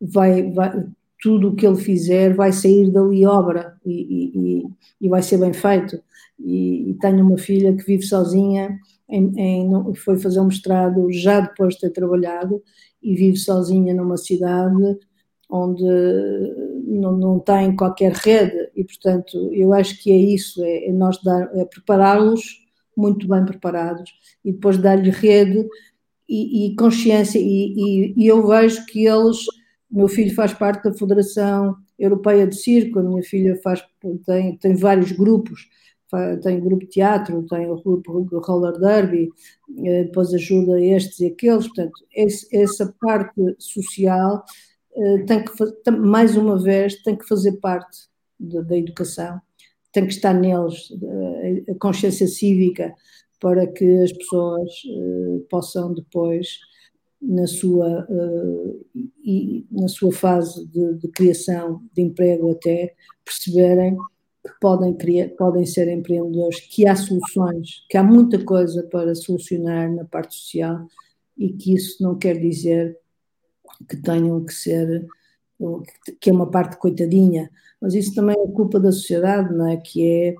vai, 0.00 0.50
vai 0.52 0.84
tudo 1.20 1.48
o 1.48 1.54
que 1.54 1.66
ele 1.66 1.76
fizer 1.76 2.34
vai 2.34 2.52
sair 2.52 2.90
dali 2.90 3.26
obra 3.26 3.76
e, 3.84 4.32
e, 4.34 4.64
e 5.00 5.08
vai 5.08 5.22
ser 5.22 5.38
bem 5.38 5.52
feito. 5.52 6.00
E, 6.38 6.90
e, 6.90 6.94
tenho 6.94 7.26
uma 7.26 7.36
filha 7.36 7.74
que 7.76 7.84
vive 7.84 8.02
sozinha, 8.02 8.78
em, 9.08 9.32
em, 9.36 9.94
foi 9.94 10.18
fazer 10.18 10.40
um 10.40 10.46
mestrado 10.46 11.10
já 11.12 11.40
depois 11.40 11.74
de 11.74 11.80
ter 11.80 11.90
trabalhado 11.90 12.62
e 13.02 13.14
vive 13.14 13.36
sozinha 13.36 13.94
numa 13.94 14.16
cidade 14.16 14.98
onde 15.50 15.84
não, 16.86 17.16
não 17.16 17.38
tem 17.40 17.74
qualquer 17.74 18.12
rede. 18.12 18.70
E 18.74 18.84
portanto 18.84 19.50
eu 19.52 19.72
acho 19.74 20.00
que 20.02 20.10
é 20.10 20.16
isso, 20.16 20.62
é, 20.64 20.86
é 20.86 20.92
nós 20.92 21.18
é 21.54 21.64
prepará-los 21.64 22.60
muito 22.96 23.26
bem 23.28 23.44
preparados 23.44 24.10
e 24.44 24.52
depois 24.52 24.78
dar-lhe 24.78 25.10
rede 25.10 25.66
e, 26.28 26.66
e 26.66 26.76
consciência. 26.76 27.38
E, 27.38 28.14
e, 28.16 28.26
eu 28.26 28.46
vejo 28.46 28.84
que 28.86 29.06
eles, 29.06 29.38
meu 29.90 30.08
filho 30.08 30.34
faz 30.34 30.52
parte 30.52 30.84
da 30.84 30.94
Federação 30.94 31.76
Europeia 31.98 32.46
de 32.46 32.56
Circo, 32.56 32.98
a 32.98 33.02
minha 33.02 33.22
filha 33.22 33.56
faz, 33.62 33.82
tem, 34.24 34.56
tem 34.56 34.74
vários 34.74 35.12
grupos 35.12 35.68
tem 36.42 36.60
grupo 36.60 36.84
de 36.84 36.90
teatro, 36.90 37.46
tem 37.48 37.70
o 37.70 37.76
grupo 37.76 38.38
roller 38.40 38.78
derby, 38.78 39.30
eh, 39.84 40.04
depois 40.04 40.34
ajuda 40.34 40.80
estes 40.80 41.20
e 41.20 41.26
aqueles, 41.26 41.66
portanto, 41.68 41.92
esse, 42.12 42.56
essa 42.56 42.92
parte 43.00 43.40
social 43.58 44.44
eh, 44.96 45.18
tem 45.24 45.44
que, 45.44 45.90
mais 45.90 46.36
uma 46.36 46.58
vez, 46.58 47.00
tem 47.02 47.16
que 47.16 47.26
fazer 47.26 47.52
parte 47.60 48.08
da, 48.38 48.60
da 48.60 48.76
educação, 48.76 49.40
tem 49.92 50.06
que 50.06 50.12
estar 50.12 50.34
neles 50.34 50.90
eh, 51.00 51.72
a 51.72 51.74
consciência 51.76 52.26
cívica 52.26 52.92
para 53.40 53.66
que 53.66 54.02
as 54.02 54.12
pessoas 54.12 54.70
possam 55.48 55.94
depois 55.94 56.58
na 57.20 57.46
sua, 57.46 58.08
na 59.70 59.88
sua 59.88 60.12
fase 60.12 60.66
de, 60.66 60.94
de 60.94 61.08
criação 61.08 61.82
de 61.92 62.02
emprego 62.02 62.50
até 62.50 62.94
perceberem 63.24 63.96
que 64.42 64.52
podem, 64.60 64.94
criar, 64.94 65.28
podem 65.30 65.66
ser 65.66 65.88
empreendedores, 65.88 66.60
que 66.60 66.86
há 66.86 66.96
soluções, 66.96 67.84
que 67.88 67.96
há 67.96 68.02
muita 68.02 68.42
coisa 68.42 68.82
para 68.84 69.14
solucionar 69.14 69.92
na 69.92 70.04
parte 70.04 70.34
social 70.34 70.86
e 71.36 71.52
que 71.52 71.74
isso 71.74 72.02
não 72.02 72.16
quer 72.16 72.40
dizer 72.40 72.98
que 73.88 73.96
tenham 73.96 74.44
que 74.44 74.52
ser, 74.52 75.06
que 76.20 76.30
é 76.30 76.32
uma 76.32 76.50
parte 76.50 76.76
coitadinha, 76.78 77.50
mas 77.80 77.94
isso 77.94 78.14
também 78.14 78.36
é 78.38 78.52
culpa 78.52 78.80
da 78.80 78.92
sociedade, 78.92 79.54
não 79.54 79.66
é? 79.66 79.76
Que 79.76 80.06
é, 80.06 80.34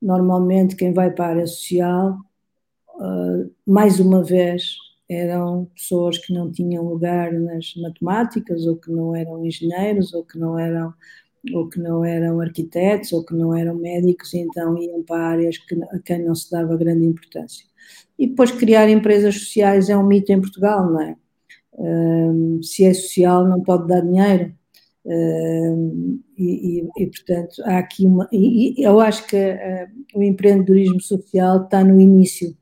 normalmente, 0.00 0.76
quem 0.76 0.92
vai 0.92 1.10
para 1.10 1.26
a 1.26 1.28
área 1.30 1.46
social, 1.46 2.18
uh, 2.96 3.50
mais 3.66 3.98
uma 3.98 4.22
vez, 4.22 4.76
eram 5.08 5.66
pessoas 5.74 6.18
que 6.18 6.32
não 6.32 6.50
tinham 6.50 6.84
lugar 6.84 7.32
nas 7.32 7.74
matemáticas, 7.76 8.66
ou 8.66 8.76
que 8.76 8.90
não 8.90 9.14
eram 9.14 9.44
engenheiros, 9.44 10.14
ou 10.14 10.24
que 10.24 10.38
não 10.38 10.58
eram 10.58 10.94
ou 11.52 11.68
que 11.68 11.78
não 11.78 12.02
eram 12.02 12.40
arquitetos, 12.40 13.12
ou 13.12 13.22
que 13.22 13.34
não 13.34 13.54
eram 13.54 13.74
médicos, 13.74 14.32
e 14.32 14.38
então 14.38 14.78
iam 14.78 15.02
para 15.02 15.28
áreas 15.28 15.58
que, 15.58 15.74
a 15.74 15.98
quem 15.98 16.24
não 16.24 16.34
se 16.34 16.50
dava 16.50 16.74
grande 16.76 17.04
importância. 17.04 17.66
E 18.18 18.26
depois 18.26 18.50
criar 18.50 18.88
empresas 18.88 19.34
sociais 19.34 19.90
é 19.90 19.96
um 19.96 20.06
mito 20.06 20.32
em 20.32 20.40
Portugal, 20.40 20.90
não 20.90 21.00
é? 21.02 21.16
Um, 21.76 22.62
se 22.62 22.84
é 22.84 22.94
social 22.94 23.46
não 23.46 23.60
pode 23.60 23.88
dar 23.88 24.00
dinheiro. 24.00 24.54
Um, 25.04 26.18
e, 26.38 26.80
e, 26.80 26.88
e, 26.96 27.06
portanto 27.08 27.62
há 27.64 27.78
aqui 27.78 28.06
uma. 28.06 28.26
E, 28.32 28.74
eu 28.82 29.00
acho 29.00 29.26
que 29.26 29.36
uh, 29.36 30.18
o 30.18 30.22
empreendedorismo 30.22 30.98
social 30.98 31.64
está 31.64 31.84
no 31.84 32.00
início 32.00 32.56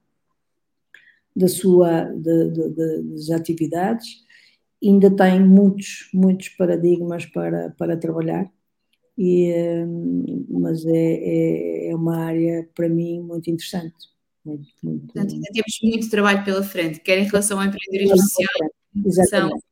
da 1.35 1.49
sua, 1.49 2.05
de, 2.05 2.51
de, 2.51 2.69
de, 2.71 3.03
das 3.03 3.31
atividades, 3.31 4.23
ainda 4.83 5.11
tem 5.11 5.41
muitos, 5.41 6.09
muitos 6.13 6.49
paradigmas 6.51 7.25
para, 7.27 7.71
para 7.79 7.97
trabalhar 7.97 8.51
e, 9.17 9.53
hum, 9.87 10.47
mas 10.51 10.85
é, 10.87 10.91
é, 10.91 11.91
é, 11.91 11.97
uma 11.97 12.17
área 12.17 12.69
para 12.75 12.89
mim 12.89 13.21
muito 13.21 13.51
interessante. 13.51 13.95
Muito, 14.45 14.67
muito... 14.83 15.07
Portanto, 15.07 15.35
ainda 15.35 15.49
temos 15.53 15.79
muito 15.83 16.11
trabalho 16.11 16.45
pela 16.45 16.63
frente, 16.63 17.01
quer 17.01 17.19
em 17.19 17.25
relação 17.25 17.61
ao 17.61 17.67
empreendedorismo 17.67 18.19
social, 18.19 18.71
Exatamente. 19.05 19.63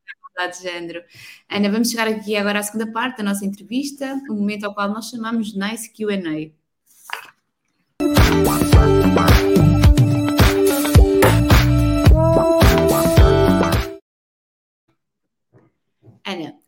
de 0.52 0.62
género. 0.62 1.02
Ana, 1.50 1.70
vamos 1.70 1.90
chegar 1.90 2.08
aqui 2.08 2.36
agora 2.36 2.61
à 2.61 2.62
segunda 2.62 2.90
parte 2.90 3.18
da 3.18 3.24
nossa 3.24 3.44
entrevista, 3.44 4.18
o 4.28 4.32
um 4.32 4.36
momento 4.36 4.64
ao 4.64 4.72
qual 4.72 4.88
nós 4.88 5.11
chamamos 5.11 5.54
Nice 5.54 5.92
Q&A. 5.92 6.50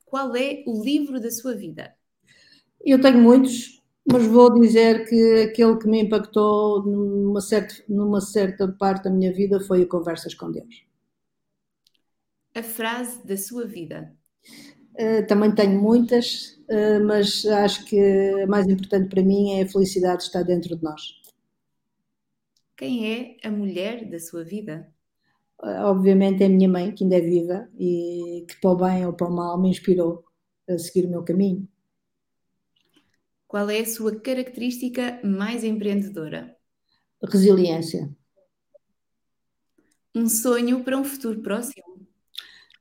Qual 0.05 0.36
é 0.36 0.62
o 0.66 0.82
livro 0.82 1.20
da 1.20 1.30
sua 1.30 1.55
vida? 1.55 1.94
Eu 2.84 3.00
tenho 3.00 3.18
muitos, 3.18 3.82
mas 4.11 4.26
vou 4.26 4.61
dizer 4.61 5.09
que 5.09 5.42
aquele 5.42 5.78
que 5.78 5.88
me 5.88 6.03
impactou 6.03 6.82
numa 6.84 7.40
certa, 7.40 7.74
numa 7.88 8.20
certa 8.20 8.68
parte 8.68 9.05
da 9.05 9.11
minha 9.11 9.32
vida 9.32 9.61
foi 9.61 9.82
o 9.82 9.88
Conversas 9.88 10.34
com 10.34 10.50
Deus. 10.50 10.84
A 12.55 12.62
frase 12.62 13.26
da 13.26 13.36
sua 13.36 13.66
vida? 13.66 14.14
Uh, 14.94 15.26
também 15.26 15.55
tenho 15.55 15.80
muitas, 15.80 16.61
uh, 16.68 17.03
mas 17.07 17.46
acho 17.46 17.86
que 17.86 17.98
a 18.42 18.46
mais 18.46 18.66
importante 18.66 19.09
para 19.09 19.22
mim 19.22 19.53
é 19.53 19.62
a 19.62 19.68
felicidade 19.68 20.24
estar 20.24 20.42
dentro 20.42 20.76
de 20.76 20.82
nós. 20.82 21.22
Quem 22.76 23.11
é 23.11 23.36
a 23.46 23.50
mulher 23.50 24.11
da 24.11 24.18
sua 24.18 24.44
vida? 24.44 24.92
Uh, 25.63 25.85
obviamente 25.85 26.43
é 26.43 26.47
a 26.47 26.49
minha 26.49 26.69
mãe, 26.69 26.93
que 26.93 27.05
ainda 27.05 27.17
é 27.17 27.21
viva 27.21 27.69
e 27.79 28.45
que, 28.49 28.61
para 28.61 28.71
o 28.71 28.77
bem 28.77 29.07
ou 29.07 29.13
para 29.13 29.29
o 29.29 29.33
mal, 29.33 29.61
me 29.61 29.71
inspirou 29.71 30.25
a 30.69 30.77
seguir 30.77 31.07
o 31.07 31.11
meu 31.11 31.23
caminho. 31.23 31.69
Qual 33.47 33.71
é 33.71 33.81
a 33.81 33.87
sua 33.87 34.19
característica 34.19 35.21
mais 35.23 35.63
empreendedora? 35.63 36.57
Resiliência. 37.23 38.11
Um 40.15 40.29
sonho 40.29 40.83
para 40.83 40.99
um 40.99 41.05
futuro 41.05 41.41
próximo? 41.43 41.85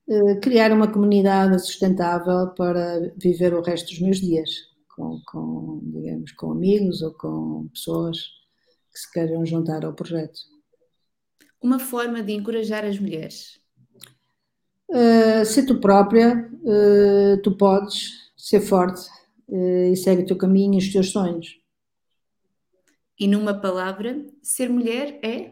Uh, 0.07 0.39
criar 0.41 0.71
uma 0.71 0.91
comunidade 0.91 1.59
sustentável 1.59 2.49
para 2.55 3.13
viver 3.15 3.53
o 3.53 3.61
resto 3.61 3.89
dos 3.89 3.99
meus 3.99 4.17
dias, 4.17 4.49
com, 4.95 5.21
com, 5.27 5.81
digamos, 5.83 6.31
com 6.31 6.51
amigos 6.51 7.01
ou 7.01 7.13
com 7.13 7.67
pessoas 7.67 8.17
que 8.91 8.99
se 8.99 9.11
queiram 9.11 9.45
juntar 9.45 9.85
ao 9.85 9.93
projeto. 9.93 10.50
Uma 11.61 11.79
forma 11.79 12.23
de 12.23 12.33
encorajar 12.33 12.83
as 12.83 12.97
mulheres? 12.97 13.61
Uh, 14.89 15.45
ser 15.45 15.65
tu 15.65 15.79
própria, 15.79 16.49
uh, 16.63 17.41
tu 17.43 17.55
podes 17.55 18.31
ser 18.35 18.59
forte 18.59 19.07
uh, 19.47 19.85
e 19.91 19.95
segue 19.95 20.23
o 20.23 20.25
teu 20.25 20.37
caminho 20.37 20.73
e 20.73 20.77
os 20.79 20.91
teus 20.91 21.11
sonhos. 21.11 21.61
E 23.19 23.27
numa 23.27 23.53
palavra, 23.53 24.25
ser 24.41 24.69
mulher 24.69 25.19
é? 25.23 25.51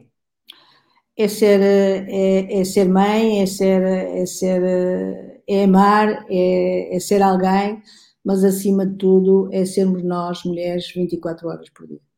É 1.15 1.27
ser, 1.27 1.61
é, 1.61 2.59
é 2.59 2.63
ser 2.63 2.89
mãe, 2.89 3.41
é 3.41 3.45
ser, 3.45 3.81
é 3.83 4.25
ser, 4.25 5.41
é 5.47 5.63
amar, 5.63 6.25
é, 6.29 6.95
é 6.95 6.99
ser 6.99 7.21
alguém, 7.21 7.81
mas 8.25 8.43
acima 8.43 8.85
de 8.85 8.95
tudo 8.95 9.49
é 9.51 9.65
sermos 9.65 10.03
nós, 10.03 10.43
mulheres, 10.43 10.91
24 10.91 11.47
horas 11.47 11.69
por 11.69 11.87
dia. 11.87 12.08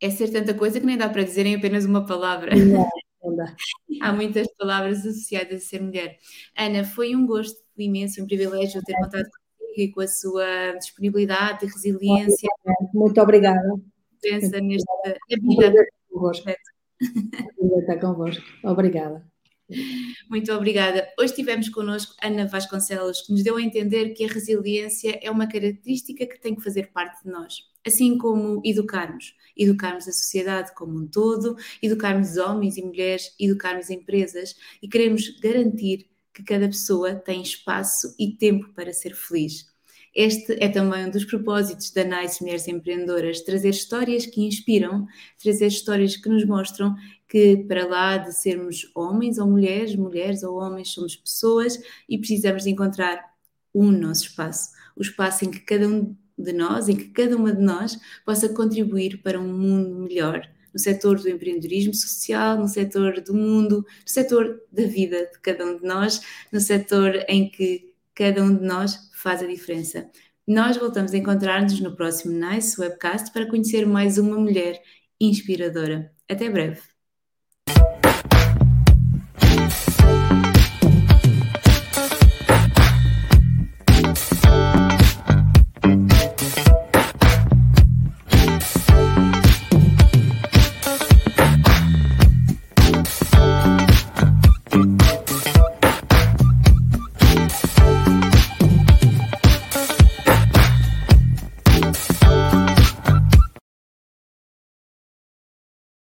É 0.00 0.10
ser 0.10 0.30
tanta 0.30 0.54
coisa 0.54 0.78
que 0.80 0.86
nem 0.86 0.96
dá 0.96 1.08
para 1.08 1.24
dizer 1.24 1.46
em 1.46 1.56
apenas 1.56 1.84
uma 1.84 2.06
palavra. 2.06 2.54
Não, 2.54 2.88
não 3.22 3.34
dá. 3.36 3.54
Há 4.00 4.12
muitas 4.12 4.46
palavras 4.56 4.98
associadas 5.00 5.62
a 5.62 5.66
ser 5.66 5.82
mulher. 5.82 6.18
Ana, 6.56 6.84
foi 6.84 7.16
um 7.16 7.26
gosto 7.26 7.60
imenso, 7.76 8.22
um 8.22 8.26
privilégio 8.26 8.82
ter 8.84 8.94
contado 8.94 9.28
e 9.76 9.88
com 9.92 10.00
a 10.00 10.08
sua 10.08 10.72
disponibilidade 10.72 11.64
e 11.64 11.68
resiliência. 11.68 12.48
Muito 12.92 13.20
obrigada. 13.20 13.68
Pensa 14.20 14.60
nesta 14.60 14.92
vida. 15.40 15.86
Estar 17.80 18.00
convosco. 18.00 18.44
Obrigada. 18.64 19.24
Muito 20.28 20.52
obrigada. 20.52 21.06
Hoje 21.18 21.34
tivemos 21.34 21.68
connosco 21.68 22.14
Ana 22.22 22.46
Vasconcelos, 22.46 23.22
que 23.22 23.32
nos 23.32 23.42
deu 23.42 23.56
a 23.56 23.62
entender 23.62 24.10
que 24.14 24.24
a 24.24 24.28
resiliência 24.28 25.18
é 25.22 25.30
uma 25.30 25.46
característica 25.46 26.26
que 26.26 26.40
tem 26.40 26.54
que 26.54 26.62
fazer 26.62 26.90
parte 26.90 27.22
de 27.22 27.30
nós, 27.30 27.62
assim 27.86 28.16
como 28.16 28.62
educarmos. 28.64 29.34
Educarmos 29.56 30.08
a 30.08 30.12
sociedade 30.12 30.74
como 30.74 30.98
um 30.98 31.06
todo, 31.06 31.56
educarmos 31.82 32.36
homens 32.36 32.76
e 32.76 32.82
mulheres, 32.82 33.34
educarmos 33.38 33.90
empresas 33.90 34.54
e 34.82 34.88
queremos 34.88 35.28
garantir 35.40 36.08
que 36.32 36.44
cada 36.44 36.68
pessoa 36.68 37.14
tem 37.14 37.42
espaço 37.42 38.14
e 38.18 38.32
tempo 38.36 38.72
para 38.72 38.92
ser 38.92 39.14
feliz. 39.14 39.66
Este 40.20 40.56
é 40.58 40.68
também 40.68 41.06
um 41.06 41.10
dos 41.12 41.24
propósitos 41.24 41.92
da 41.92 42.02
Nice 42.02 42.42
Mulheres 42.42 42.66
Empreendedoras, 42.66 43.40
trazer 43.42 43.68
histórias 43.68 44.26
que 44.26 44.42
inspiram, 44.42 45.06
trazer 45.40 45.68
histórias 45.68 46.16
que 46.16 46.28
nos 46.28 46.44
mostram 46.44 46.96
que 47.28 47.58
para 47.68 47.86
lá 47.86 48.16
de 48.16 48.34
sermos 48.34 48.90
homens 48.96 49.38
ou 49.38 49.46
mulheres, 49.46 49.94
mulheres 49.94 50.42
ou 50.42 50.56
homens, 50.56 50.88
somos 50.88 51.14
pessoas 51.14 51.80
e 52.08 52.18
precisamos 52.18 52.64
de 52.64 52.70
encontrar 52.70 53.32
um 53.72 53.92
nosso 53.92 54.24
espaço, 54.24 54.70
o 54.96 55.02
espaço 55.02 55.44
em 55.44 55.52
que 55.52 55.60
cada 55.60 55.86
um 55.86 56.16
de 56.36 56.52
nós, 56.52 56.88
em 56.88 56.96
que 56.96 57.10
cada 57.10 57.36
uma 57.36 57.52
de 57.52 57.62
nós 57.62 57.96
possa 58.26 58.48
contribuir 58.48 59.22
para 59.22 59.38
um 59.38 59.56
mundo 59.56 60.00
melhor, 60.00 60.42
no 60.74 60.80
setor 60.80 61.20
do 61.20 61.28
empreendedorismo 61.28 61.94
social, 61.94 62.58
no 62.58 62.66
setor 62.66 63.20
do 63.20 63.32
mundo, 63.32 63.86
no 63.86 63.86
setor 64.04 64.60
da 64.72 64.82
vida 64.82 65.30
de 65.32 65.38
cada 65.38 65.64
um 65.64 65.78
de 65.78 65.84
nós, 65.84 66.20
no 66.50 66.58
setor 66.58 67.24
em 67.28 67.48
que 67.48 67.87
cada 68.18 68.42
um 68.42 68.56
de 68.56 68.64
nós 68.64 69.08
faz 69.14 69.40
a 69.44 69.46
diferença. 69.46 70.10
Nós 70.44 70.76
voltamos 70.76 71.14
a 71.14 71.16
encontrar-nos 71.16 71.78
no 71.78 71.94
próximo 71.94 72.32
Nice 72.32 72.80
Webcast 72.80 73.32
para 73.32 73.48
conhecer 73.48 73.86
mais 73.86 74.18
uma 74.18 74.36
mulher 74.36 74.82
inspiradora. 75.20 76.12
Até 76.28 76.50
breve! 76.50 76.97